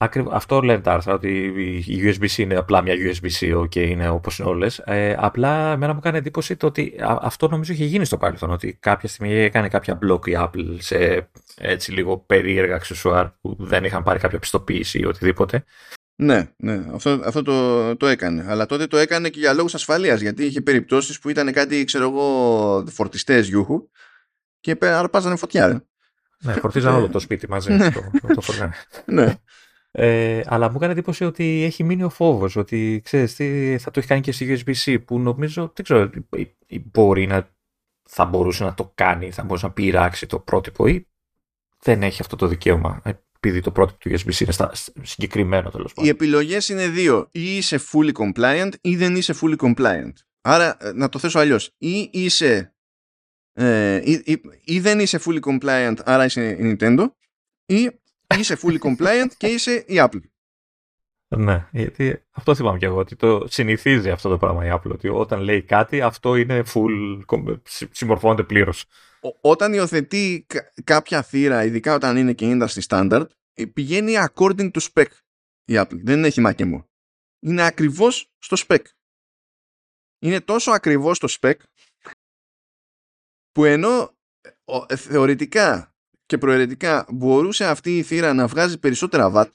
[0.00, 1.30] Ακριβώς, αυτό λένε τα άρθρα, ότι
[1.86, 4.78] η USB-C είναι απλά μια USB-C και είναι όπως είναι όλες.
[4.78, 8.76] Ε, απλά εμένα μου κάνει εντύπωση το ότι αυτό νομίζω είχε γίνει στο παρελθόν, ότι
[8.80, 14.02] κάποια στιγμή έκανε κάποια block η Apple σε έτσι λίγο περίεργα αξεσουάρ που δεν είχαν
[14.02, 15.64] πάρει κάποια πιστοποίηση ή οτιδήποτε.
[16.14, 18.44] Ναι, ναι, αυτό, αυτό το, το έκανε.
[18.48, 22.04] Αλλά τότε το έκανε και για λόγους ασφαλείας, γιατί είχε περιπτώσεις που ήταν κάτι, ξέρω
[22.04, 23.88] εγώ, φορτιστές γιούχου
[24.60, 25.86] και αρπάζανε φωτιά.
[26.40, 27.72] Ναι, φορτίζαν όλο το σπίτι μαζί.
[27.72, 27.90] Ναι.
[27.90, 28.00] το,
[28.34, 28.42] το,
[29.04, 29.34] ναι.
[29.90, 33.98] Ε, αλλά μου έκανε εντύπωση ότι έχει μείνει ο φόβος ότι ξέρεις τι, θα το
[33.98, 36.10] έχει κάνει και στη USB-C που νομίζω, δεν ξέρω,
[36.92, 37.48] μπορεί να
[38.10, 41.08] θα μπορούσε να το κάνει, θα μπορούσε να πειράξει το πρότυπο ή
[41.82, 43.02] δεν έχει αυτό το δικαίωμα
[43.40, 44.72] επειδή το πρότυπο του USB-C είναι στα,
[45.02, 46.08] συγκεκριμένο τέλος πάντων.
[46.10, 47.28] Οι επιλογές είναι δύο.
[47.32, 50.12] Ή είσαι fully compliant ή δεν είσαι fully compliant.
[50.40, 51.74] Άρα, ε, να το θέσω αλλιώς.
[51.78, 52.74] Ή είσαι.
[53.52, 57.06] Ε, ή, ή, ή, δεν είσαι fully compliant, άρα είσαι η Nintendo,
[57.66, 57.90] ή
[58.36, 60.20] είσαι fully compliant και είσαι η Apple.
[61.36, 65.08] Ναι, γιατί αυτό θυμάμαι και εγώ, ότι το συνηθίζει αυτό το πράγμα η Apple, ότι
[65.08, 67.20] όταν λέει κάτι αυτό είναι full,
[67.90, 68.84] συμμορφώνεται πλήρως.
[69.40, 70.46] Όταν υιοθετεί
[70.84, 75.06] κάποια θύρα, ειδικά όταν είναι και industry standard, ε, πηγαίνει according to spec
[75.64, 76.00] η Apple.
[76.02, 76.88] Δεν έχει μακεμό.
[77.40, 78.82] Είναι ακριβώς στο spec.
[80.18, 81.54] Είναι τόσο ακριβώς στο spec
[83.52, 84.16] που ενώ
[84.86, 85.87] ε, θεωρητικά
[86.28, 89.50] και προαιρετικά μπορούσε αυτή η θύρα να βγάζει περισσότερα watt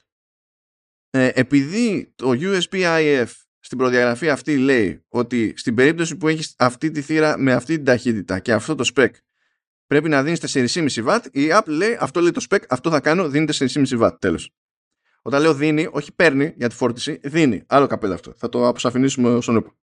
[1.10, 3.26] ε, επειδή το USB-IF
[3.58, 7.84] στην προδιαγραφή αυτή λέει ότι στην περίπτωση που έχεις αυτή τη θύρα με αυτή την
[7.84, 9.08] ταχύτητα και αυτό το spec
[9.86, 13.28] πρέπει να δίνεις 4,5 watt η Apple λέει αυτό λέει το spec αυτό θα κάνω
[13.28, 14.54] δίνει 4,5 watt τέλος
[15.22, 18.34] όταν λέω δίνει όχι παίρνει για τη φόρτιση δίνει άλλο καπέλα αυτό.
[18.36, 19.76] Θα το αποσαφηνίσουμε όσον ούπο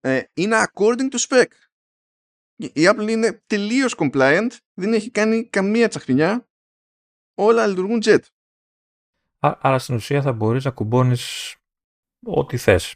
[0.00, 1.46] ε, είναι according to spec
[2.56, 6.48] η Apple είναι τελείως compliant, δεν έχει κάνει καμία τσαχπινιά,
[7.34, 8.18] όλα λειτουργούν jet.
[9.38, 11.54] άρα στην ουσία θα μπορείς να κουμπώνεις
[12.22, 12.94] ό,τι θες.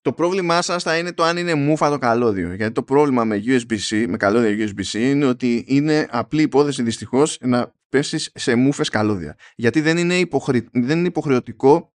[0.00, 2.54] Το πρόβλημά σας θα είναι το αν είναι μούφα το καλώδιο.
[2.54, 7.74] Γιατί το πρόβλημα με USB-C, με καλώδια USB-C είναι ότι είναι απλή υπόθεση δυστυχώς να
[7.88, 9.36] πέσεις σε μούφες καλώδια.
[9.56, 10.28] Γιατί δεν είναι,
[10.72, 11.92] δεν είναι υποχρεωτικό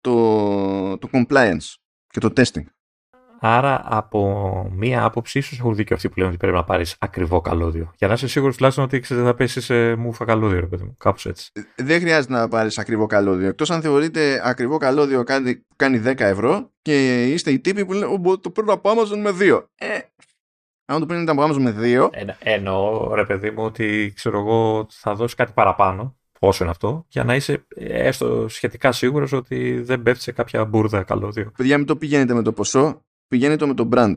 [0.00, 1.74] το, το compliance
[2.06, 2.64] και το testing.
[3.42, 7.40] Άρα, από μία άποψη, ίσως έχουν δίκιο αυτοί που λένε ότι πρέπει να πάρεις ακριβό
[7.40, 7.92] καλώδιο.
[7.96, 10.96] Για να είσαι σίγουρος τουλάχιστον ότι ξέρετε θα πέσεις σε μούφα καλώδιο, ρε παιδί μου.
[10.98, 11.50] Κάπως έτσι.
[11.52, 13.48] Ε, δεν χρειάζεται να πάρεις ακριβό καλώδιο.
[13.48, 18.18] Εκτός αν θεωρείτε ακριβό καλώδιο κάνει, κάνει 10 ευρώ και είστε οι τύποι που λένε
[18.40, 19.64] το παίρνω από Amazon με 2.
[19.74, 19.98] Ε,
[20.84, 22.08] αν το παίρνετε από Amazon με 2.
[22.12, 27.04] Ε, εννοώ, ρε παιδί μου, ότι ξέρω εγώ θα δώσεις κάτι παραπάνω όσο είναι αυτό,
[27.08, 31.52] για να είσαι έστω σχετικά σίγουρος ότι δεν πέφτει σε κάποια μπουρδα καλώδιο.
[31.56, 34.14] Παιδιά, μην το πηγαίνετε με το ποσό πηγαίνει με το brand.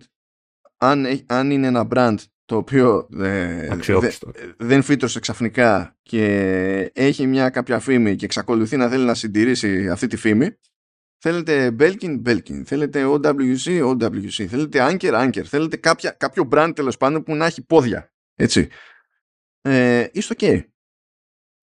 [0.78, 3.70] Αν, αν είναι ένα brand το οποίο ε,
[4.58, 6.26] δεν φύτρωσε ξαφνικά και
[6.94, 10.58] έχει μια κάποια φήμη και εξακολουθεί να θέλει να συντηρήσει αυτή τη φήμη
[11.18, 12.62] θέλετε Belkin, Belkin.
[12.66, 15.44] Θέλετε OWC, OWC θέλετε Anker, Anker.
[15.44, 18.70] Θέλετε κάποια, κάποιο brand τέλος πάντων που να έχει πόδια έτσι.
[19.62, 20.62] Ε, είστε ok.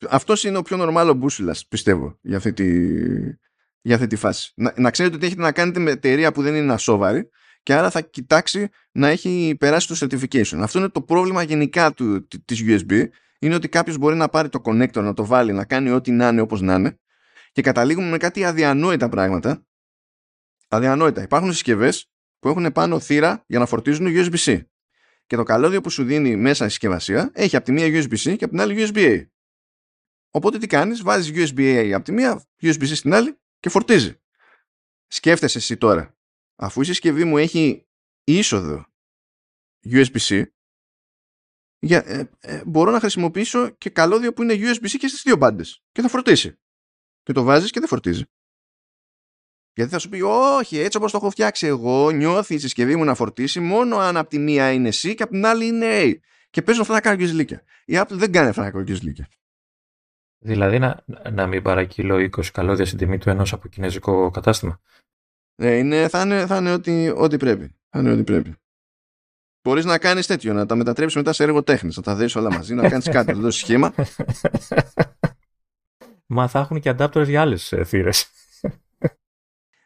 [0.09, 2.89] Αυτός είναι ο πιο νορμάλο μπούσουλας, πιστεύω για αυτή τη,
[3.81, 4.53] για αυτή τη φάση.
[4.57, 7.29] Να, να ξέρετε ότι έχετε να κάνετε με εταιρεία που δεν είναι ασόβαρη
[7.63, 10.59] και άρα θα κοιτάξει να έχει περάσει το certification.
[10.61, 13.09] Αυτό είναι το πρόβλημα γενικά του, της USB
[13.39, 16.29] είναι ότι κάποιος μπορεί να πάρει το connector, να το βάλει, να κάνει ό,τι να
[16.29, 16.99] είναι όπως να είναι
[17.53, 19.67] και καταλήγουμε με κάτι αδιανόητα πράγματα.
[20.69, 21.23] Αδιανόητα.
[21.23, 24.61] Υπάρχουν συσκευές που έχουν πάνω θύρα για να φορτίζουν USB-C.
[25.27, 28.45] Και το καλώδιο που σου δίνει μέσα η συσκευασία έχει από τη μία USB-C και
[28.45, 29.27] από την άλλη USB-A.
[30.31, 34.21] Οπότε τι κάνεις, βάζεις USB-A από τη μία, USB-C στην άλλη και φορτίζει.
[35.07, 36.15] Σκέφτεσαι εσύ τώρα
[36.61, 37.87] αφού η συσκευή μου έχει
[38.25, 38.87] είσοδο
[39.85, 40.45] USB-C
[41.79, 45.83] για, ε, ε, μπορώ να χρησιμοποιήσω και καλώδιο που είναι USB-C και στις δύο μπάντες
[45.93, 46.59] και θα φορτίσει.
[47.23, 48.25] Και το βάζεις και δεν φορτίζει.
[49.73, 53.05] Γιατί θα σου πει, Όχι, έτσι όπως το έχω φτιάξει εγώ, νιώθει η συσκευή μου
[53.05, 56.15] να φορτίσει μόνο αν από τη μία είναι C και από την άλλη είναι A.
[56.51, 57.63] Και παίζω αυτά να κάνω γκυζλίκια.
[57.85, 59.29] Η Apple δεν κάνει αυτά να κάνω γκυζλίκια.
[60.39, 64.81] Δηλαδή να, να μην παρακύλω 20 καλώδια στην τιμή του ενός από κινέζικο κατάστημα.
[65.63, 67.75] Ε, είναι, θα είναι, θα είναι ό,τι, ό,τι πρέπει.
[67.91, 68.55] Θα είναι ό,τι πρέπει.
[69.63, 72.53] Μπορείς να κάνεις τέτοιο, να τα μετατρέψεις μετά σε έργο τέχνης, να τα δεις όλα
[72.53, 73.95] μαζί, να κάνεις κάτι, να δώσεις σχήμα.
[76.27, 78.31] Μα θα έχουν και adapters για άλλες θύρες.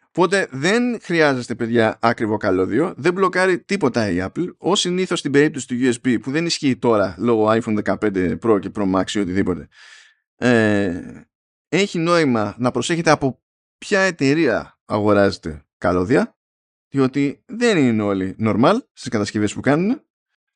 [0.09, 2.95] Οπότε δεν χρειάζεστε, παιδιά, άκριβο καλώδιο.
[2.97, 4.55] Δεν μπλοκάρει τίποτα η Apple.
[4.57, 8.71] Ω συνήθως στην περίπτωση του USB, που δεν ισχύει τώρα λόγω iPhone 15 Pro και
[8.75, 9.69] Pro Max ή οτιδήποτε,
[10.37, 11.01] ε,
[11.69, 13.43] έχει νόημα να προσέχετε από
[13.79, 16.37] ποια εταιρεία αγοράζετε καλώδια,
[16.89, 20.01] διότι δεν είναι όλοι normal στις κατασκευές που κάνουν.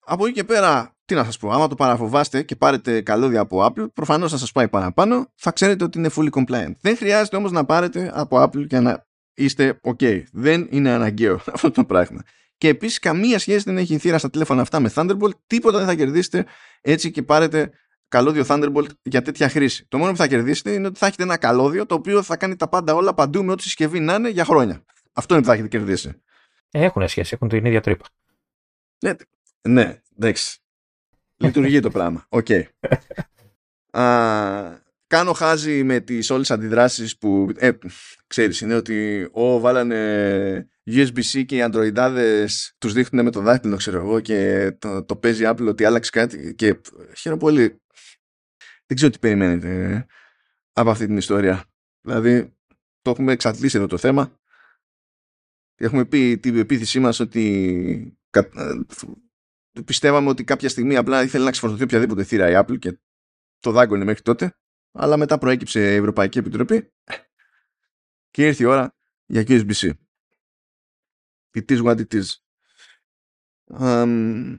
[0.04, 3.66] Από εκεί και πέρα, τι να σας πω, άμα το παραφοβάστε και πάρετε καλώδια από
[3.66, 6.72] Apple, προφανώς θα σας πάει παραπάνω, θα ξέρετε ότι είναι fully compliant.
[6.80, 10.22] Δεν χρειάζεται όμως να πάρετε από Apple για να είστε ok.
[10.32, 12.22] Δεν είναι αναγκαίο αυτό το πράγμα.
[12.58, 15.94] Και επίσης καμία σχέση δεν έχει θύρα στα τηλέφωνα αυτά με Thunderbolt, τίποτα δεν θα
[15.94, 16.46] κερδίσετε
[16.80, 17.70] έτσι και πάρετε
[18.08, 19.86] καλώδιο Thunderbolt για τέτοια χρήση.
[19.88, 22.56] Το μόνο που θα κερδίσετε είναι ότι θα έχετε ένα καλώδιο το οποίο θα κάνει
[22.56, 24.84] τα πάντα όλα παντού με ό,τι συσκευή να είναι για χρόνια.
[25.18, 26.22] Αυτό είναι που θα έχετε κερδίσει.
[26.70, 28.04] Έχουν σχέση, έχουν την ίδια τρύπα.
[29.04, 29.12] Ναι,
[29.68, 30.58] ναι εντάξει.
[31.36, 32.26] Λειτουργεί το πράγμα.
[32.28, 32.46] OK.
[32.48, 32.62] Okay.
[35.06, 37.70] κάνω χάζι με τις όλες αντιδράσεις που ε,
[38.26, 43.98] ξέρεις είναι ότι ο, βάλανε USB-C και οι αντροειδάδες τους δείχνουν με το δάχτυλο ξέρω
[43.98, 46.80] εγώ και το, το παίζει Apple ότι άλλαξε κάτι και
[47.16, 47.80] χαίρομαι πολύ
[48.86, 50.06] δεν ξέρω τι περιμένετε ε,
[50.72, 51.64] από αυτή την ιστορία.
[52.00, 52.56] Δηλαδή,
[53.02, 54.38] το έχουμε εξαντλήσει εδώ το θέμα.
[55.80, 58.42] Έχουμε πει την επίθεσή μας ότι ε,
[59.84, 62.98] πιστεύαμε ότι κάποια στιγμή απλά ήθελε να ξεφορτωθεί οποιαδήποτε θύρα η Apple και
[63.58, 64.56] το δάγκωνε μέχρι τότε.
[64.92, 66.92] Αλλά μετά προέκυψε η Ευρωπαϊκή Επιτροπή
[68.30, 69.90] και ήρθε η ώρα για USB-C.
[71.52, 72.26] It is what it is.
[73.80, 74.58] Um,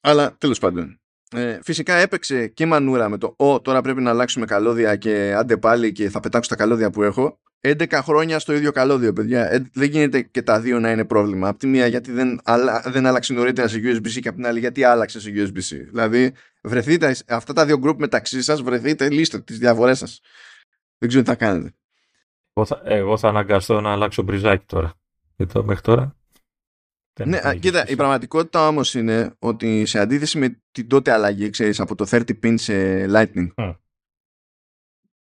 [0.00, 0.97] αλλά τέλος πάντων
[1.30, 5.56] ε, φυσικά έπαιξε και μανούρα με το «Ω, τώρα πρέπει να αλλάξουμε καλώδια και άντε
[5.56, 7.38] πάλι και θα πετάξω τα καλώδια που έχω».
[7.60, 9.52] 11 χρόνια στο ίδιο καλώδιο, παιδιά.
[9.52, 11.48] Ε, δεν γίνεται και τα δύο να είναι πρόβλημα.
[11.48, 14.58] Απ' τη μία γιατί δεν, άλλα, δεν άλλαξε νωρίτερα σε USB-C και απ' την άλλη
[14.58, 15.86] γιατί άλλαξε σε USB-C.
[15.90, 20.20] Δηλαδή, βρεθείτε αυτά τα δύο group μεταξύ σας, βρεθείτε, λύστε τις διαφορές σας.
[20.98, 21.72] Δεν ξέρω τι θα κάνετε.
[22.52, 24.94] Εγώ θα, εγώ θα αναγκαστώ να αλλάξω μπριζάκι τώρα.
[25.36, 26.17] Γιατί μέχρι τώρα
[27.24, 31.94] ναι, κοίτα, η πραγματικότητα όμως είναι ότι σε αντίθεση με την τότε αλλαγή, ξέρεις, από
[31.94, 33.74] το 30 pin σε Lightning,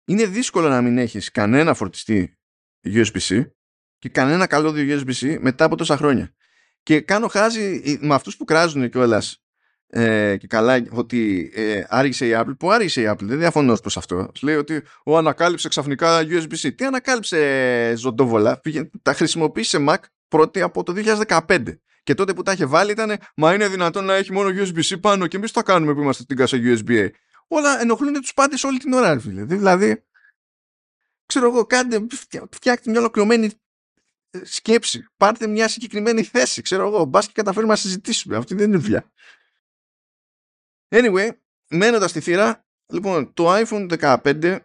[0.05, 2.37] είναι δύσκολο να μην έχεις κανένα φορτιστή
[2.85, 3.45] USB-C
[3.97, 6.33] και κανένα καλώδιο USB-C μετά από τόσα χρόνια.
[6.83, 9.43] Και κάνω χάζι με αυτούς που κράζουν κιόλας
[9.87, 12.57] ε, και καλά ότι ε, άργησε η Apple.
[12.59, 14.31] Που άργησε η Apple, δεν διαφωνώ προς αυτό.
[14.41, 16.75] Λέει ότι ο ανακάλυψε ξαφνικά USB-C.
[16.75, 18.61] Τι ανακάλυψε ζωντόβολα,
[19.01, 20.93] τα χρησιμοποίησε Mac πρώτη από το
[21.27, 21.63] 2015.
[22.07, 25.27] Και τότε που τα είχε βάλει ήταν, μα είναι δυνατόν να έχει μόνο USB-C πάνω
[25.27, 27.09] και εμείς το κάνουμε που είμαστε στην κάσα USB-A.
[27.47, 29.43] Όλα ενοχλούν τους πάντες όλη την ώρα, φίλε.
[29.43, 30.05] Δηλαδή,
[31.25, 32.05] ξέρω εγώ, κάντε,
[32.51, 33.49] φτιάχτε μια ολοκληρωμένη
[34.29, 35.05] ε, σκέψη.
[35.17, 37.05] Πάρτε μια συγκεκριμένη θέση, ξέρω εγώ.
[37.05, 38.35] Μπας και καταφέρουμε να συζητήσουμε.
[38.35, 39.11] Αυτή δεν είναι δουλειά.
[40.89, 41.29] Anyway,
[41.69, 44.59] μένοντας στη θύρα, λοιπόν, το iPhone 15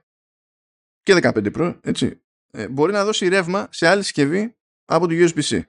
[1.03, 5.63] και 15 Pro, έτσι, ε, μπορεί να δώσει ρεύμα σε άλλη συσκευή από το USB-C.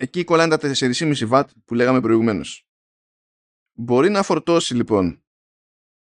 [0.00, 2.66] Εκεί κολλάνε τα 4,5 W που λέγαμε προηγουμένως.
[3.72, 5.24] Μπορεί να φορτώσει λοιπόν,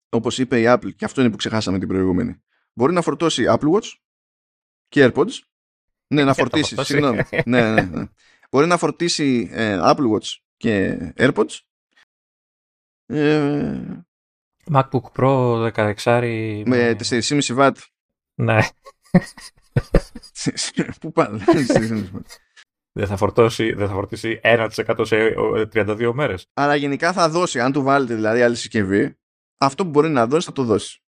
[0.09, 3.73] όπως είπε η Apple, και αυτό είναι που ξεχάσαμε την προηγούμενη, μπορεί να φορτώσει Apple
[3.73, 3.93] Watch
[4.89, 5.33] και AirPods.
[6.07, 7.23] Ναι, να φορτίσει, συγγνώμη.
[7.45, 8.07] ναι, ναι, ναι.
[8.51, 11.59] Μπορεί να φορτίσει ε, Apple Watch και AirPods.
[13.07, 14.05] Ε,
[14.73, 17.73] MacBook Pro 16 με 4,5 W.
[18.35, 18.59] Ναι.
[21.01, 21.45] Πού πάνε.
[22.93, 24.69] Δεν θα, φορτώσει, δεν θα φορτίσει 1%
[25.03, 25.17] σε
[25.73, 26.47] 32 μέρες.
[26.55, 29.19] Αλλά γενικά θα δώσει, αν του βάλετε δηλαδή άλλη συσκευή,
[29.59, 31.03] αυτό που μπορεί να δώσει θα το δώσει.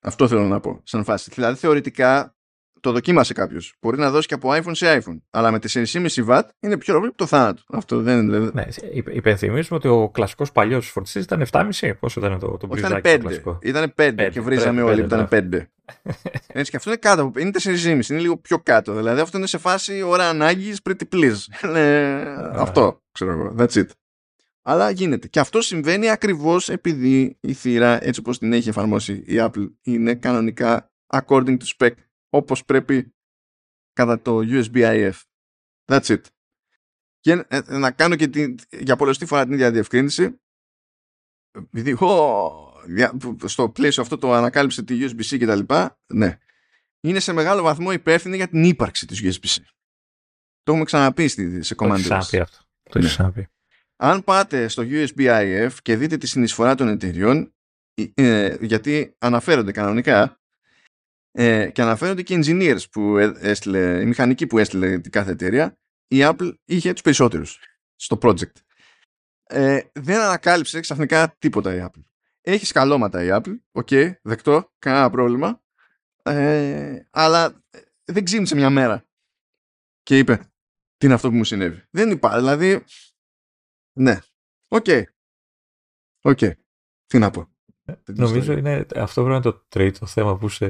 [0.00, 1.30] Αυτό θέλω να πω, σαν φάση.
[1.34, 2.37] Δηλαδή θεωρητικά
[2.80, 3.74] το δοκίμασε κάποιος.
[3.80, 5.18] Μπορεί να δώσει και από iPhone σε iPhone.
[5.30, 7.62] Αλλά με 4,5 W είναι πιο ρόλο το θάνατο.
[7.68, 8.38] Αυτό δεν είναι.
[8.38, 8.66] Ναι,
[9.12, 11.92] υπενθυμίζουμε ότι ο κλασικός παλιός φορτιστής ήταν 7,5.
[12.00, 13.58] Πόσο ήταν το, το Ήταν 5.
[13.62, 15.66] Ήταν 5 και βρίζαμε όλοι που ήταν 5.
[16.46, 17.32] Έτσι και αυτό είναι κάτω.
[17.38, 17.86] Είναι 4,5.
[17.86, 18.94] Είναι λίγο πιο κάτω.
[18.94, 21.68] Δηλαδή αυτό είναι σε φάση ώρα ανάγκης pretty please.
[22.54, 23.54] αυτό ξέρω εγώ.
[23.58, 23.86] That's it.
[24.62, 25.28] Αλλά γίνεται.
[25.28, 30.14] Και αυτό συμβαίνει ακριβώς επειδή η θύρα έτσι όπως την έχει εφαρμόσει η Apple είναι
[30.14, 31.90] κανονικά according to spec
[32.28, 33.14] όπως πρέπει
[33.92, 35.12] κατά το USB-IF.
[35.84, 36.20] That's it.
[37.20, 40.40] Και ε, ε, να κάνω και την, για πολλωστή φορά την ίδια διευκρίνηση
[41.58, 41.96] επειδή
[43.44, 46.38] στο πλαίσιο αυτό το ανακάλυψε τη USB-C και τα λοιπά, ναι.
[47.00, 49.62] Είναι σε μεγάλο βαθμό υπεύθυνη για την ύπαρξη της USB-C.
[50.62, 51.28] Το έχουμε ξαναπεί
[51.62, 52.02] σε κομμάτι.
[52.02, 52.46] Το αυτό.
[52.82, 53.06] Το ναι.
[53.06, 53.48] ξαναπεί.
[53.96, 57.54] Αν πάτε στο USB-IF και δείτε τη συνεισφορά των εταιριών,
[58.14, 60.40] ε, γιατί αναφέρονται κανονικά,
[61.40, 65.78] ε, και αναφέρονται και οι engineers που έστειλε, οι μηχανικοί που έστειλε την κάθε εταιρεία,
[66.08, 67.58] η Apple είχε τους περισσότερους
[67.96, 68.52] στο project.
[69.42, 72.02] Ε, δεν ανακάλυψε ξαφνικά τίποτα η Apple.
[72.40, 73.56] έχει σκαλώματα η Apple.
[73.72, 75.62] OK, okay, δεκτό, κανένα πρόβλημα.
[76.22, 77.64] Ε, αλλά
[78.04, 79.06] δεν ξύπνησε μια μέρα
[80.02, 80.36] και είπε
[80.96, 81.82] τι είναι αυτό που μου συνέβη.
[81.90, 82.84] Δεν υπάρχει, δηλαδή,
[83.98, 84.18] ναι.
[84.68, 84.84] OK.
[84.86, 85.02] Okay.
[86.20, 86.38] OK.
[86.40, 86.52] Okay.
[87.06, 87.48] Τι να πω.
[88.04, 90.66] Νομίζω είναι, αυτό πρέπει να είναι το τρίτο θέμα που σε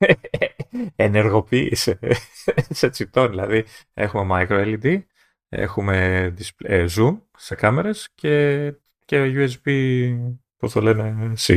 [0.96, 1.98] ενεργοποίησε
[2.80, 3.28] σε τσιτών.
[3.28, 3.64] Δηλαδή,
[3.94, 5.02] έχουμε micro LED,
[5.48, 8.74] έχουμε display, ε, zoom σε κάμερες και,
[9.04, 9.70] και USB,
[10.56, 11.56] πώς το λένε, C.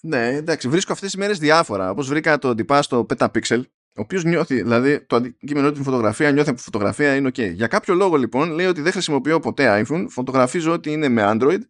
[0.00, 1.90] Ναι, εντάξει, βρίσκω αυτές τις μέρες διάφορα.
[1.90, 3.60] Όπως βρήκα το τυπά στο Petapixel,
[3.98, 7.52] ο οποίος νιώθει, δηλαδή το αντικείμενο την φωτογραφία νιώθει από φωτογραφία είναι OK.
[7.52, 11.60] Για κάποιο λόγο λοιπόν λέει ότι δεν χρησιμοποιώ ποτέ iPhone, φωτογραφίζω ότι είναι με Android,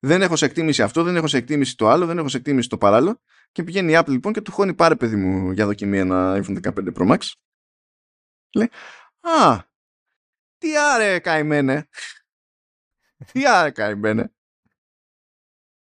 [0.00, 2.68] δεν έχω σε εκτίμηση αυτό, δεν έχω σε εκτίμηση το άλλο, δεν έχω σε εκτίμηση
[2.68, 3.20] το παράλληλο
[3.56, 6.60] και πηγαίνει η Apple λοιπόν και του χώνει πάρε παιδί μου για δοκιμή ένα iPhone
[6.62, 7.18] 15 Pro Max.
[8.54, 8.70] Λέει,
[9.20, 9.60] α,
[10.58, 11.88] τι άρε καημένε.
[13.32, 14.32] τι άρε καημένε.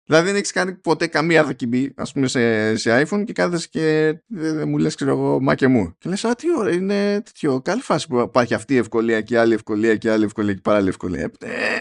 [0.03, 4.15] Δηλαδή δεν έχεις κάνει ποτέ καμία δοκιμή ας πούμε, σε, σε iPhone και κάθεσαι και
[4.27, 5.95] δεν μου λες ξέρω εγώ μα και μου.
[5.97, 9.39] Και λες α τι ώρα είναι τέτοιο καλή φάση που υπάρχει αυτή η ευκολία και
[9.39, 11.31] άλλη ευκολία και άλλη ευκολία και παράλληλη ευκολία.
[11.39, 11.79] Ε,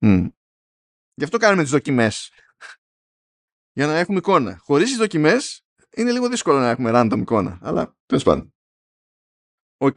[1.18, 2.32] Γι' αυτό κάνουμε τις δοκιμές.
[3.72, 4.58] Για να έχουμε εικόνα.
[4.58, 5.64] Χωρίς τις δοκιμές
[5.96, 7.58] είναι λίγο δύσκολο να έχουμε random εικόνα.
[7.62, 8.54] Αλλά τέλος πάντων.
[9.76, 9.96] OK.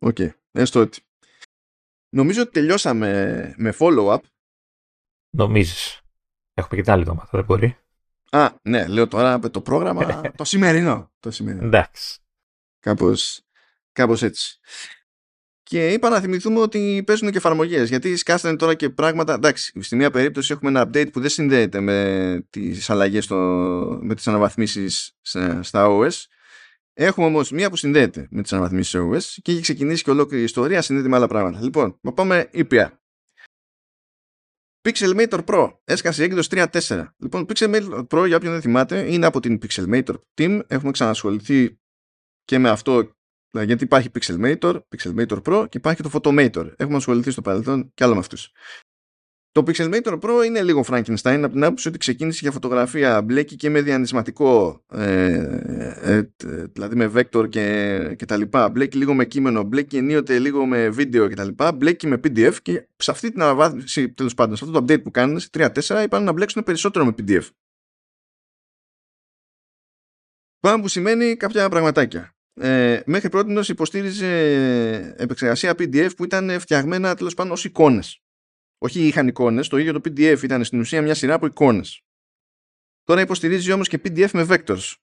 [0.00, 0.16] OK.
[0.50, 1.02] Έστω ότι.
[2.08, 4.20] Νομίζω ότι τελειώσαμε με follow-up.
[5.30, 6.00] Νομίζεις.
[6.54, 7.78] Έχουμε και την άλλη εβδομάδα, δεν μπορεί.
[8.30, 11.12] Α, ναι, λέω τώρα με το πρόγραμμα το σημερινό.
[11.20, 11.66] Το σημερινό.
[11.66, 12.20] Εντάξει.
[12.80, 13.42] Κάπως,
[13.92, 14.60] κάπως έτσι.
[15.70, 17.88] Και είπα να θυμηθούμε ότι παίζουν και εφαρμογές.
[17.88, 19.34] Γιατί σκάσανε τώρα και πράγματα.
[19.34, 23.28] Εντάξει, στη μία περίπτωση έχουμε ένα update που δεν συνδέεται με τις αλλαγές,
[24.00, 25.16] με τις αναβαθμίσεις
[25.60, 26.10] στα OS.
[26.92, 30.44] Έχουμε όμως μία που συνδέεται με τις αναβαθμίσεις OS και έχει ξεκινήσει και ολόκληρη η
[30.44, 31.62] ιστορία συνδέεται με άλλα πράγματα.
[31.62, 33.02] Λοιπόν, να πάμε ήπια.
[34.88, 37.04] Pixelmator Pro έσκασε έκδοση 3.4.
[37.18, 40.60] Λοιπόν, Pixelmator Pro, για όποιον δεν θυμάται, είναι από την Pixelmator Team.
[40.66, 41.78] Έχουμε ξανασχοληθεί
[42.44, 43.18] και με αυτό
[43.52, 46.72] γιατί υπάρχει Pixelmator, Pixelmator Pro και υπάρχει το Photomator.
[46.76, 48.52] Έχουμε ασχοληθεί στο παρελθόν και άλλο με αυτούς.
[49.52, 53.70] Το Pixelmator Pro είναι λίγο Frankenstein από την άποψη ότι ξεκίνησε για φωτογραφία μπλέκει και
[53.70, 55.32] με διανυσματικό ε,
[56.02, 56.22] ε,
[56.72, 60.88] δηλαδή με vector και, και τα λοιπά μπλέκει λίγο με κείμενο, μπλέκει ενίοτε λίγο με
[60.88, 64.64] βίντεο και τα λοιπά μπλέκει με PDF και σε αυτή την αναβάθμιση τέλος πάντων σε
[64.64, 67.48] αυτό το update που κάνουν σε 3-4 είπαν να μπλέξουν περισσότερο με PDF
[70.60, 74.28] Πάμε που σημαίνει κάποια πραγματάκια ε, μέχρι πρώτη υποστήριζε
[75.16, 78.22] επεξεργασία PDF που ήταν φτιαγμένα τέλος πάντων ως εικόνες.
[78.78, 82.02] Όχι είχαν εικόνες, το ίδιο το PDF ήταν στην ουσία μια σειρά από εικόνες.
[83.04, 84.94] Τώρα υποστηρίζει όμως και PDF με vectors.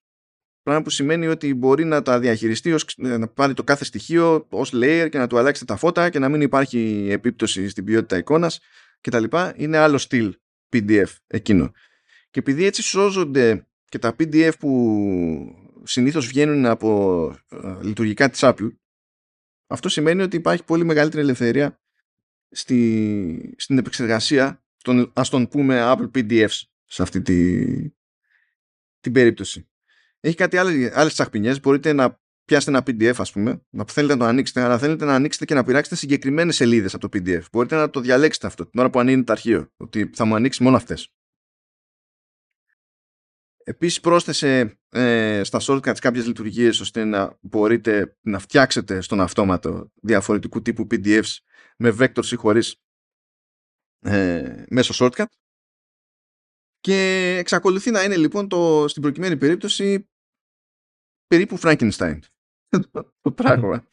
[0.63, 4.71] Πράγμα που σημαίνει ότι μπορεί να τα διαχειριστεί, ως, να πάρει το κάθε στοιχείο ως
[4.73, 8.59] layer και να του αλλάξετε τα φώτα και να μην υπάρχει επίπτωση στην ποιότητα εικόνας
[9.01, 9.23] κτλ.
[9.55, 10.37] Είναι άλλο στυλ
[10.73, 11.71] PDF εκείνο.
[12.29, 18.69] Και επειδή έτσι σώζονται και τα PDF που συνήθως βγαίνουν από ε, λειτουργικά της Apple
[19.67, 21.79] αυτό σημαίνει ότι υπάρχει πολύ μεγαλύτερη ελευθερία
[22.49, 27.65] στη, στην επεξεργασία των ας τον πούμε Apple PDFs σε αυτή τη,
[28.99, 29.69] την περίπτωση.
[30.19, 34.19] Έχει κάτι άλλες, άλλες τσαχπινιές, μπορείτε να πιάσετε ένα PDF ας πούμε, να θέλετε να
[34.19, 37.41] το ανοίξετε, αλλά θέλετε να ανοίξετε και να πειράξετε συγκεκριμένες σελίδες από το PDF.
[37.51, 40.63] Μπορείτε να το διαλέξετε αυτό την ώρα που ανοίγει το αρχείο, ότι θα μου ανοίξει
[40.63, 41.13] μόνο αυτές.
[43.69, 50.61] Επίσης πρόσθεσε ε, στα shortcuts κάποιες λειτουργίες ώστε να μπορείτε να φτιάξετε στον αυτόματο διαφορετικού
[50.61, 51.37] τύπου PDFs
[51.77, 52.81] με vectors ή χωρίς
[53.99, 55.25] ε, μέσω shortcut
[56.79, 60.09] και εξακολουθεί να είναι λοιπόν το, στην προκειμένη περίπτωση
[61.27, 62.19] περίπου Frankenstein
[63.21, 63.87] το πράγμα.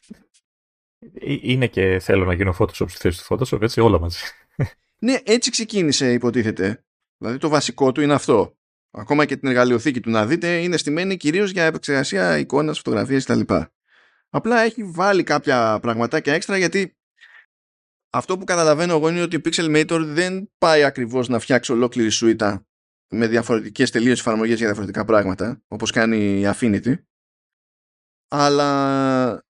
[1.13, 4.19] Ε, είναι και θέλω να γίνω Photoshop στη θέση του Photoshop, έτσι όλα μαζί.
[4.99, 6.85] Ναι, έτσι ξεκίνησε υποτίθεται.
[7.17, 8.57] Δηλαδή το βασικό του είναι αυτό
[8.95, 13.53] ακόμα και την εργαλειοθήκη του να δείτε είναι στημένη κυρίως για επεξεργασία εικόνας, φωτογραφίες κτλ.
[14.29, 16.97] Απλά έχει βάλει κάποια πραγματάκια έξτρα γιατί
[18.09, 22.67] αυτό που καταλαβαίνω εγώ είναι ότι η Pixelmator δεν πάει ακριβώς να φτιάξει ολόκληρη σουίτα
[23.11, 26.95] με διαφορετικές τελείως εφαρμογές για διαφορετικά πράγματα όπως κάνει η Affinity
[28.27, 29.45] αλλά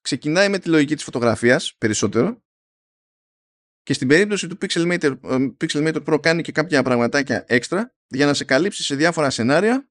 [0.00, 2.42] ξεκινάει με τη λογική της φωτογραφίας περισσότερο
[3.82, 8.34] και στην περίπτωση του Pixelmator, ε, Pixelmator Pro κάνει και κάποια πραγματάκια έξτρα για να
[8.34, 9.88] σε καλύψει σε διάφορα σενάρια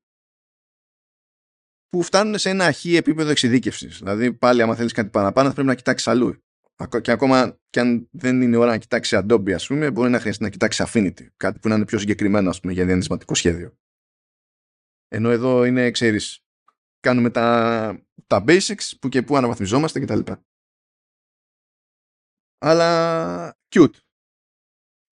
[1.89, 3.97] που φτάνουν σε ένα αρχή επίπεδο εξειδίκευσης.
[3.97, 6.43] Δηλαδή, πάλι, άμα θέλεις κάτι παραπάνω, θα πρέπει να κοιτάξεις αλλού.
[7.01, 10.43] Και ακόμα και αν δεν είναι ώρα να κοιτάξεις Adobe, ας πούμε, μπορεί να χρειαστεί
[10.43, 11.27] να κοιτάξεις Affinity.
[11.37, 13.77] Κάτι που να είναι πιο συγκεκριμένο, ας πούμε, για διανυσματικό σχέδιο.
[15.07, 16.45] Ενώ εδώ είναι, ξέρεις,
[16.99, 20.31] κάνουμε τα, τα basics που και που αναβαθμιζόμαστε κτλ.
[22.57, 23.95] αλλά cute.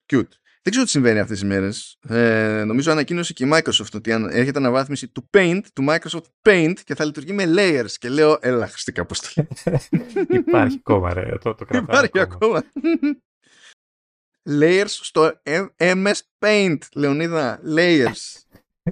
[0.05, 0.31] Cute.
[0.63, 1.97] Δεν ξέρω τι συμβαίνει αυτές τις μέρες.
[2.07, 6.95] Ε, νομίζω ανακοίνωσε και η Microsoft ότι έρχεται αναβάθμιση του Paint, του Microsoft Paint και
[6.95, 7.91] θα λειτουργεί με layers.
[7.91, 9.47] Και λέω, έλα, χρηστικά αποστολή.
[10.47, 11.37] Υπάρχει ακόμα, ρε.
[11.37, 12.63] Το, το Υπάρχει ακόμα.
[14.49, 15.41] layers στο
[15.77, 17.61] MS Paint, Λεωνίδα.
[17.75, 18.41] Layers.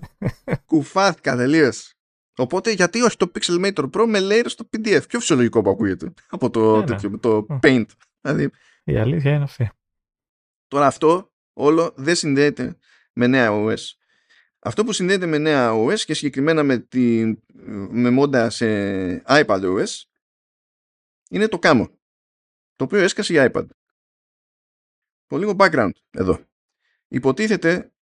[0.65, 1.93] Κουφάθηκα τελείως.
[2.37, 5.07] Οπότε γιατί όχι το Pixelmator Pro με layers στο PDF.
[5.07, 6.85] Πιο φυσιολογικό που ακούγεται από το, ναι, ναι.
[6.85, 7.85] τέτοιο, το Paint.
[8.21, 8.49] Δηλαδή,
[8.83, 9.71] η αλήθεια είναι αυτή.
[10.67, 12.77] Τώρα αυτό όλο δεν συνδέεται
[13.13, 13.83] με νέα OS.
[14.59, 17.33] Αυτό που συνδέεται με νέα OS και συγκεκριμένα με, τη,
[17.89, 18.65] με μόντα σε
[19.25, 20.01] iPad OS
[21.29, 21.87] είναι το Camo
[22.75, 23.67] το οποίο έσκασε για iPad.
[25.25, 26.45] Το λίγο background εδώ.
[27.07, 27.93] Υποτίθεται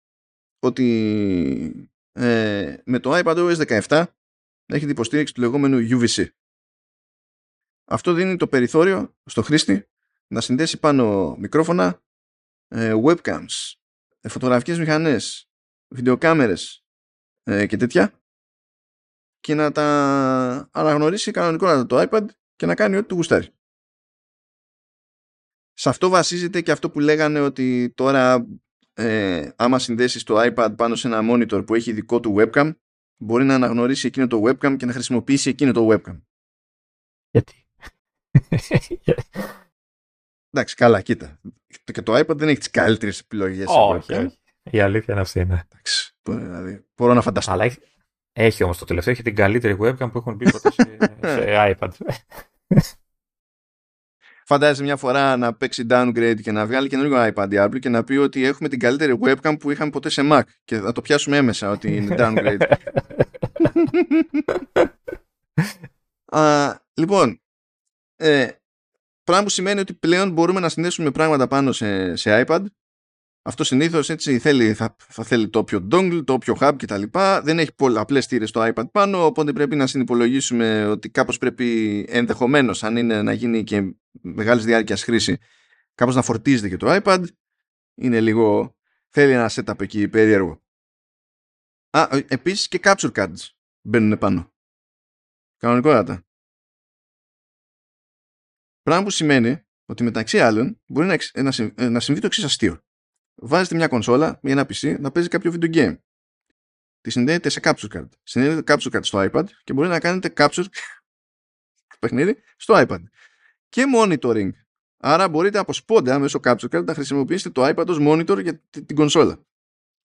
[0.59, 4.05] ότι ε, με το iPad OS 17
[4.66, 6.27] έχει την υποστήριξη του λεγόμενου UVC.
[7.85, 9.89] Αυτό δίνει το περιθώριο στο χρήστη
[10.27, 11.98] να συνδέσει πάνω μικρόφωνα, ε,
[12.74, 13.74] webcams,
[14.20, 15.48] ε, φωτογραφικές μηχανές,
[15.88, 16.84] βιντεοκάμερες
[17.43, 18.20] ε, και τέτοια
[19.40, 22.26] και να τα αναγνωρίσει κανονικότατα το iPad
[22.56, 23.48] και να κάνει ό,τι του γουστάρει.
[25.72, 28.47] Σε αυτό βασίζεται και αυτό που λέγανε ότι τώρα
[28.93, 32.72] ε, άμα συνδέσεις το iPad πάνω σε ένα monitor που έχει δικό του webcam
[33.16, 36.20] μπορεί να αναγνωρίσει εκείνο το webcam και να χρησιμοποιήσει εκείνο το webcam.
[37.30, 37.66] Γιατί;
[40.57, 41.41] Εντάξει, καλά, κοίτα.
[41.85, 43.66] Και το iPad δεν έχει τις καλύτερες επιλογές.
[43.69, 44.39] Όχι, όχι.
[44.70, 45.62] Η αλήθεια είναι αυτή, ναι.
[45.69, 47.53] Εντάξει, δηλαδή, μπορώ να φανταστώ.
[47.53, 47.78] Αλλά έχει,
[48.33, 50.99] έχει όμως το τελευταίο, έχει την καλύτερη webcam που έχουν μπει ποτέ σε,
[51.35, 51.89] σε iPad.
[54.49, 58.16] Φαντάζεσαι μια φορά να παίξει downgrade και να βγάλει καινούργιο iPad Apple και να πει
[58.16, 61.70] ότι έχουμε την καλύτερη webcam που είχαμε ποτέ σε Mac και θα το πιάσουμε έμεσα
[61.70, 62.73] ότι είναι downgrade.
[66.24, 67.41] Α, λοιπόν,
[68.16, 68.49] ε,
[69.27, 72.65] πράγμα που σημαίνει ότι πλέον μπορούμε να συνδέσουμε πράγματα πάνω σε, σε iPad
[73.47, 77.03] αυτό συνήθως έτσι θέλει, θα, θα θέλει το όποιο dongle, το όποιο hub κτλ.
[77.43, 82.82] Δεν έχει απλές θύρε στο iPad πάνω, οπότε πρέπει να συνυπολογίσουμε ότι κάπως πρέπει ενδεχομένως,
[82.82, 85.39] αν είναι να γίνει και μεγάλης διάρκειας χρήση,
[85.94, 87.24] κάπως να φορτίζεται και το iPad.
[87.94, 88.77] Είναι λίγο.
[89.11, 90.62] Θέλει ένα setup εκεί περίεργο.
[91.90, 93.48] Α, ε, επίσης και capture cards
[93.81, 94.53] μπαίνουν πάνω.
[95.57, 96.26] Κανονικότατα.
[98.87, 102.81] Πράγμα που σημαίνει ότι μεταξύ άλλων μπορεί να, να, να συμβεί το εξής αστείο
[103.35, 105.97] βάζετε μια κονσόλα ή ένα PC να παίζει κάποιο video game.
[107.01, 108.09] Τη συνδέεται σε capture card.
[108.23, 110.65] Συνδέεται capture card στο iPad και μπορεί να κάνετε capture
[112.01, 113.03] παιχνίδι στο iPad.
[113.69, 114.51] Και monitoring.
[114.97, 118.97] Άρα μπορείτε από σπόντα μέσω capture card να χρησιμοποιήσετε το iPad ως monitor για την
[118.97, 119.47] κονσόλα.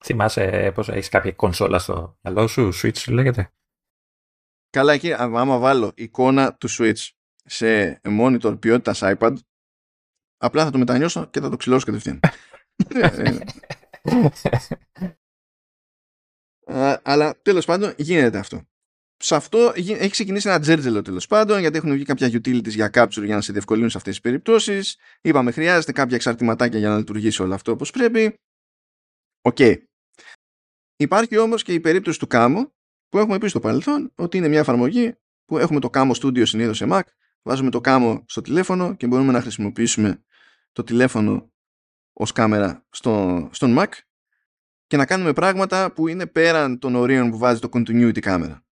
[0.04, 3.54] Θυμάσαι πώς έχεις κάποια κονσόλα στο μυαλό σου, Switch λέγεται;
[4.70, 7.10] Καλά εκεί, άμα βάλω εικόνα του Switch
[7.44, 9.36] σε monitor ποιότητας iPad,
[10.38, 12.20] απλά θα το μετανιώσω και θα το ξυλώσω κατευθείαν.
[17.04, 18.66] αλλά τέλος πάντων γίνεται αυτό.
[19.18, 23.24] Σε αυτό έχει ξεκινήσει ένα τζέρτζελο τέλος πάντων, γιατί έχουν βγει κάποια utilities για capture
[23.24, 24.98] για να σε διευκολύνουν σε αυτές τις περιπτώσεις.
[25.22, 28.34] Είπαμε, χρειάζεται κάποια εξαρτηματάκια για να λειτουργήσει όλο αυτό όπως πρέπει.
[29.42, 29.60] Οκ.
[30.96, 32.72] Υπάρχει όμως και η περίπτωση του Camo,
[33.08, 35.16] που έχουμε πει στο παρελθόν ότι είναι μια εφαρμογή
[35.46, 37.02] που έχουμε το Camo Studio συνήθως σε Mac,
[37.42, 40.24] βάζουμε το Camo στο τηλέφωνο και μπορούμε να χρησιμοποιήσουμε
[40.72, 41.52] το τηλέφωνο
[42.14, 43.88] ως κάμερα στο, στον Mac
[44.88, 48.66] και να κάνουμε πράγματα που είναι πέραν των ορίων που βάζει το continuity κάμερα.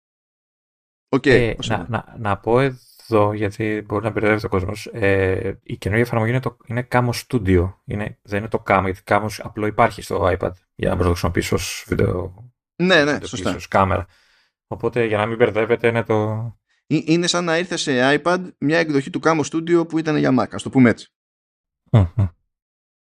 [1.10, 4.86] Okay, ε, να, να, να, πω εδώ, γιατί μπορεί να μπερδεύει ο κόσμος.
[4.86, 7.74] Ε, η καινούργια εφαρμογή είναι, το, είναι Camo Studio.
[7.86, 11.56] Είναι, δεν είναι το Camo, γιατί Camo απλό υπάρχει στο iPad για να το πίσω
[11.56, 12.52] ως βίντεο.
[12.76, 13.56] Ναι, ναι, σωστά.
[13.56, 14.06] Ως κάμερα.
[14.68, 16.57] Οπότε για να μην μπερδεύετε είναι το.
[16.88, 20.48] Είναι σαν να ήρθε σε iPad μια εκδοχή του Camo Studio που ήταν για Mac,
[20.52, 21.12] ας το πούμε έτσι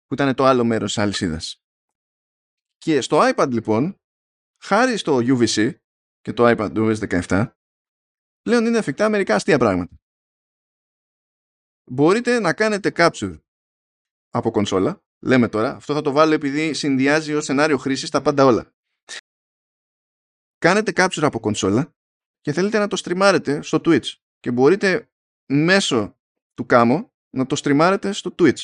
[0.06, 1.64] που ήταν το άλλο μέρος της αλυσίδας.
[2.78, 4.02] Και στο iPad λοιπόν,
[4.64, 5.74] χάρη στο UVC
[6.22, 7.54] και το iPad OS 17,
[8.42, 9.96] πλέον είναι εφικτά μερικά αστεία πράγματα.
[11.92, 13.40] Μπορείτε να κάνετε capture
[14.30, 18.46] από κονσόλα, λέμε τώρα, αυτό θα το βάλω επειδή συνδυάζει ως σενάριο χρήσης τα πάντα
[18.46, 18.74] όλα.
[20.58, 21.96] Κάνετε capture από κονσόλα
[22.44, 25.10] και θέλετε να το στριμάρετε στο Twitch και μπορείτε
[25.46, 26.18] μέσω
[26.54, 28.64] του κάμω να το στριμάρετε στο Twitch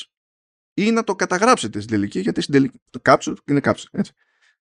[0.74, 3.84] ή να το καταγράψετε στην τελική, γιατί στην τελική το capture είναι capture.
[3.90, 4.12] Έτσι.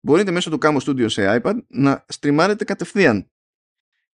[0.01, 3.31] Μπορείτε μέσω του Camo Studio σε iPad να στριμάρετε κατευθείαν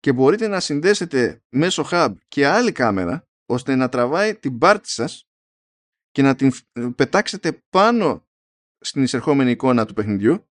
[0.01, 5.29] και μπορείτε να συνδέσετε μέσω hub και άλλη κάμερα ώστε να τραβάει την πάρτι σας
[6.11, 6.53] και να την
[6.95, 8.29] πετάξετε πάνω
[8.79, 10.51] στην εισερχόμενη εικόνα του παιχνιδιού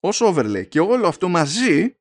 [0.00, 1.96] ως overlay και όλο αυτό μαζί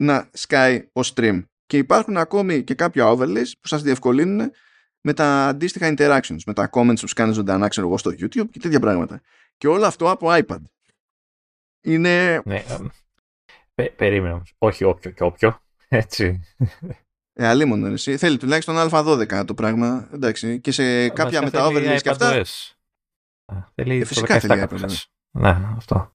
[0.00, 4.50] να σκάει ως stream και υπάρχουν ακόμη και κάποια overlays που σας διευκολύνουν
[5.00, 8.58] με τα αντίστοιχα interactions, με τα comments που σκάνε ζωντανά, ξέρω εγώ, στο YouTube και
[8.58, 9.20] τέτοια πράγματα.
[9.56, 10.62] Και όλο αυτό από iPad.
[11.80, 12.42] Είναι...
[12.44, 12.64] Ναι,
[13.74, 14.54] πε, περίμενα όμως.
[14.58, 15.60] Όχι όποιο και όποιο.
[15.88, 16.40] Έτσι.
[17.32, 18.16] Ε, αλίμονο, εσύ.
[18.16, 20.08] Θέλει τουλάχιστον α12 το πράγμα.
[20.12, 20.60] Εντάξει.
[20.60, 22.44] Και σε κάποια με τα overlays και αυτά.
[23.74, 24.90] Θέλει ε, φυσικά θέλει iPad.
[25.30, 26.12] Ναι, αυτό.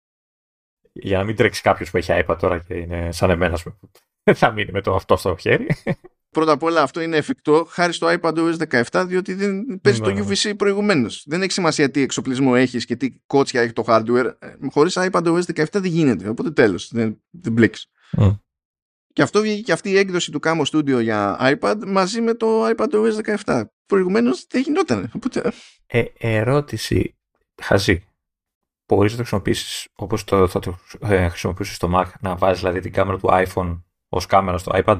[0.93, 3.57] Για να μην τρέξει κάποιος που έχει iPad τώρα και είναι σαν εμένα,
[4.33, 5.67] θα μείνει με το αυτό στο χέρι.
[6.33, 8.55] Πρώτα απ' όλα αυτό είναι εφικτό χάρη στο iPadOS
[8.91, 10.25] 17 διότι δεν παίζει το ναι.
[10.25, 11.23] UVC προηγουμένως.
[11.27, 14.31] Δεν έχει σημασία τι εξοπλισμό έχεις και τι κότσια έχει το hardware.
[14.39, 16.29] Ε, Χωρίς iPadOS 17 δεν γίνεται.
[16.29, 16.89] Οπότε τέλος.
[16.91, 17.89] Δεν, δεν μπλέξει.
[19.13, 22.67] Και αυτό βγήκε και αυτή η έκδοση του Camo Studio για iPad μαζί με το
[22.67, 23.63] iPadOS 17.
[23.85, 25.11] Προηγουμένως δεν γινόταν.
[25.15, 25.51] Οπότε...
[25.87, 27.15] Ε, ερώτηση.
[27.61, 28.03] Χαζή.
[28.87, 32.79] Μπορείς να το χρησιμοποιήσεις όπως το, θα το ε, χρησιμοποιήσεις στο Mac, να βάζεις δηλαδή
[32.79, 34.99] την κάμερα του iPhone ως κάμερα στο iPad;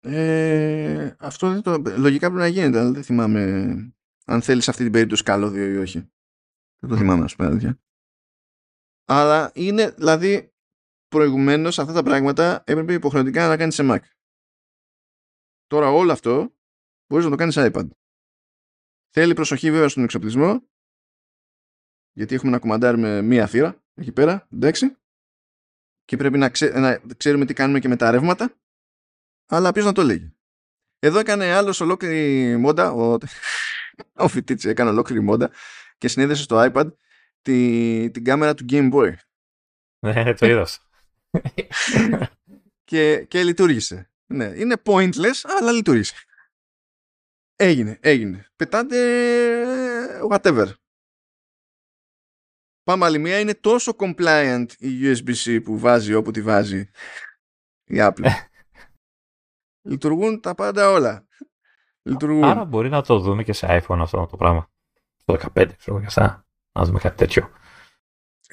[0.00, 3.40] Ε, αυτό δεν το, λογικά πρέπει να γίνεται, αλλά δεν θυμάμαι
[4.24, 6.12] αν θέλεις σε αυτή την περίπτωση καλώδιο ή όχι.
[6.78, 7.76] Δεν το θυμάμαι, να σου πω
[9.04, 10.54] Αλλά είναι, δηλαδή,
[11.08, 13.98] προηγουμένως αυτά τα πράγματα έπρεπε υποχρεωτικά να κάνεις σε Mac.
[15.66, 16.54] Τώρα όλο αυτό
[17.06, 17.88] μπορείς να το κάνεις σε iPad.
[19.08, 20.68] Θέλει προσοχή βέβαια στον εξοπλισμό,
[22.14, 24.96] γιατί έχουμε να κουμαντάρουμε μία θύρα εκεί πέρα, εντάξει.
[26.04, 28.54] Και πρέπει να, να ξέρουμε τι κάνουμε και με τα ρεύματα
[29.46, 30.36] αλλά ποιος να το λέγει.
[30.98, 33.18] Εδώ έκανε άλλος ολόκληρη μόντα, ο,
[34.24, 35.50] ο φοιτήτη έκανε ολόκληρη μόντα
[35.98, 36.92] και συνέδεσε στο iPad
[37.42, 39.14] τη, την κάμερα του Game Boy.
[39.98, 40.66] Ναι, το είδα.
[42.84, 44.10] και, και λειτουργήσε.
[44.26, 46.14] Ναι, είναι pointless, αλλά λειτουργήσε.
[47.56, 48.46] Έγινε, έγινε.
[48.56, 48.98] Πετάτε
[50.30, 50.66] whatever.
[52.84, 56.90] Πάμε άλλη μία, είναι τόσο compliant η USB-C που βάζει όπου τη βάζει
[57.84, 58.24] η Apple.
[59.88, 61.26] Λειτουργούν τα πάντα όλα.
[62.02, 62.44] Λειτουργούν.
[62.44, 64.70] Άρα μπορεί να το δούμε και σε iPhone αυτό το πράγμα.
[65.16, 66.46] Στο 15, ξέρω και αυτά.
[66.72, 67.50] Να δούμε κάτι τέτοιο.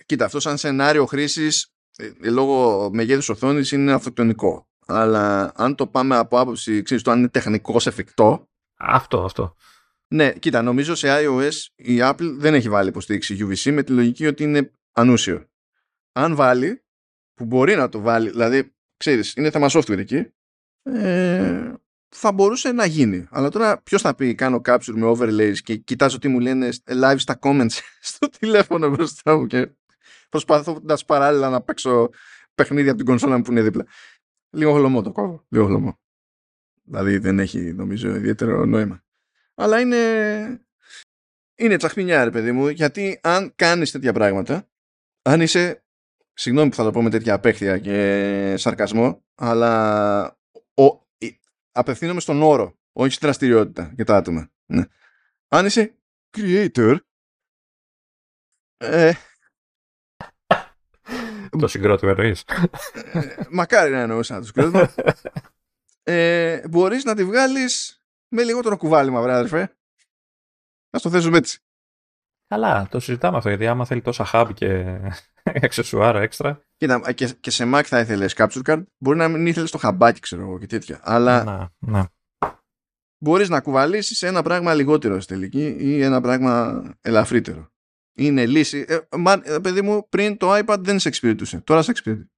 [0.06, 4.68] Κοίτα, αυτό σαν σενάριο χρήσης ε, ε, λόγω μεγέθους οθόνης είναι αυτοκτονικό.
[4.86, 8.50] Αλλά αν το πάμε από άποψη, ξέρεις το αν είναι τεχνικός εφικτό.
[8.76, 9.56] Αυτό, αυτό.
[10.14, 14.28] Ναι, κοίτα, νομίζω σε iOS η Apple δεν έχει βάλει υποστήριξη UVC με τη λογική
[14.28, 15.50] ότι είναι ανούσιο.
[16.12, 16.84] Αν βάλει,
[17.34, 20.32] που μπορεί να το βάλει, δηλαδή, ξέρεις, είναι θέμα software εκεί,
[20.84, 21.74] ε,
[22.16, 23.28] θα μπορούσε να γίνει.
[23.30, 27.16] Αλλά τώρα ποιος θα πει κάνω capture με overlays και κοιτάζω τι μου λένε live
[27.18, 27.80] στα comments
[28.12, 29.72] στο τηλέφωνο μπροστά μου και
[30.30, 32.10] προσπαθώ να παράλληλα να παίξω
[32.56, 33.86] παιχνίδια από την κονσόλα μου που είναι δίπλα.
[34.50, 35.46] Λίγο χλωμό το κόβω.
[35.50, 36.00] Λίγο χλωμό.
[36.84, 39.04] Δηλαδή δεν έχει νομίζω ιδιαίτερο νόημα.
[39.62, 40.66] Αλλά είναι,
[41.56, 44.70] είναι τσαχμινιά ρε παιδί μου γιατί αν κάνεις τέτοια πράγματα
[45.22, 45.84] αν είσαι
[46.34, 50.24] συγγνώμη που θα το πω με τέτοια απέχθεια και σαρκασμό αλλά
[50.74, 51.02] ο,
[51.72, 54.52] απευθύνομαι στον όρο, όχι στη δραστηριότητα για τα άτομα.
[54.66, 54.84] Ναι.
[55.48, 55.96] Αν είσαι
[56.38, 56.98] creator,
[58.78, 59.14] ε,
[61.60, 62.44] το συγκρότημα εννοείς.
[63.14, 64.94] Ε, μακάρι να εννοούσα το συγκρότημα.
[66.04, 68.01] Ε, μπορείς να τη βγάλεις
[68.32, 69.76] με λιγότερο κουβάλιμα, βρε αδερφέ.
[70.90, 71.60] Να το θέσουμε έτσι.
[72.48, 75.00] Καλά, το συζητάμε αυτό, γιατί άμα θέλει τόσα hub και
[75.66, 76.66] αξεσουάρα έξτρα.
[76.78, 78.84] Κοίτα, και, και σε Mac θα ήθελες capture card.
[78.98, 81.00] Μπορεί να μην ήθελες το χαμπάκι, ξέρω εγώ και τέτοια.
[81.04, 82.12] Αλλά να, να.
[83.18, 87.70] μπορείς να κουβαλήσεις ένα πράγμα λιγότερο στη τελική ή ένα πράγμα ελαφρύτερο.
[88.18, 88.86] Είναι λύση.
[88.88, 91.62] Ε, μα, ε, παιδί μου, πριν το iPad δεν σε εξυπηρετούσε.
[91.62, 92.32] Τώρα σε εξυπηρετεί.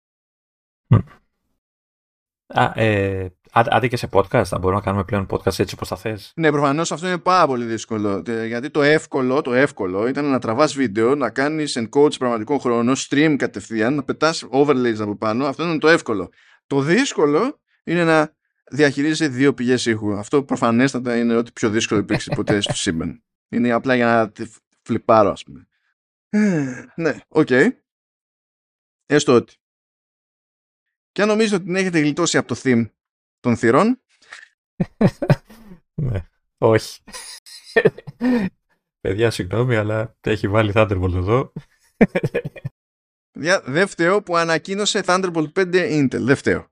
[2.47, 5.95] Α, ε, Άντε και σε podcast, θα μπορούμε να κάνουμε πλέον podcast έτσι όπως θα
[5.95, 6.31] θες.
[6.35, 8.23] Ναι, προφανώς αυτό είναι πάρα πολύ δύσκολο.
[8.47, 12.93] Γιατί το εύκολο, το εύκολο ήταν να τραβάς βίντεο, να κάνεις encode σε πραγματικό χρόνο,
[12.95, 15.45] stream κατευθείαν, να πετάς overlays από πάνω.
[15.45, 16.29] Αυτό είναι το εύκολο.
[16.67, 18.35] Το δύσκολο είναι να
[18.71, 20.13] διαχειρίζεσαι δύο πηγές ήχου.
[20.13, 23.23] Αυτό προφανέστατα είναι ό,τι πιο δύσκολο υπήρξε ποτέ στο σύμπαν.
[23.49, 24.51] Είναι απλά για να τη
[24.81, 25.67] φλιπάρω, ας πούμε.
[26.95, 27.47] ναι, OK.
[27.49, 27.67] Okay.
[29.05, 29.55] Έστω ότι.
[31.11, 32.85] Και αν νομίζετε ότι την έχετε γλιτώσει από το theme
[33.43, 34.01] των θυρών.
[36.01, 37.01] ναι, όχι.
[38.99, 41.53] Παιδιά, συγγνώμη, αλλά έχει βάλει Thunderbolt εδώ.
[43.31, 46.19] Παιδιά, δεν φταίω που ανακοίνωσε Thunderbolt 5 Intel.
[46.19, 46.67] Δεν φταίω.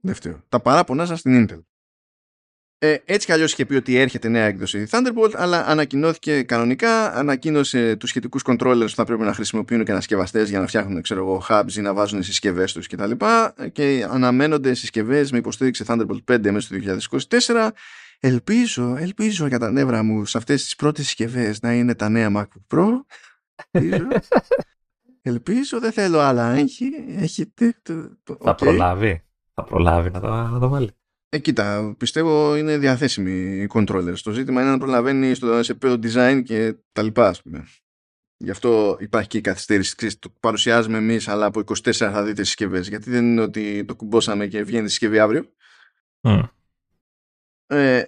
[0.00, 0.42] Δεν φταίω.
[0.48, 1.62] Τα παράπονά σας στην Intel.
[2.80, 7.96] Ε, έτσι κι αλλιώς είχε πει ότι έρχεται νέα έκδοση Thunderbolt, αλλά ανακοινώθηκε κανονικά, ανακοίνωσε
[7.96, 11.42] τους σχετικούς controllers που θα πρέπει να χρησιμοποιούν και ανασκευαστές για να φτιάχνουν ξέρω εγώ,
[11.48, 13.10] hubs ή να βάζουν συσκευές τους κτλ.
[13.10, 16.76] Και, και αναμένονται συσκευές με υποστήριξη Thunderbolt 5 μέσα στο
[17.38, 17.68] 2024.
[18.20, 22.30] Ελπίζω, ελπίζω για τα νεύρα μου σε αυτές τις πρώτες συσκευές να είναι τα νέα
[22.36, 22.88] MacBook Pro.
[23.70, 24.08] Ελπίζω.
[25.22, 26.50] ελπίζω δεν θέλω άλλα.
[26.50, 27.52] Έχει, έχει,
[28.42, 29.22] θα προλάβει.
[29.54, 30.90] Θα προλάβει να το, να το βάλει.
[31.30, 34.18] Ε, κοίτα, πιστεύω είναι διαθέσιμοι οι controllers.
[34.22, 37.66] Το ζήτημα είναι να προλαβαίνει στο, σε επίπεδο design και τα λοιπά, ας πούμε.
[38.36, 39.96] Γι' αυτό υπάρχει και η καθυστέρηση.
[39.96, 42.88] Ξέρεις, το παρουσιάζουμε εμείς, αλλά από 24 θα δείτε συσκευές.
[42.88, 45.52] Γιατί δεν είναι ότι το κουμπώσαμε και βγαίνει τη συσκευή αύριο.
[46.20, 46.48] Mm.
[47.66, 48.04] Ε,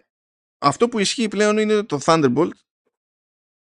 [0.59, 2.51] αυτό που ισχύει πλέον είναι το Thunderbolt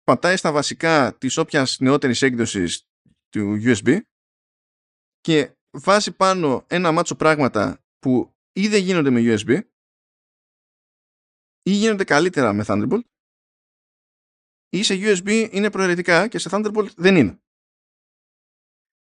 [0.04, 2.88] πατάει στα βασικά της όποιας νεότερης έκδοσης
[3.28, 3.98] του USB
[5.20, 9.60] και βάζει πάνω ένα μάτσο πράγματα που ή δεν γίνονται με USB
[11.62, 13.02] ή γίνονται καλύτερα με Thunderbolt
[14.68, 17.40] ή σε USB είναι προαιρετικά και σε Thunderbolt δεν είναι.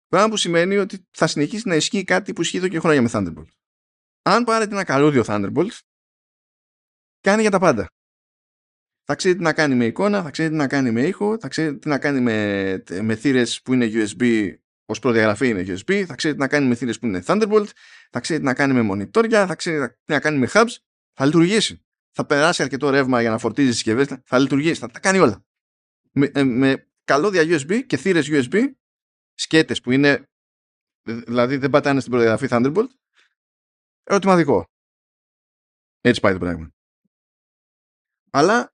[0.08, 3.10] Πράγμα που σημαίνει ότι θα συνεχίσει να ισχύει κάτι που ισχύει εδώ και χρόνια με
[3.12, 3.50] Thunderbolt.
[4.22, 5.80] Αν πάρετε ένα καλώδιο Thunderbolt,
[7.20, 7.88] κάνει για τα πάντα.
[9.04, 11.48] Θα ξέρει τι να κάνει με εικόνα, θα ξέρει τι να κάνει με ήχο, θα
[11.48, 14.54] ξέρει τι να κάνει με, με θύρες που είναι USB
[14.86, 17.68] ως προδιαγραφή είναι USB, θα ξέρει τι να κάνει με θύρες που είναι Thunderbolt,
[18.10, 20.76] θα ξέρει τι να κάνει με μονιτόρια, θα ξέρει τι να κάνει με hubs,
[21.14, 21.86] θα λειτουργήσει.
[22.12, 25.46] Θα περάσει αρκετό ρεύμα για να φορτίζει τις συσκευές, θα λειτουργήσει, θα τα κάνει όλα.
[26.12, 28.74] Με, ε, με καλώδια USB και θύρες USB,
[29.34, 30.30] σκέτες που είναι,
[31.04, 32.90] δηλαδή δεν πατάνε στην προδιαγραφή Thunderbolt,
[34.04, 34.66] ερωτηματικό.
[36.02, 36.70] Έτσι πάει το πράγμα.
[38.32, 38.74] Αλλά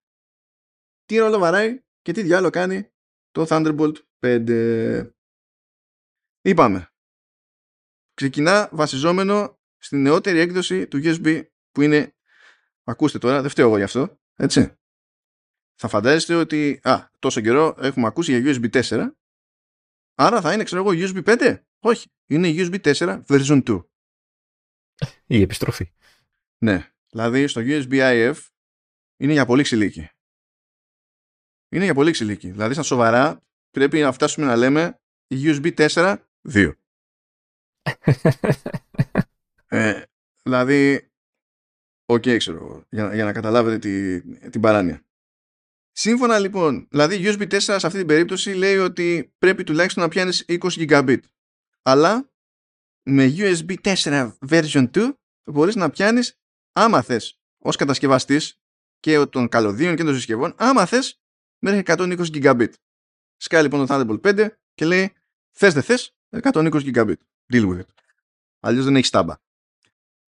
[1.05, 2.91] τι ρόλο βαράει και τι διάλογο κάνει
[3.31, 5.11] το Thunderbolt 5.
[6.41, 6.91] Είπαμε.
[8.13, 12.15] Ξεκινά βασιζόμενο στην νεότερη έκδοση του USB που είναι
[12.83, 14.75] ακούστε τώρα, δεν φταίω εγώ γι' αυτό, έτσι.
[15.75, 19.09] Θα φαντάζεστε ότι α, τόσο καιρό έχουμε ακούσει για USB 4
[20.15, 23.85] άρα θα είναι ξέρω εγώ USB 5 όχι, είναι USB 4 version 2
[25.25, 25.93] η επιστροφή
[26.57, 28.35] ναι, δηλαδή στο USB IF
[29.17, 30.09] είναι για πολύ ξυλίκι
[31.71, 32.51] είναι για πολύ ξυλίκι.
[32.51, 34.99] Δηλαδή, στα σοβαρά, πρέπει να φτάσουμε να λέμε
[35.29, 36.17] USB 4
[36.49, 36.71] 2.
[39.67, 40.03] ε,
[40.43, 41.11] δηλαδή,
[42.05, 45.05] OK, okay, ξέρω, για, για να καταλάβετε τη, την παράνοια.
[45.91, 50.45] Σύμφωνα λοιπόν, δηλαδή USB 4 σε αυτή την περίπτωση λέει ότι πρέπει τουλάχιστον να πιάνεις
[50.47, 51.19] 20 Gigabit.
[51.81, 52.31] Αλλά
[53.03, 55.13] με USB 4 version 2
[55.43, 56.39] μπορείς να πιάνεις
[56.71, 58.61] άμα θες ως κατασκευαστής
[58.99, 61.21] και των καλωδίων και των συσκευών, άμα θες
[61.59, 62.73] μέχρι 120 Gigabit.
[63.37, 65.13] Σκάει λοιπόν το Thunderbolt 5 και λέει
[65.51, 67.15] θες δεν θες 120 Gigabit.
[67.53, 67.87] Deal with it.
[68.59, 69.35] Αλλιώς δεν έχει στάμπα.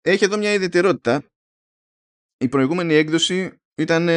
[0.01, 1.23] Έχει εδώ μια ιδιαιτερότητα.
[2.37, 4.09] Η προηγούμενη έκδοση ήταν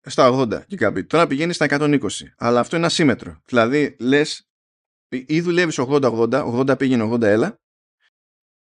[0.00, 1.06] στα 80 Gigabit.
[1.06, 2.08] Τώρα πηγαίνει στα 120.
[2.36, 3.42] Αλλά αυτό είναι ασύμετρο.
[3.44, 4.48] Δηλαδή λες
[5.08, 7.60] ή δουλεύεις 80-80, 80 πήγαινε 80 έλα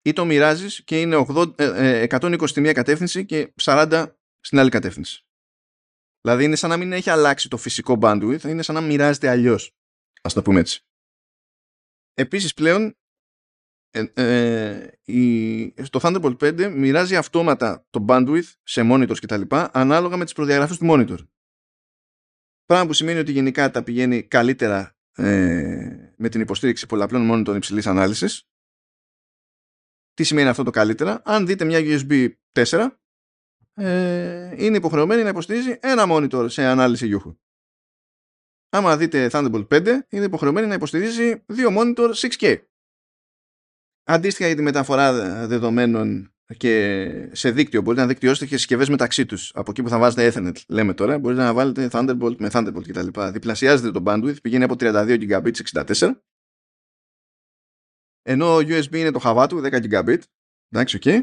[0.01, 5.25] ή το μοιράζεις και είναι 80, 120 στη μία κατεύθυνση και 40 στην άλλη κατεύθυνση.
[6.21, 9.75] Δηλαδή είναι σαν να μην έχει αλλάξει το φυσικό bandwidth, είναι σαν να μοιράζεται αλλιώς.
[10.21, 10.85] Α το πούμε έτσι.
[12.13, 12.97] Επίσης πλέον
[13.89, 19.41] ε, ε, η, στο Thunderbolt 5 μοιράζει αυτόματα το bandwidth σε monitors κτλ.
[19.71, 21.17] ανάλογα με τις προδιαγραφές του monitor.
[22.65, 27.87] Πράγμα που σημαίνει ότι γενικά τα πηγαίνει καλύτερα ε, με την υποστήριξη πολλαπλών monitor υψηλής
[27.87, 28.47] ανάλυσης.
[30.13, 32.87] Τι σημαίνει αυτό το καλύτερα; Αν δείτε μια USB 4
[33.73, 37.37] ε, είναι υποχρεωμένη να υποστηρίζει ένα monitor σε ανάλυση γιούχου.
[38.73, 42.57] Άμα δείτε Thunderbolt 5, είναι υποχρεωμένη να υποστηρίζει δύο monitor 6K.
[44.03, 45.13] Αντίστοιχα για τη μεταφορά
[45.47, 49.51] δεδομένων και σε δίκτυο, μπορείτε να δικτυώσετε και συσκευές μεταξύ τους.
[49.55, 53.07] Από εκεί που θα βάζετε Ethernet, λέμε τώρα, μπορείτε να βάλετε Thunderbolt με Thunderbolt κτλ.
[53.31, 55.63] Διπλασιάζετε το bandwidth, πηγαίνει από 32 Gb σε
[55.99, 56.11] 64.
[58.21, 60.17] Ενώ USB είναι το χαβά 10 Gb.
[60.69, 61.01] Εντάξει, ok.
[61.05, 61.21] Okay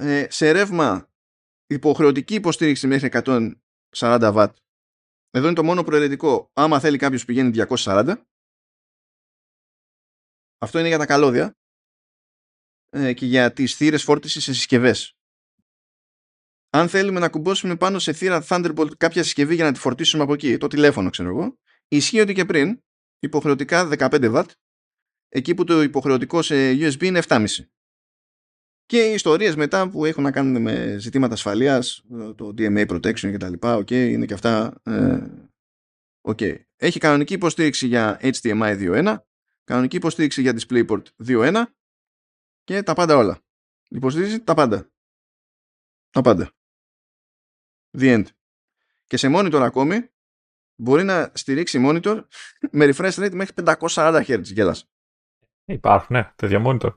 [0.00, 1.10] ε, σε ρεύμα
[1.66, 3.52] υποχρεωτική υποστήριξη μέχρι 140
[3.96, 4.46] W.
[5.30, 6.50] Εδώ είναι το μόνο προαιρετικό.
[6.52, 8.16] Άμα θέλει κάποιος πηγαίνει 240.
[10.58, 11.54] Αυτό είναι για τα καλώδια
[12.88, 15.14] ε, και για τις θύρες φόρτισης σε συσκευές.
[16.70, 20.32] Αν θέλουμε να κουμπώσουμε πάνω σε θύρα Thunderbolt κάποια συσκευή για να τη φορτίσουμε από
[20.32, 21.58] εκεί, το τηλέφωνο ξέρω εγώ,
[21.88, 22.82] ισχύει ότι και πριν
[23.18, 24.44] υποχρεωτικά 15 W,
[25.28, 27.46] εκεί που το υποχρεωτικό σε USB είναι 7,5
[28.90, 32.04] και οι ιστορίες μετά που έχουν να κάνουν με ζητήματα ασφαλείας,
[32.34, 33.52] το DMA protection κτλ.
[33.60, 35.18] Okay, είναι και αυτά ε,
[36.20, 36.60] okay.
[36.76, 39.16] Έχει κανονική υποστήριξη για HDMI 2.1,
[39.64, 41.62] κανονική υποστήριξη για DisplayPort 2.1
[42.64, 43.38] και τα πάντα όλα.
[43.88, 44.90] Υποστηρίζει τα πάντα.
[46.10, 46.50] Τα πάντα.
[47.98, 48.24] The end.
[49.06, 50.10] Και σε monitor ακόμη
[50.76, 52.24] μπορεί να στηρίξει monitor
[52.78, 54.42] με refresh rate μέχρι 540 Hz.
[54.42, 54.90] Γέλας.
[55.64, 56.90] Υπάρχουν, ναι, τέτοια monitor.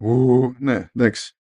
[0.00, 1.34] Ου, ναι, εντάξει.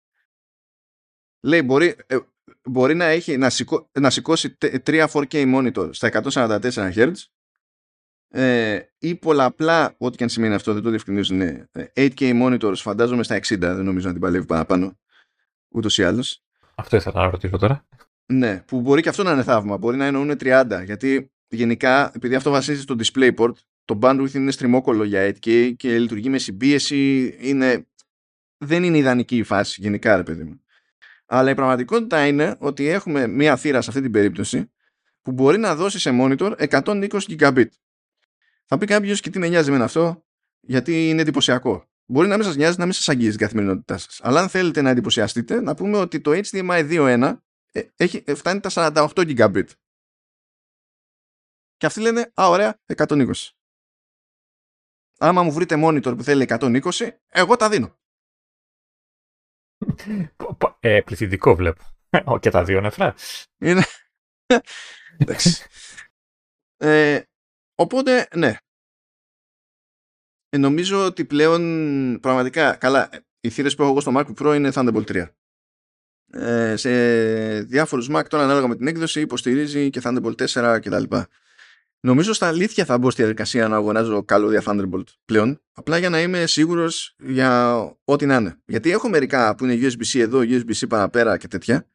[1.40, 2.18] Λέει, μπορεί, ε,
[2.64, 7.12] μπορεί να, έχει, να, σηκώ, να σηκώσει 3 4K monitor στα 144 Hz
[8.28, 11.40] ε, ή πολλαπλά, ό,τι και αν σημαίνει αυτό, δεν το διευκρινίζουν,
[11.72, 14.98] 8K ε, monitors φαντάζομαι στα 60, δεν νομίζω να την παλεύει παραπάνω,
[15.68, 16.42] ούτως ή άλλως.
[16.74, 17.86] Αυτό ήθελα να ρωτήσω τώρα.
[18.26, 22.34] Ναι, που μπορεί και αυτό να είναι θαύμα, μπορεί να εννοούν 30, γιατί γενικά, επειδή
[22.34, 23.52] αυτό βασίζεται στο DisplayPort,
[23.84, 27.86] το bandwidth είναι στριμόκολο για 8K και λειτουργεί με συμπίεση, είναι...
[28.58, 30.60] δεν είναι ιδανική η φάση γενικά, ρε παιδί μου.
[31.26, 34.70] Αλλά η πραγματικότητα είναι ότι έχουμε μία θύρα σε αυτή την περίπτωση
[35.22, 37.68] που μπορεί να δώσει σε monitor 120 gigabit.
[38.64, 40.24] Θα πει κάποιος και τι με νοιάζει με αυτό,
[40.60, 41.88] γιατί είναι εντυπωσιακό.
[42.06, 44.20] Μπορεί να μην σας νοιάζει, να μην σας αγγίζει την καθημερινότητά σας.
[44.22, 47.36] Αλλά αν θέλετε να εντυπωσιαστείτε, να πούμε ότι το HDMI 2.1
[47.72, 49.66] ε, έχει, ε, φτάνει τα 48 gigabit.
[51.76, 53.30] Και αυτοί λένε, α, ωραία, 120.
[55.18, 56.80] Άμα μου βρείτε monitor που θέλει 120,
[57.28, 57.98] εγώ τα δίνω.
[60.80, 61.82] Ε, πληθυντικό βλέπω.
[62.40, 63.14] Και τα δύο νεφρά.
[63.58, 63.82] Είναι...
[65.18, 65.64] Εντάξει.
[66.76, 67.20] Ε,
[67.74, 68.56] οπότε, ναι.
[70.48, 74.70] Ε, νομίζω ότι πλέον πραγματικά, καλά, οι θύρες που έχω εγώ στο MacBook Pro είναι
[74.74, 75.28] Thunderbolt 3.
[76.32, 76.90] Ε, σε
[77.62, 81.16] διάφορους Mac τώρα ανάλογα με την έκδοση υποστηρίζει και Thunderbolt 4 κτλ.
[82.06, 85.60] Νομίζω στα αλήθεια θα μπω στη διαδικασία να αγοράζω καλώδια Thunderbolt πλέον.
[85.72, 88.60] Απλά για να είμαι σίγουρος για ό,τι να είναι.
[88.66, 91.88] Γιατί έχω μερικά που είναι USB-C εδώ, USB-C παραπέρα και τέτοια.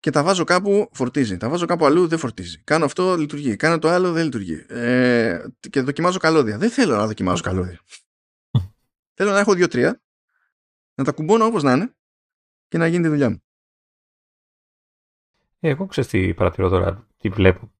[0.00, 1.36] Και τα βάζω κάπου, φορτίζει.
[1.36, 2.62] Τα βάζω κάπου αλλού, δεν φορτίζει.
[2.64, 3.56] Κάνω αυτό, λειτουργεί.
[3.56, 4.64] Κάνω το άλλο, δεν λειτουργεί.
[4.68, 6.58] Ε, και δοκιμάζω καλώδια.
[6.58, 7.80] Δεν θέλω να δοκιμάζω καλώδια.
[9.16, 10.02] θέλω να έχω δύο-τρία,
[10.94, 11.94] να τα κουμπώνω όπως να είναι
[12.68, 13.42] και να γίνει τη δουλειά μου.
[15.60, 17.72] Ε, εγώ ξέρω τι παρατηρώ τώρα, τι βλέπω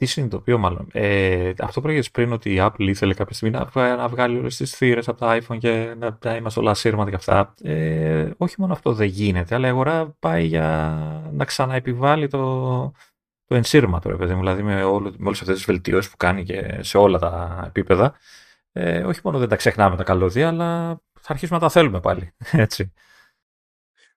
[0.00, 0.88] τι συνειδητοποιώ μάλλον.
[0.92, 4.74] Ε, αυτό που πριν ότι η Apple ήθελε κάποια στιγμή να, να βγάλει όλες τις
[4.74, 7.54] θύρες από τα iPhone και να, να είμαστε όλα σύρματα και αυτά.
[7.62, 10.98] Ε, όχι μόνο αυτό δεν γίνεται, αλλά η αγορά πάει για
[11.32, 12.92] να ξαναεπιβάλλει το,
[13.44, 16.78] το ενσύρμα τώρα, παιδί Δηλαδή με, όλο, με όλες αυτές τις βελτιώσεις που κάνει και
[16.80, 18.14] σε όλα τα επίπεδα.
[18.72, 22.32] Ε, όχι μόνο δεν τα ξεχνάμε τα καλώδια, αλλά θα αρχίσουμε να τα θέλουμε πάλι.
[22.52, 22.92] Έτσι.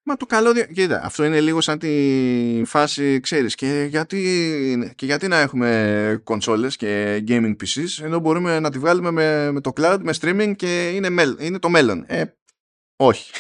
[0.06, 5.28] Μα το καλώδιο, κοίτα, αυτό είναι λίγο σαν τη φάση, ξέρεις, και γιατί, και γιατί
[5.28, 10.00] να έχουμε κονσόλες και gaming PCs, ενώ μπορούμε να τη βγάλουμε με, με το cloud,
[10.02, 11.08] με streaming και είναι,
[11.40, 12.04] είναι το μέλλον.
[12.08, 12.24] Ε,
[12.96, 13.32] όχι.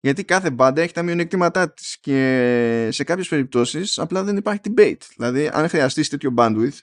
[0.00, 5.02] Γιατί κάθε μπάντα έχει τα μειονεκτήματά της και σε κάποιες περιπτώσεις απλά δεν υπάρχει debate.
[5.16, 6.78] Δηλαδή, αν χρειαστείς τέτοιο bandwidth,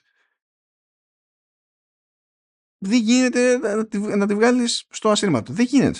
[2.78, 5.52] δεν γίνεται να τη, να τη βγάλεις στο ασύρματο.
[5.52, 5.98] Δεν γίνεται.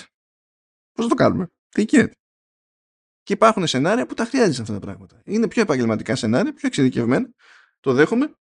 [0.91, 2.15] Πώς θα το κάνουμε; Τι γίνεται;
[3.23, 5.21] Και υπάρχουν σενάρια που τα χρειάζεσαι αυτά τα πράγματα.
[5.25, 7.29] Είναι πιο επαγγελματικά σενάρια, πιο εξειδικευμένα.
[7.79, 8.35] Το δέχομαι.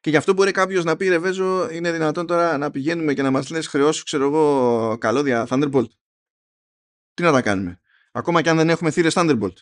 [0.00, 3.30] Και γι' αυτό μπορεί κάποιος να πει: Ρεβέζο, είναι δυνατόν τώρα να πηγαίνουμε και να
[3.30, 5.88] μας λες χρεώσου, ξέρω εγώ, καλώδια Thunderbolt.
[7.14, 7.80] Τι να τα κάνουμε;
[8.12, 9.56] Ακόμα και αν δεν έχουμε θύρες Thunderbolt.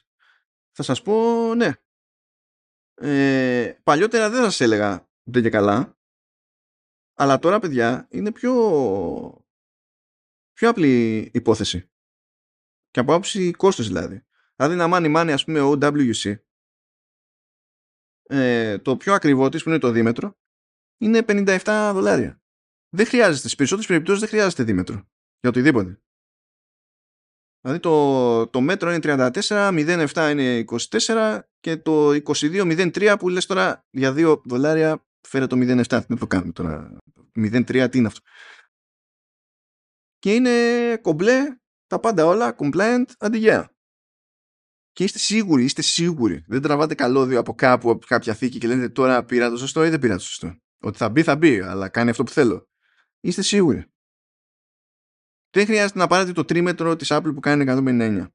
[0.73, 1.73] Θα σας πω ναι.
[2.95, 5.99] Ε, παλιότερα δεν σας έλεγα δεν και καλά.
[7.15, 8.55] Αλλά τώρα, παιδιά, είναι πιο,
[10.53, 11.91] πιο απλή υπόθεση.
[12.93, 14.27] Και από άποψη κόστος δηλαδή.
[14.56, 16.35] Δηλαδή να μάνει μάνει ας πούμε ο OWC
[18.23, 20.39] ε, το πιο ακριβό της που είναι το δίμετρο
[20.98, 22.43] είναι 57 δολάρια.
[22.94, 24.94] Δεν χρειάζεται, στις περισσότερες περιπτώσεις δεν χρειάζεται δίμετρο
[25.40, 26.02] για οτιδήποτε.
[27.60, 33.86] Δηλαδή το, το μέτρο είναι 34, 0,7 είναι 24 και το 22,03 που λες τώρα
[33.90, 35.85] για 2 δολάρια φέρε το 0,7.
[36.09, 36.97] Δεν το κάνουμε τώρα.
[37.35, 38.20] 0,3 τι είναι αυτό.
[40.19, 41.56] Και είναι κομπλέ
[41.93, 43.70] τα πάντα όλα compliant αντιγέα.
[44.93, 46.44] Και είστε σίγουροι, είστε σίγουροι.
[46.47, 49.89] Δεν τραβάτε καλώδιο από κάπου, από κάποια θήκη και λέτε τώρα πήρα το σωστό ή
[49.89, 50.56] δεν πήρα το σωστό.
[50.81, 52.69] Ότι θα μπει, θα μπει, αλλά κάνει αυτό που θέλω.
[53.20, 53.93] Είστε σίγουροι.
[55.51, 58.27] Δεν χρειάζεται να πάρετε το τρίμετρο της Apple που κάνει 159.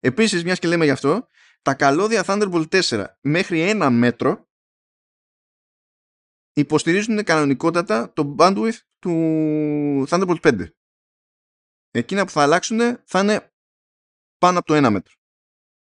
[0.00, 1.26] Επίσης, μιας και λέμε γι' αυτό,
[1.62, 4.48] τα καλώδια Thunderbolt 4 μέχρι ένα μέτρο
[6.52, 10.68] υποστηρίζουν κανονικότατα το bandwidth του Thunderbolt 5
[11.90, 13.52] εκείνα που θα αλλάξουν θα είναι
[14.38, 15.14] πάνω από το ένα μέτρο.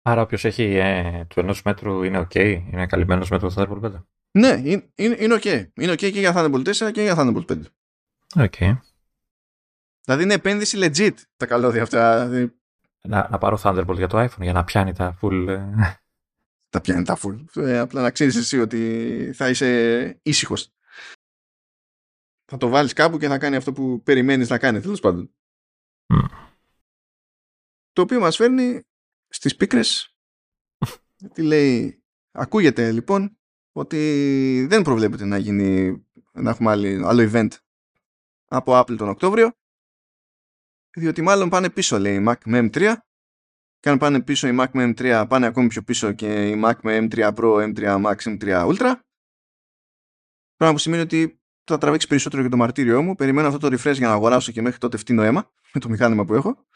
[0.03, 2.35] Άρα όποιος έχει ε, του ενός μέτρου είναι OK,
[2.73, 4.05] είναι καλυμμένος με το Thunderbolt 5.
[4.39, 5.67] Ναι, είναι, είναι OK.
[5.75, 7.63] Είναι OK και για Thunderbolt 4 και για Thunderbolt 5.
[8.35, 8.79] OK.
[10.05, 12.29] Δηλαδή είναι επένδυση legit τα καλώδια αυτά.
[12.29, 12.57] Δηλαδή-
[13.03, 15.47] να, να πάρω Thunderbolt για το iPhone για να πιάνει τα full.
[15.49, 15.63] Ε.
[16.71, 17.45] τα πιάνει τα full.
[17.57, 20.73] Ε, απλά να ξέρεις εσύ ότι θα είσαι ήσυχος.
[22.45, 25.35] Θα το βάλεις κάπου και θα κάνει αυτό που περιμένεις να κάνει, τέλος πάντων.
[27.93, 28.83] Το οποίο μας φέρνει
[29.29, 30.17] στις πίκρες
[31.35, 33.39] τι λέει ακούγεται λοιπόν
[33.73, 36.03] ότι δεν προβλέπεται να γίνει
[36.33, 36.71] να έχουμε
[37.07, 37.49] άλλο event
[38.45, 39.53] από Apple τον Οκτώβριο
[40.97, 42.95] διότι μάλλον πάνε πίσω λέει η Mac με M3
[43.79, 46.75] και αν πάνε πίσω η Mac με M3 πάνε ακόμη πιο πίσω και η Mac
[46.83, 48.95] με M3 Pro, M3 Max, M3 Ultra.
[50.57, 53.15] Πράγμα που σημαίνει ότι θα τραβήξει περισσότερο για το μαρτύριό μου.
[53.15, 56.25] Περιμένω αυτό το refresh για να αγοράσω και μέχρι τότε φτύνω αίμα με το μηχάνημα
[56.25, 56.67] που έχω.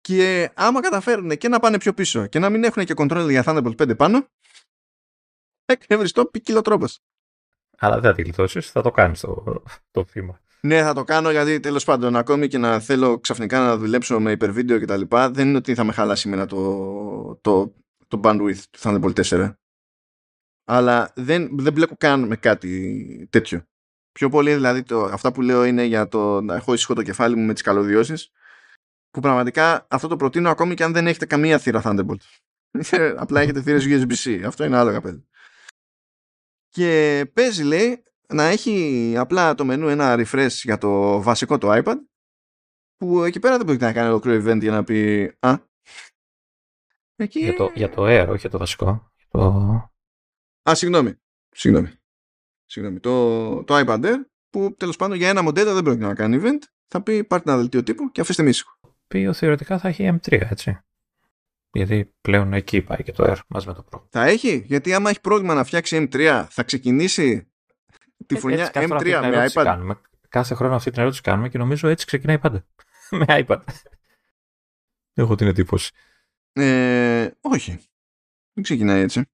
[0.00, 3.42] Και άμα καταφέρουν και να πάνε πιο πίσω και να μην έχουν και control για
[3.46, 4.26] Thunderbolt 5 πάνω,
[5.64, 7.00] εκνευριστό ποικίλο τρόπος.
[7.78, 10.40] Αλλά δεν θα τη γλιτώσεις, θα το κάνεις το, το θύμα.
[10.60, 14.30] Ναι, θα το κάνω γιατί τέλος πάντων ακόμη και να θέλω ξαφνικά να δουλέψω με
[14.30, 17.74] υπερβίντεο και τα λοιπά, δεν είναι ότι θα με χαλάσει εμένα το, το,
[18.08, 19.54] το bandwidth του Thunderbolt 4.
[20.64, 23.64] Αλλά δεν, δεν μπλέκω καν με κάτι τέτοιο.
[24.12, 27.36] Πιο πολύ δηλαδή το, αυτά που λέω είναι για το να έχω ήσυχο το κεφάλι
[27.36, 28.32] μου με τις καλωδιώσεις
[29.10, 32.20] που πραγματικά αυτό το προτείνω ακόμη και αν δεν έχετε καμία θύρα Thunderbolt.
[33.16, 34.42] Απλά έχετε θύρες USB-C.
[34.46, 35.24] Αυτό είναι άλλο καπέλο.
[36.68, 41.96] Και παίζει λέει να έχει απλά το μενού ένα refresh για το βασικό το iPad
[42.96, 45.58] που εκεί πέρα δεν μπορεί να κάνει ολοκληρό event για να πει «Α,
[47.16, 47.40] εκεί...
[47.40, 49.12] για, το, για το Air, όχι για το βασικό.
[49.28, 49.40] Το...
[50.70, 51.14] Α, συγγνώμη.
[51.50, 51.99] Συγγνώμη.
[52.70, 53.00] Συγγνώμη.
[53.00, 54.16] Το, το iPad Air
[54.50, 57.58] που τέλος πάντων για ένα μοντέλο δεν πρόκειται να κάνει event θα πει πάρτε ένα
[57.58, 58.78] δελτίο τύπου και αφήστε μίσυχο.
[59.04, 60.78] Οποίο θεωρητικά θα έχει M3, έτσι.
[61.72, 64.02] Γιατί πλέον εκεί πάει και το Air μαζί με το Pro.
[64.08, 67.52] Θα έχει, γιατί άμα έχει πρόβλημα να φτιάξει M3 θα ξεκινήσει
[68.26, 70.00] τη φωνιά ε, M3 με iPad; Κάνουμε.
[70.28, 72.66] Κάθε χρόνο αυτή την ερώτηση κάνουμε και νομίζω έτσι ξεκινάει πάντα.
[73.10, 73.60] με iPad.
[75.14, 75.92] Έχω την εντύπωση.
[76.52, 77.78] Ε, όχι.
[78.52, 79.24] Δεν ξεκινάει έτσι.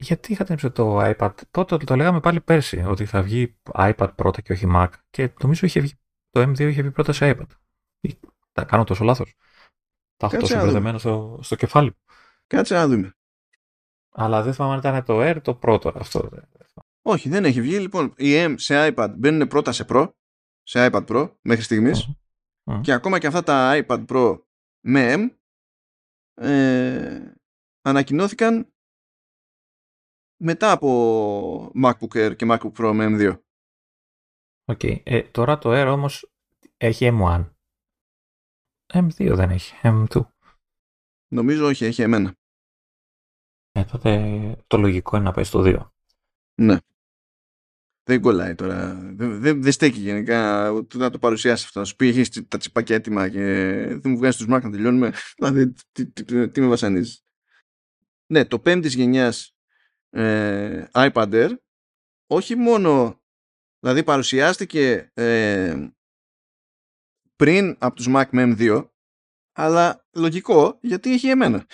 [0.00, 4.40] Γιατί είχατε την το iPad; Τότε το λέγαμε πάλι πέρσι ότι θα βγει iPad πρώτα
[4.40, 4.88] και όχι Mac.
[5.10, 5.98] Και νομίζω είχε βγει,
[6.30, 7.46] το M2 είχε βγει πρώτα σε iPad.
[8.52, 9.34] Τα κάνω τόσο λάθος;
[10.16, 11.96] Τα έχω τόσο μπερδεμένο στο, στο κεφάλι
[12.46, 13.12] Κάτσε να δούμε.
[14.10, 16.28] Αλλά δεν θυμάμαι αν ήταν το Air το πρώτο αυτό.
[17.02, 17.78] Όχι, δεν έχει βγει.
[17.78, 20.12] Λοιπόν, οι M σε iPad μπαίνουν πρώτα σε Pro,
[20.62, 22.08] σε iPad Pro μέχρι στιγμής
[22.80, 24.40] και ακόμα και αυτά τα iPad Pro
[24.80, 25.36] με M
[26.44, 27.32] ε,
[27.82, 28.72] ανακοινώθηκαν
[30.38, 33.38] μετά από MacBook Air και MacBook Pro με M2.
[34.64, 34.78] Ok.
[34.82, 35.00] Okay.
[35.02, 36.30] Ε, τώρα το Air όμως
[36.76, 37.50] έχει M1.
[38.92, 39.74] M2 δεν έχει.
[39.82, 40.26] M2.
[41.28, 42.34] Νομίζω όχι, έχει M1.
[43.72, 45.90] Ε, τότε το λογικό είναι να πάει στο 2.
[46.54, 46.76] Ναι.
[48.02, 48.94] Δεν κολλάει τώρα.
[48.94, 51.78] Δεν, δεν, δεν στέκει γενικά ούτε να το παρουσιάσεις αυτό.
[51.78, 53.44] Να σου πει: Έχεις τα τσιπάκια έτοιμα και
[53.86, 55.12] δεν μου βγάζει τους Mac να τελειώνουμε.
[55.36, 57.24] Δηλαδή, τι, τι, τι, τι με βασανίζεις.
[58.26, 59.57] Ναι, το πέμπτης γενιάς
[60.10, 61.50] ε, iPad Air
[62.26, 63.20] όχι μόνο
[63.80, 65.88] δηλαδή παρουσιάστηκε ε,
[67.36, 68.88] πριν από τους Mac με M2
[69.52, 71.66] αλλά λογικό γιατί έχει εμένα.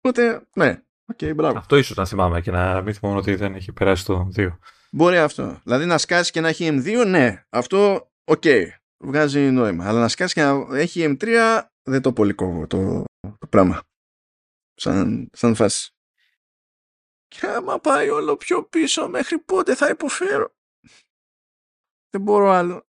[0.00, 0.82] Οπότε, ναι,
[1.12, 1.58] okay, μπράβο.
[1.58, 4.48] Αυτό ίσως να θυμάμαι και να μην θυμάμαι ότι δεν έχει περάσει το 2.
[4.90, 5.60] Μπορεί αυτό.
[5.62, 7.44] Δηλαδή να σκάσει και να έχει M2, ναι.
[7.48, 8.42] Αυτό, ok.
[8.44, 8.66] Okay.
[8.98, 9.88] Βγάζει νόημα.
[9.88, 13.04] Αλλά να σκάσει και να έχει M3, δεν το πολύ κόβω το,
[13.38, 13.82] το πράγμα.
[14.74, 15.95] Σαν, σαν φάση.
[17.40, 20.54] Και άμα πάει όλο πιο πίσω, μέχρι πότε θα υποφέρω;
[22.10, 22.86] Δεν μπορώ άλλο.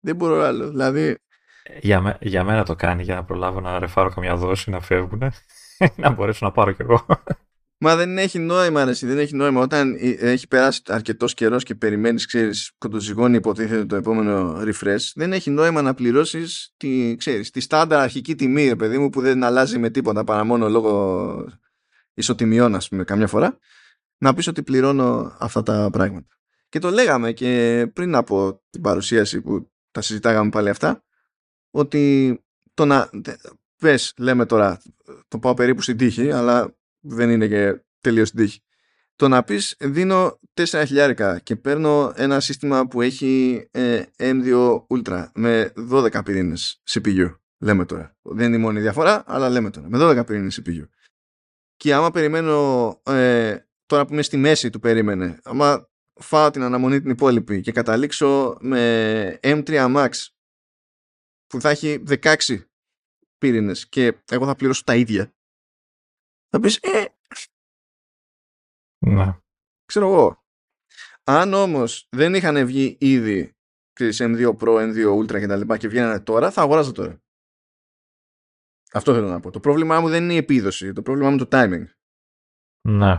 [0.00, 0.68] Δεν μπορώ άλλο.
[0.68, 1.18] Δηλαδή...
[1.80, 5.22] Για, για μένα το κάνει για να προλάβω να ρεφάρω καμιά δόση, να φεύγουν.
[5.96, 7.06] να μπορέσω να πάρω κι εγώ.
[7.84, 9.60] Μα δεν έχει νόημα, αρέσει, δεν έχει νόημα.
[9.60, 15.50] Όταν έχει περάσει αρκετός καιρός και περιμένεις, ξέρεις, κοντοζυγώνει υποτίθεται το επόμενο refresh, δεν έχει
[15.50, 19.90] νόημα να πληρώσεις τη, ξέρεις, τη στάνταρ αρχική τιμή, παιδί μου, που δεν αλλάζει με
[19.90, 21.44] τίποτα παρά μόνο λόγω
[22.14, 23.58] ισοτιμιών, ας πούμε, καμιά φορά.
[24.18, 26.36] Να πεις ότι πληρώνω αυτά τα πράγματα.
[26.68, 31.04] Και το λέγαμε και πριν από την παρουσίαση που τα συζητάγαμε πάλι αυτά,
[31.70, 32.38] ότι
[32.74, 33.10] το να.
[33.76, 34.82] Πες, λέμε τώρα,
[35.28, 38.62] το πάω περίπου στην τύχη, αλλά δεν είναι και τελείως στην τύχη.
[39.16, 45.26] Το να πεις δίνω 4 χιλιάρικα και παίρνω ένα σύστημα που έχει ε, M2 Ultra
[45.34, 47.34] με 12 πυρήνες CPU.
[47.58, 48.16] Λέμε τώρα.
[48.22, 49.88] Δεν είναι η μόνη διαφορά, αλλά λέμε τώρα.
[49.88, 50.88] Με 12 πυρήνες CPU.
[51.82, 57.00] Και άμα περιμένω ε, τώρα που είμαι στη μέση του περίμενε, άμα φάω την αναμονή
[57.00, 60.10] την υπόλοιπη και καταλήξω με M3 Max
[61.46, 62.36] που θα έχει 16
[63.38, 65.34] πύρινες και εγώ θα πληρώσω τα ίδια
[66.48, 67.04] θα πεις ε,
[69.06, 69.38] ναι.
[69.84, 70.44] ξέρω εγώ
[71.24, 73.56] αν όμως δεν είχαν βγει ήδη
[73.92, 77.21] ξέρεις, M2 Pro, M2 Ultra και τα λοιπά και βγαίνανε τώρα θα αγοράζω τώρα
[78.92, 81.44] αυτό θέλω να πω το πρόβλημά μου δεν είναι η επίδοση το πρόβλημά μου είναι
[81.44, 81.84] το timing
[82.88, 83.16] ναι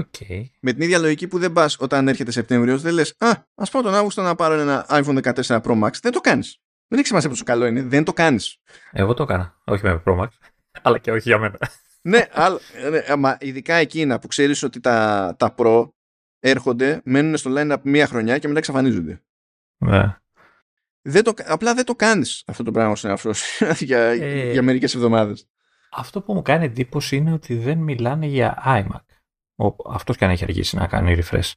[0.00, 0.44] Okay.
[0.60, 3.82] Με την ίδια λογική που δεν πας όταν έρχεται Σεπτέμβριος, δεν λες: Α, ας πάω
[3.82, 5.90] τον Αύγουστο να πάρω ένα iPhone 14 Pro Max.
[6.02, 6.58] Δεν το κάνεις.
[6.88, 7.82] Δεν έχει σημασία πόσο καλό είναι.
[7.82, 8.58] Δεν το κάνεις.
[8.90, 9.60] Εγώ το έκανα.
[9.64, 10.28] Όχι με Pro Max.
[10.82, 11.58] Αλλά και όχι για μένα
[12.02, 12.58] ναι, αλλά,
[12.90, 15.88] ναι, μα ειδικά εκείνα που ξέρεις ότι τα, τα Pro
[16.38, 19.22] έρχονται, μένουν στο line-up μία χρονιά και μετά εξαφανίζονται.
[19.84, 20.16] Ναι.
[21.02, 24.62] Δεν το, απλά δεν το κάνεις αυτό το πράγμα στον εαυτό σου για, ε, για
[24.62, 25.46] μερικές εβδομάδες.
[25.90, 29.00] Αυτό που μου κάνει εντύπωση είναι ότι δεν μιλάνε για iMac.
[29.88, 31.50] αυτός και αν έχει αργήσει να κάνει refresh.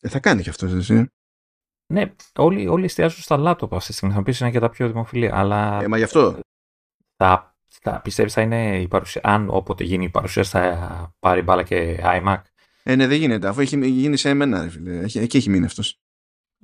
[0.00, 1.06] Ε, θα κάνει και αυτός, εσύ.
[1.92, 4.14] Ναι, όλοι, όλοι εστιάζουν στα λάπτοπ αυτή τη στιγμή.
[4.14, 5.30] Θα πεις είναι και τα πιο δημοφιλή.
[5.32, 6.38] Αλλά Ε, μα γι' αυτό.
[7.16, 9.20] θα, θα πιστεύεις θα είναι η παρουσία.
[9.24, 12.42] Αν όποτε γίνει η παρουσία, θα πάρει μπάλα και iMac;
[12.82, 13.48] Ε, ναι, δεν γίνεται.
[13.48, 14.98] Αφού έχει γίνει σε εμένα, ρε φίλε.
[14.98, 16.00] Έχει- Εκεί έχει μείνει αυτός.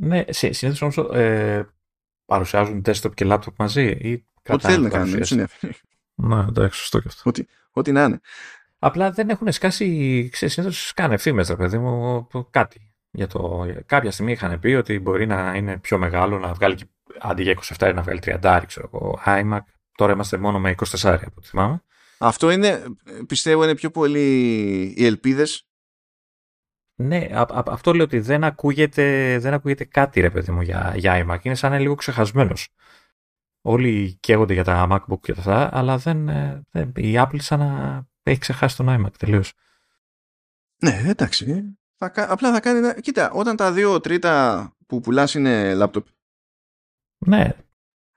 [0.04, 1.68] Ναι, συνήθως όμως ε,
[2.26, 5.12] παρουσιάζουν desktop και laptop μαζί ή Ό,τι κρατάνε θέλει να την κάνουν.
[5.12, 5.40] παρουσίαση.
[5.42, 5.74] έτσι είναι.
[6.34, 7.30] Ναι, εντάξει, σωστό και αυτό.
[7.70, 8.20] Ό,τι να είναι.
[8.78, 12.90] Απλά δεν έχουν σκάσει, ξέρεις, συνήθως σκάνε ευθύμες, ρε παιδί μου, το κάτι.
[13.10, 16.86] Για το, κάποια στιγμή είχαν πει ότι μπορεί να είναι πιο μεγάλο, να βγάλει και-
[17.20, 19.58] αντί για 27 να βγάλει 30, ξέρω εγώ, iMac.
[19.96, 21.82] Τώρα είμαστε μόνο με 24, από ό,τι θυμάμαι.
[22.18, 22.82] Αυτό είναι,
[23.26, 24.20] πιστεύω, είναι πιο πολύ
[24.96, 25.66] οι ελπίδες.
[27.02, 30.92] Ναι, α, α- αυτό λέω ότι δεν ακούγεται, δεν ακούγεται κάτι, ρε παιδί μου, για,
[30.96, 31.38] για iMac.
[31.44, 32.68] Είναι σαν να είναι λίγο ξεχασμένος.
[33.64, 38.02] Όλοι καίγονται για τα MacBook και αυτά, αλλά δεν, ε, δεν, η Apple σαν να
[38.22, 39.52] έχει ξεχάσει τον iMac τελείως.
[40.82, 41.76] Ναι, εντάξει.
[41.96, 42.78] Θα, κα- απλά θα κάνει.
[42.78, 46.06] ένα- Κοίτα, όταν τα δύο τρίτα που πουλάς είναι λάπτοπ,
[47.26, 47.50] Ναι,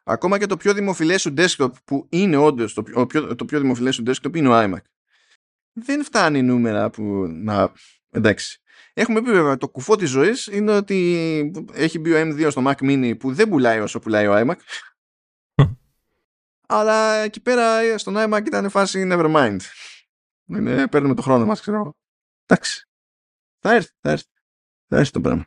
[0.03, 3.59] ακόμα και το πιο δημοφιλές σου desktop που είναι όντως το, πιο- πιο, το πιο
[3.59, 4.81] δημοφιλές σου desktop είναι ο iMac.
[5.73, 7.71] Δεν φτάνει νούμερα που να.
[8.11, 8.61] Εντάξει.
[8.97, 12.75] Έχουμε πει βέβαια το κουφό της ζωής είναι ότι έχει μπει ο M2 στο Mac
[12.75, 14.55] Mini που δεν πουλάει όσο πουλάει ο iMac.
[16.67, 19.59] Αλλά εκεί πέρα στον iMac ήταν φάση never mind.
[20.45, 21.77] Είναι, παίρνουμε το χρόνο μας, ξέρω.
[21.77, 21.95] εγώ.
[22.45, 22.87] Εντάξει.
[23.59, 24.27] Θα έρθει, θα έρθει.
[24.87, 25.45] Θα έρθει το πράγμα.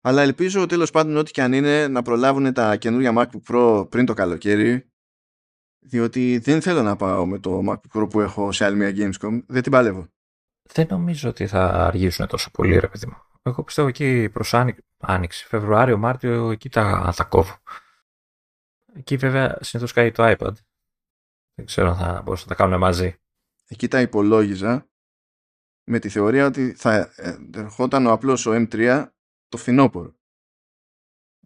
[0.00, 4.06] Αλλά ελπίζω τέλος πάντων ό,τι και αν είναι να προλάβουν τα καινούργια MacBook Pro πριν
[4.06, 4.92] το καλοκαίρι
[5.78, 9.42] διότι δεν θέλω να πάω με το MacBook Pro που έχω σε άλλη μια Gamescom.
[9.46, 10.13] Δεν την παλεύω.
[10.72, 13.16] Δεν νομίζω ότι θα αργήσουν τόσο πολύ, ρε παιδί μου.
[13.42, 17.56] Εγώ πιστεύω εκεί προς άνοι- άνοιξη, Φεβρουάριο, Μάρτιο, εκεί τα, θα κόβω.
[18.92, 20.54] Εκεί βέβαια συνήθως κάει το iPad.
[21.54, 23.16] Δεν ξέρω αν θα μπορούσαν να τα κάνουν μαζί.
[23.68, 24.88] Εκεί τα υπολόγιζα
[25.90, 29.08] με τη θεωρία ότι θα ε, ερχόταν ο απλός ο M3
[29.48, 30.14] το φθινόπωρο.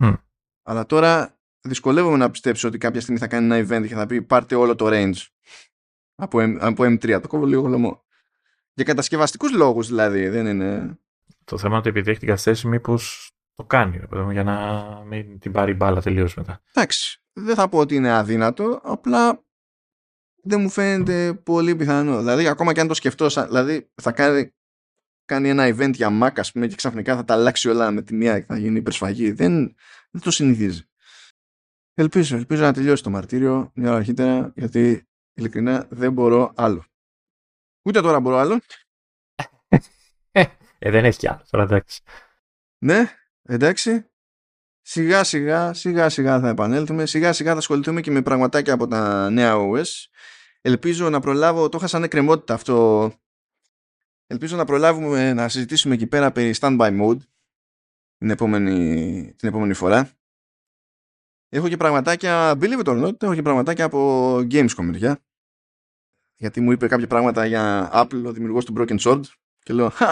[0.00, 0.12] Μμ.
[0.62, 4.22] Αλλά τώρα δυσκολεύομαι να πιστέψω ότι κάποια στιγμή θα κάνει ένα event και θα πει
[4.22, 5.26] πάρτε όλο το range
[6.14, 7.20] από, M, από M3.
[7.22, 8.06] Το κόβω λίγο γλωμό.
[8.78, 10.98] Για κατασκευαστικούς λόγους δηλαδή, δεν είναι...
[11.44, 14.44] Το θέμα είναι ότι επειδή έχει την καθυστέρηση, μήπως το κάνει, ρε παιδί μου, για
[14.44, 16.60] να μην την πάρει μπάλα τελείως μετά.
[16.72, 19.44] Εντάξει, δεν θα πω ότι είναι αδύνατο, απλά
[20.42, 22.18] δεν μου φαίνεται πολύ πιθανό.
[22.18, 24.54] Δηλαδή, ακόμα και αν το σκεφτώ, σαν- δηλαδή θα κάνει,
[25.24, 28.14] κάνει ένα event για Mac, ας πούμε, και ξαφνικά θα τα αλλάξει όλα με τη
[28.14, 29.30] μία και θα γίνει υπερσφαγή.
[29.30, 29.74] Δεν,
[30.10, 30.82] δεν το συνηθίζει.
[31.94, 36.84] Ελπίζω, ελπίζω να τελειώσει το μαρτύριο μια ώρα αρχίτερα, γιατί ειλικρινά δεν μπορώ άλλο.
[37.88, 38.60] Ούτε τώρα μπορώ άλλο.
[40.80, 42.02] Ε, δεν έχει κι άλλο τώρα, εντάξει.
[42.78, 43.12] Ναι,
[43.42, 44.10] εντάξει.
[44.80, 47.06] Σιγά σιγά, σιγά σιγά θα επανέλθουμε.
[47.06, 49.84] Σιγά σιγά θα ασχοληθούμε και με πραγματάκια από τα νέα OS.
[50.60, 53.12] Ελπίζω να προλάβω, το είχα σαν εκκρεμότητα αυτό.
[54.26, 57.18] Ελπίζω να προλάβουμε να συζητήσουμε εκεί πέρα περί standby mode
[58.18, 60.10] την επόμενη, την επόμενη φορά.
[61.48, 65.22] Έχω και πραγματάκια, believe it or not, έχω και πραγματάκια από Gamescom μεριά.
[66.40, 69.20] Γιατί μου είπε κάποια πράγματα για Apple, ο δημιουργός του Broken Sword.
[69.58, 70.06] Και λέω, «Χα,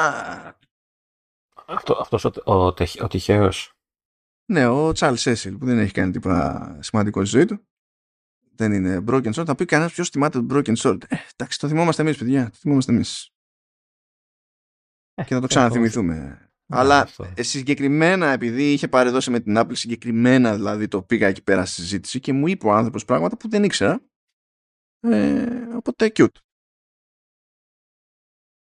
[1.66, 3.70] Αυτό, αυτός ο, ο, τεχ- ο τυχαίος.
[4.52, 7.66] Ναι, ο Charles Cecil που δεν έχει κάνει τίποτα σημαντικό στη ζωή του.
[8.54, 9.44] Δεν είναι Broken Sword.
[9.46, 10.98] Θα πει κανένας ποιος θυμάται τον Broken Sword.
[11.08, 12.50] Ε, εντάξει, το θυμόμαστε εμείς, παιδιά.
[12.50, 13.30] Το θυμόμαστε εμείς.
[15.14, 16.40] Και θα το ξαναθυμηθούμε.
[16.68, 17.32] Αλλά αυτό.
[17.36, 21.80] ε, συγκεκριμένα, επειδή είχε παρεδώσει με την Apple, συγκεκριμένα δηλαδή το πήγα εκεί πέρα στη
[21.80, 24.00] συζήτηση και μου είπε ο άνθρωπος πράγματα που δεν ήξερα.
[25.00, 25.46] Ε,
[25.76, 26.26] οπότε cute.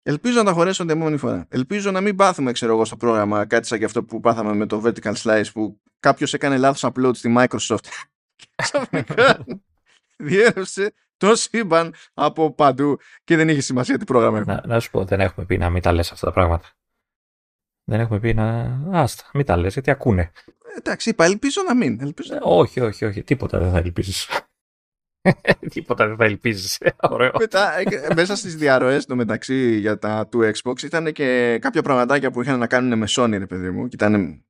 [0.06, 1.48] Ελπίζω να τα χωρέσω την επόμενη φορά.
[1.50, 4.66] Ελπίζω να μην πάθουμε, ξέρω εγώ, στο πρόγραμμα κάτι σαν και αυτό που πάθαμε με
[4.66, 7.86] το Vertical Slice που κάποιος έκανε λάθος upload στη Microsoft.
[8.36, 9.46] και ξαφνικά
[10.18, 14.54] διέρευσε το σύμπαν από παντού και δεν είχε σημασία τι πρόγραμμα έχουμε.
[14.54, 16.70] Να, να σου πω, δεν έχουμε πει να μην τα λες αυτά τα πράγματα.
[17.84, 18.80] Δεν έχουμε πει να.
[18.92, 20.32] Άστα, μην τα λες, γιατί ακούνε.
[20.78, 22.00] Εντάξει, είπα, ελπίζω να μην.
[22.02, 22.36] Ελπίζω...
[22.36, 23.24] Ε, όχι, όχι, όχι.
[23.24, 24.28] Τίποτα δεν θα ελπίζεις.
[25.74, 26.78] Τίποτα δεν θα ελπίζεις.
[27.12, 27.32] Ωραίο.
[27.40, 32.32] Μετά, ε, μέσα στις διαρροές το μεταξύ για τα του Xbox ήταν και κάποια πραγματάκια
[32.32, 34.44] που είχαν να κάνουν με Sony, ρε παιδί μου, και ήταν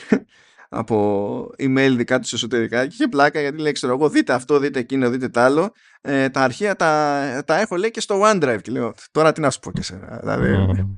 [0.68, 4.78] από email δικά τους εσωτερικά και είχε πλάκα γιατί λέει, ξέρω εγώ, δείτε αυτό, δείτε
[4.78, 5.72] εκείνο, δείτε τ' άλλο.
[6.00, 8.58] Ε, τα αρχεία τα, τα έχω, λέει, και στο OneDrive.
[8.62, 10.18] Και λέω, τώρα τι να σου πω και εσένα.
[10.18, 10.94] Δηλαδή, Μμμ.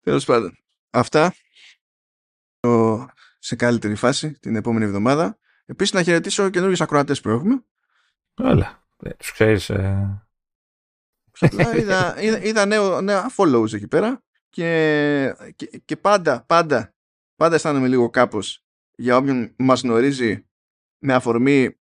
[0.00, 0.58] τέλος πάντων.
[0.90, 1.34] Αυτά
[2.60, 3.06] το-
[3.46, 5.38] σε καλύτερη φάση την επόμενη εβδομάδα.
[5.66, 7.64] Επίσης να χαιρετήσω καινούργιους ακροατές που έχουμε.
[8.34, 8.86] Έλα.
[9.02, 9.70] Ε, Τους ξέρεις.
[9.70, 10.28] ε,
[11.40, 16.94] Απλά είδα, είδα, είδα νέο, νέα follows εκεί πέρα και, και, και πάντα, πάντα,
[17.36, 18.64] πάντα αισθάνομαι λίγο κάπως
[18.96, 20.46] για όποιον μας γνωρίζει
[20.98, 21.80] με αφορμή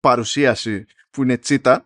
[0.00, 1.84] παρουσίαση που είναι τσίτα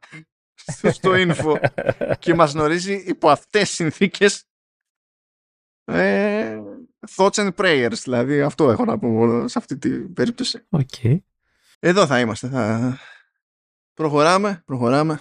[0.90, 1.61] στο info
[2.19, 4.44] και μας γνωρίζει υπό αυτές τις συνθήκες
[5.85, 6.61] ε,
[7.16, 11.19] thoughts and prayers δηλαδή αυτό έχω να πω σε αυτή την περίπτωση okay.
[11.78, 12.99] εδώ θα είμαστε θα...
[13.95, 15.20] προχωράμε προχωράμε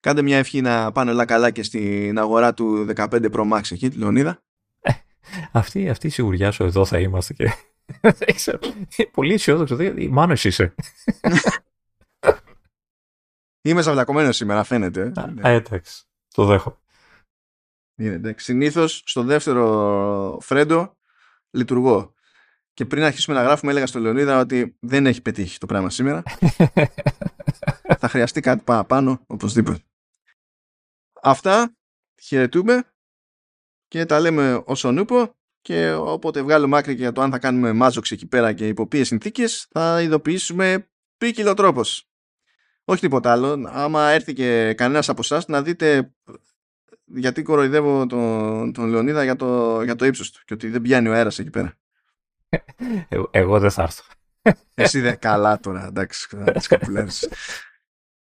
[0.00, 3.88] κάντε μια ευχή να πάνε όλα καλά και στην αγορά του 15 Pro Max εκεί
[3.88, 4.42] τη Λεωνίδα
[4.80, 4.92] ε,
[5.52, 7.52] αυτή, αυτή η σιγουριά σου εδώ θα είμαστε και
[9.12, 9.76] πολύ αισιόδοξο
[10.10, 10.74] μάνο είσαι
[13.66, 15.12] Είμαι ζαβλακωμένο σήμερα, φαίνεται.
[15.16, 15.52] Α, ναι.
[15.52, 16.04] εντάξει.
[16.34, 16.76] Το δέχομαι.
[17.96, 20.96] Είναι Συνήθως στο δεύτερο φρέντο
[21.50, 22.14] λειτουργώ.
[22.74, 26.22] Και πριν αρχίσουμε να γράφουμε, έλεγα στο Λεωνίδα ότι δεν έχει πετύχει το πράγμα σήμερα.
[28.00, 29.78] Θα χρειαστεί κάτι παραπάνω, οπωσδήποτε.
[31.22, 31.76] Αυτά.
[32.22, 32.82] Χαιρετούμε
[33.88, 38.10] και τα λέμε όσον ούπο και όποτε βγάλουμε άκρη για το αν θα κάνουμε μάζοξ
[38.10, 42.10] εκεί πέρα και υπό ποιες συνθήκες θα ειδοποιήσουμε ποικιλό τρόπος.
[42.84, 43.68] Όχι τίποτα άλλο.
[43.68, 46.14] Άμα έρθει και κανένας από εσάς να δείτε
[47.06, 51.08] γιατί κοροϊδεύω τον, τον Λεωνίδα για το, για το ύψος του και ότι δεν πιάνει
[51.08, 51.74] ο αέρας εκεί πέρα.
[53.30, 54.04] Εγώ, δεν θα έρθω.
[54.74, 56.68] Εσύ δεν καλά τώρα, εντάξει, τις